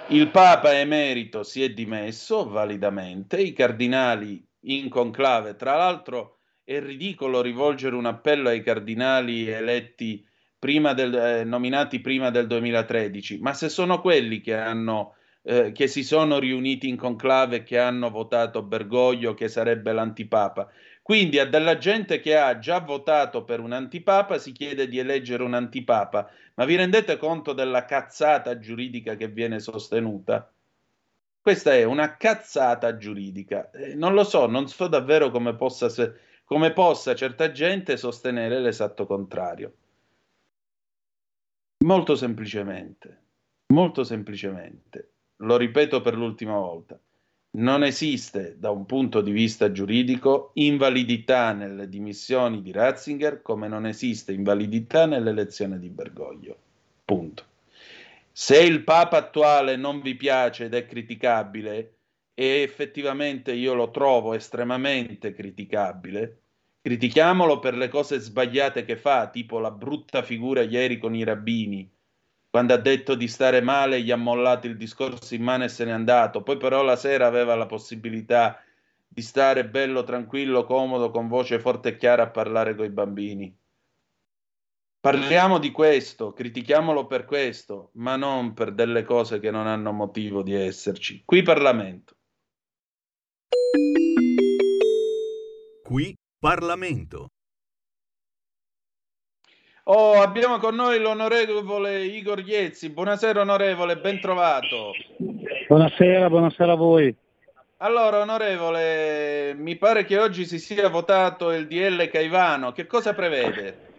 [0.07, 7.41] Il Papa emerito si è dimesso validamente, i cardinali in conclave, tra l'altro è ridicolo
[7.41, 10.25] rivolgere un appello ai cardinali eletti
[10.57, 15.87] prima del, eh, nominati prima del 2013, ma se sono quelli che hanno eh, che
[15.87, 20.69] si sono riuniti in conclave e che hanno votato Bergoglio che sarebbe l'antipapa.
[21.01, 25.43] Quindi a della gente che ha già votato per un antipapa si chiede di eleggere
[25.43, 30.51] un antipapa, ma vi rendete conto della cazzata giuridica che viene sostenuta?
[31.41, 33.71] Questa è una cazzata giuridica.
[33.71, 36.13] Eh, non lo so, non so davvero come possa, se-
[36.51, 39.73] come possa certa gente sostenere l'esatto contrario.
[41.85, 43.21] Molto semplicemente,
[43.67, 45.11] molto semplicemente,
[45.43, 46.99] lo ripeto per l'ultima volta,
[47.51, 53.85] non esiste da un punto di vista giuridico invalidità nelle dimissioni di Ratzinger come non
[53.85, 56.57] esiste invalidità nell'elezione di Bergoglio.
[57.05, 57.45] Punto.
[58.29, 61.93] Se il Papa attuale non vi piace ed è criticabile,
[62.33, 66.40] e effettivamente io lo trovo estremamente criticabile,
[66.81, 71.89] critichiamolo per le cose sbagliate che fa, tipo la brutta figura ieri con i rabbini,
[72.51, 75.85] quando ha detto di stare male, gli ha mollato il discorso in mano e se
[75.85, 76.43] n'è andato.
[76.43, 78.61] Poi però la sera aveva la possibilità
[79.07, 83.57] di stare bello, tranquillo, comodo, con voce forte e chiara a parlare con i bambini.
[84.99, 90.43] Parliamo di questo, critichiamolo per questo, ma non per delle cose che non hanno motivo
[90.43, 91.23] di esserci.
[91.23, 92.15] Qui Parlamento.
[95.83, 97.29] Qui Parlamento.
[99.83, 102.89] Oh, abbiamo con noi l'onorevole Igor Iezzi.
[102.89, 104.93] Buonasera onorevole, ben trovato.
[105.67, 107.15] Buonasera, buonasera a voi.
[107.77, 112.71] Allora, onorevole, mi pare che oggi si sia votato il DL Caivano.
[112.71, 113.90] Che cosa prevede?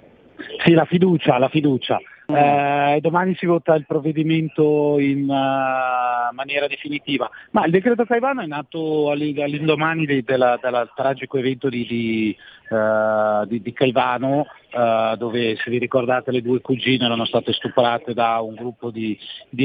[0.65, 2.01] Sì, la fiducia, la fiducia.
[2.27, 7.29] Eh, domani si vota il provvedimento in uh, maniera definitiva.
[7.51, 12.37] Ma il decreto Caivano è nato all'indomani del tragico evento di, di,
[12.71, 18.15] uh, di, di Caivano, uh, dove se vi ricordate le due cugine erano state stuprate
[18.15, 19.19] da un gruppo di,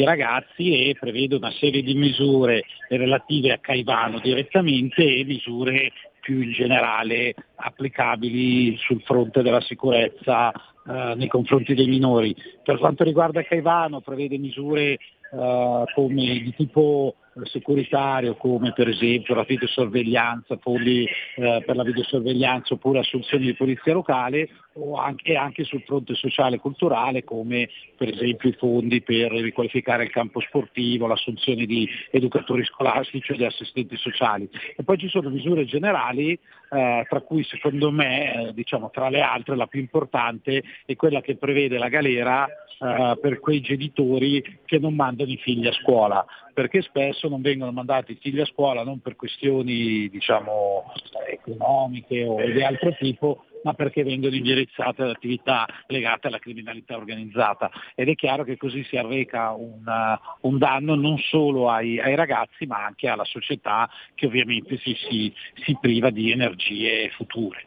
[0.03, 5.91] ragazzi e prevede una serie di misure relative a Caivano direttamente e misure
[6.27, 12.35] più in generale applicabili sul fronte della sicurezza eh, nei confronti dei minori.
[12.61, 14.97] Per quanto riguarda Caivano prevede misure
[15.31, 17.15] eh, come di tipo
[17.45, 21.05] securitario come per esempio la videosorveglianza, fondi
[21.35, 26.55] eh, per la videosorveglianza oppure assunzioni di polizia locale o anche, anche, sul fronte sociale
[26.55, 32.63] e culturale come per esempio i fondi per riqualificare il campo sportivo, l'assunzione di educatori
[32.63, 34.49] scolastici e di assistenti sociali.
[34.75, 36.39] E poi ci sono misure generali
[36.69, 41.21] eh, tra cui secondo me, eh, diciamo, tra le altre la più importante è quella
[41.21, 46.25] che prevede la galera eh, per quei genitori che non mandano i figli a scuola,
[46.57, 50.91] perché spesso non vengono mandati i figli a scuola non per questioni diciamo,
[51.27, 57.69] economiche o di altro tipo, ma perché vengono indirizzate ad attività legate alla criminalità organizzata
[57.93, 62.15] ed è chiaro che così si arreca un, uh, un danno non solo ai, ai,
[62.15, 65.31] ragazzi ma anche alla società che ovviamente si, si,
[65.63, 67.63] si priva di energie future.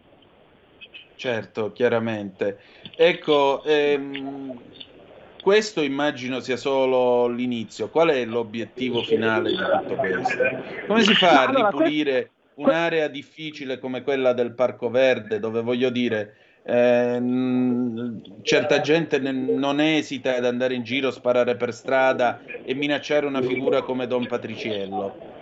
[1.15, 2.59] Certo, chiaramente.
[2.97, 4.59] Ecco, ehm,
[5.41, 7.89] questo immagino sia solo l'inizio.
[7.89, 10.37] Qual è l'obiettivo finale di tutto questo?
[10.87, 16.37] Come si fa a ripulire un'area difficile come quella del Parco Verde, dove voglio dire,
[16.63, 17.21] eh,
[18.43, 23.83] certa gente non esita ad andare in giro, sparare per strada e minacciare una figura
[23.83, 25.39] come Don Patriciello?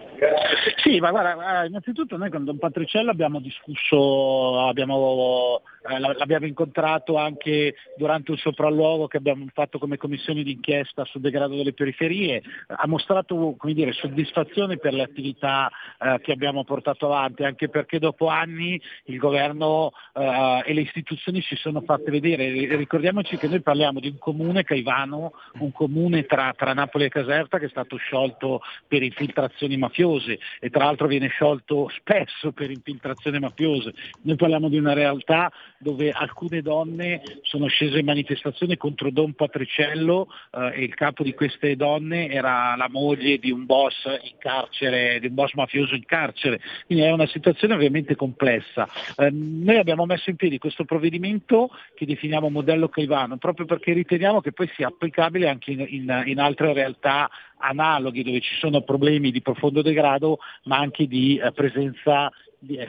[0.82, 7.16] Sì, ma guarda, eh, innanzitutto noi con Don Patriciello abbiamo discusso, abbiamo, eh, l'abbiamo incontrato
[7.16, 12.86] anche durante un sopralluogo che abbiamo fatto come commissione d'inchiesta sul degrado delle periferie, ha
[12.86, 15.70] mostrato dire, soddisfazione per le attività
[16.00, 21.42] eh, che abbiamo portato avanti, anche perché dopo anni il governo eh, e le istituzioni
[21.42, 22.76] si sono fatte vedere.
[22.76, 27.58] Ricordiamoci che noi parliamo di un comune, Caivano, un comune tra, tra Napoli e Caserta
[27.58, 32.70] che è stato sciolto per infiltrazioni mafiose mafiose e tra l'altro viene sciolto spesso per
[32.70, 33.90] infiltrazione mafiosa.
[34.22, 40.28] Noi parliamo di una realtà dove alcune donne sono scese in manifestazione contro Don Patriciello
[40.50, 45.20] eh, e il capo di queste donne era la moglie di un boss in carcere,
[45.20, 46.60] di un boss mafioso in carcere.
[46.86, 48.88] Quindi è una situazione ovviamente complessa.
[49.16, 54.40] Eh, noi abbiamo messo in piedi questo provvedimento che definiamo modello Caivano proprio perché riteniamo
[54.40, 59.30] che poi sia applicabile anche in, in, in altre realtà analoghi dove ci sono problemi
[59.30, 62.30] di profondo degrado ma anche di eh, presenza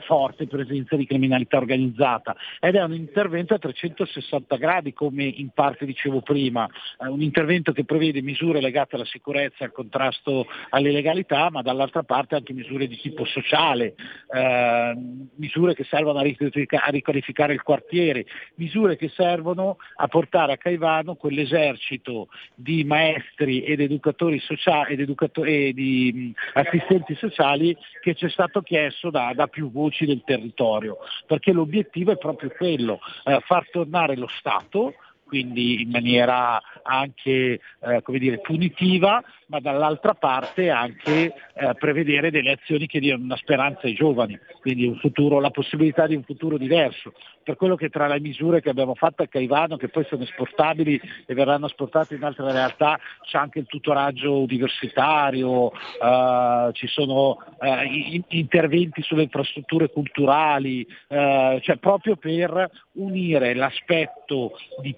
[0.04, 5.86] forte presenza di criminalità organizzata ed è un intervento a 360 gradi come in parte
[5.86, 6.68] dicevo prima,
[6.98, 12.34] è un intervento che prevede misure legate alla sicurezza al contrasto all'illegalità ma dall'altra parte
[12.34, 13.94] anche misure di tipo sociale,
[14.32, 14.94] eh,
[15.36, 18.26] misure che servono a, a riqualificare il quartiere,
[18.56, 25.68] misure che servono a portare a Caivano quell'esercito di maestri ed educatori sociali ed educatori,
[25.68, 30.22] e di assistenti sociali che ci è stato chiesto da, da più più voci del
[30.24, 30.96] territorio,
[31.26, 34.94] perché l'obiettivo è proprio quello, eh, far tornare lo Stato
[35.30, 42.86] quindi in maniera anche eh, dire, punitiva, ma dall'altra parte anche eh, prevedere delle azioni
[42.86, 47.12] che diano una speranza ai giovani, quindi futuro, la possibilità di un futuro diverso.
[47.42, 51.00] Per quello che tra le misure che abbiamo fatto a Caivano, che poi sono esportabili
[51.26, 58.24] e verranno esportate in altre realtà, c'è anche il tutoraggio universitario, eh, ci sono eh,
[58.28, 64.94] interventi sulle infrastrutture culturali, eh, cioè proprio per unire l'aspetto di,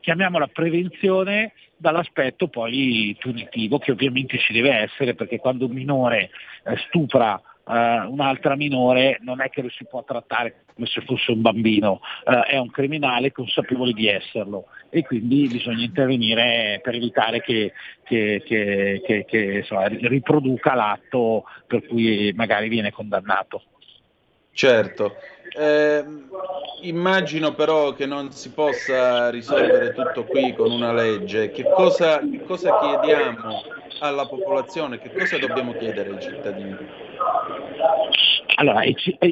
[0.00, 6.30] chiamiamola prevenzione, dall'aspetto poi punitivo che ovviamente ci deve essere perché quando un minore
[6.64, 11.30] eh, stupra eh, un'altra minore non è che lo si può trattare come se fosse
[11.30, 17.40] un bambino, eh, è un criminale consapevole di esserlo e quindi bisogna intervenire per evitare
[17.40, 17.72] che,
[18.02, 23.62] che, che, che insomma, riproduca l'atto per cui magari viene condannato.
[24.54, 25.16] Certo,
[25.58, 26.04] eh,
[26.82, 31.50] immagino però che non si possa risolvere tutto qui con una legge.
[31.50, 33.62] Che cosa, che cosa chiediamo
[33.98, 35.00] alla popolazione?
[35.00, 36.76] Che cosa dobbiamo chiedere ai cittadini?
[38.56, 38.82] Allora,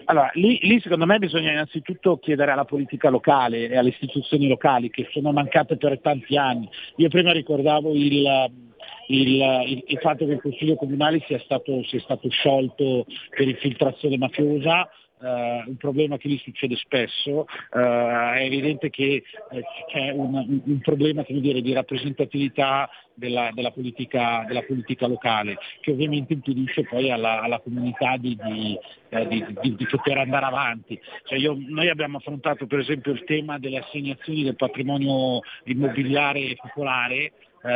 [0.06, 4.90] allora lì, lì, secondo me bisogna innanzitutto chiedere alla politica locale e alle istituzioni locali
[4.90, 6.68] che sono mancate per tanti anni.
[6.96, 8.50] Io prima ricordavo il,
[9.06, 9.36] il,
[9.66, 14.88] il, il fatto che il Consiglio Comunale sia stato, sia stato sciolto per infiltrazione mafiosa,
[15.22, 20.80] eh, un problema che gli succede spesso, eh, è evidente che eh, c'è un, un
[20.80, 27.42] problema dire, di rappresentatività della, della, politica, della, politica, locale, che ovviamente impedisce poi alla,
[27.42, 28.78] alla comunità di, di,
[29.10, 31.00] eh, di, di, poter andare avanti.
[31.24, 37.32] Cioè io, noi abbiamo affrontato per esempio il tema delle assegnazioni del patrimonio immobiliare popolare
[37.64, 37.70] eh,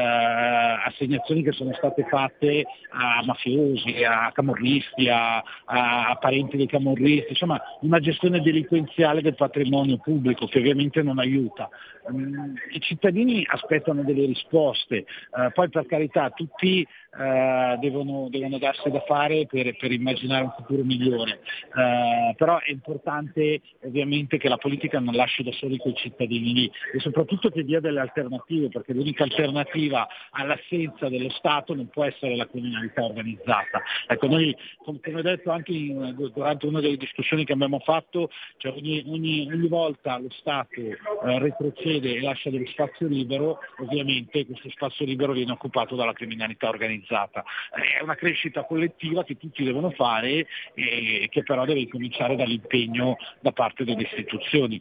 [0.84, 7.60] assegnazioni che sono state fatte a mafiosi, a camorristi, a, a, parenti dei camorristi, insomma
[7.80, 11.68] una gestione delinquenziale del patrimonio pubblico che ovviamente non aiuta.
[12.10, 16.86] Mm, I cittadini aspettano delle risposte, eh, poi per carità tutti
[17.18, 21.40] eh, devono, devono, darsi da fare per, per immaginare un futuro migliore,
[21.74, 26.70] eh, però è importante ovviamente che la politica non lasci da soli quei cittadini lì
[26.92, 32.36] e soprattutto che dia delle alternative, perché l'unica alternativa all'assenza dello Stato non può essere
[32.36, 33.82] la criminalità organizzata.
[34.06, 38.72] Ecco, noi, come, ho detto anche in, durante una delle discussioni che abbiamo fatto, cioè
[38.72, 40.98] ogni, ogni, ogni volta lo Stato eh,
[41.38, 47.04] retrocede e lascia dello spazio libero, ovviamente questo spazio libero viene occupato dalla criminalità organizzata
[47.06, 47.44] organizzata.
[47.70, 53.52] È una crescita collettiva che tutti devono fare e che però deve cominciare dall'impegno da
[53.52, 54.80] parte delle istituzioni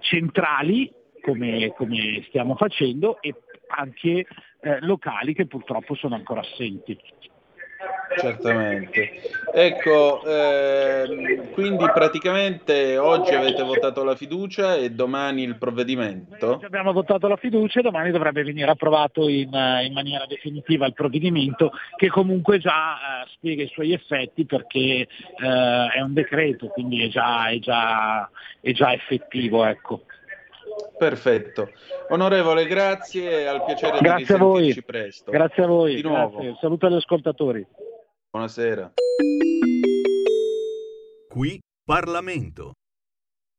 [0.00, 0.92] centrali
[1.22, 3.34] come, come stiamo facendo e
[3.68, 4.26] anche
[4.62, 6.98] eh, locali che purtroppo sono ancora assenti.
[8.18, 9.10] Certamente.
[9.52, 16.54] Ecco, ehm, quindi praticamente oggi avete votato la fiducia e domani il provvedimento?
[16.54, 20.86] Oggi abbiamo votato la fiducia e domani dovrebbe venire approvato in, eh, in maniera definitiva
[20.86, 25.06] il provvedimento che comunque già eh, spiega i suoi effetti perché eh,
[25.94, 28.28] è un decreto, quindi è già, è già,
[28.60, 29.64] è già effettivo.
[29.64, 30.02] Ecco.
[30.98, 31.70] Perfetto.
[32.08, 35.30] Onorevole, grazie, al piacere grazie di risentirci presto.
[35.30, 35.94] Grazie a voi.
[35.94, 36.38] Di nuovo.
[36.38, 36.56] Grazie.
[36.60, 37.66] Saluto agli ascoltatori.
[38.32, 38.92] Buonasera.
[41.28, 42.74] Qui Parlamento.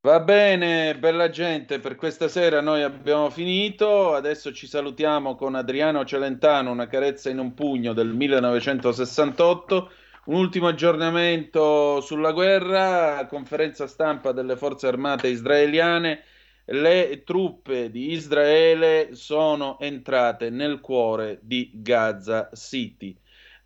[0.07, 6.05] Va bene, bella gente, per questa sera noi abbiamo finito, adesso ci salutiamo con Adriano
[6.05, 9.91] Celentano, una carezza in un pugno del 1968,
[10.27, 16.23] un ultimo aggiornamento sulla guerra, conferenza stampa delle forze armate israeliane,
[16.63, 23.20] le truppe di Israele sono entrate nel cuore di Gaza City.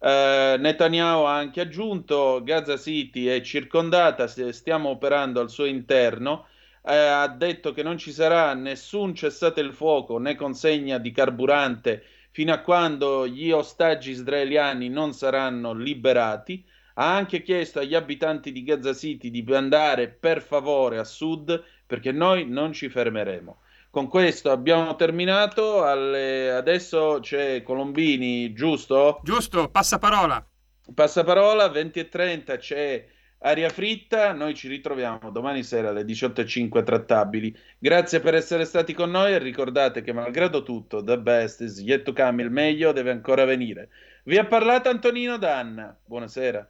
[0.06, 6.46] Uh, Netanyahu ha anche aggiunto Gaza City è circondata, stiamo operando al suo interno.
[6.84, 12.04] Uh, ha detto che non ci sarà nessun cessate il fuoco né consegna di carburante
[12.30, 16.64] fino a quando gli ostaggi israeliani non saranno liberati.
[16.94, 22.12] Ha anche chiesto agli abitanti di Gaza City di andare per favore a sud perché
[22.12, 23.58] noi non ci fermeremo.
[23.96, 25.86] Con questo abbiamo terminato.
[25.86, 26.52] Alle...
[26.52, 29.22] Adesso c'è Colombini, giusto?
[29.24, 30.46] Giusto, passaparola.
[30.94, 33.06] Passaparola, 20 e 30 c'è
[33.38, 34.34] Aria Fritta.
[34.34, 37.58] Noi ci ritroviamo domani sera alle 18.05 trattabili.
[37.80, 42.04] Grazie per essere stati con noi e ricordate che malgrado tutto, the best is yet
[42.04, 43.88] to come, il meglio deve ancora venire.
[44.26, 45.98] Vi ha parlato Antonino Danna.
[46.04, 46.70] Buonasera.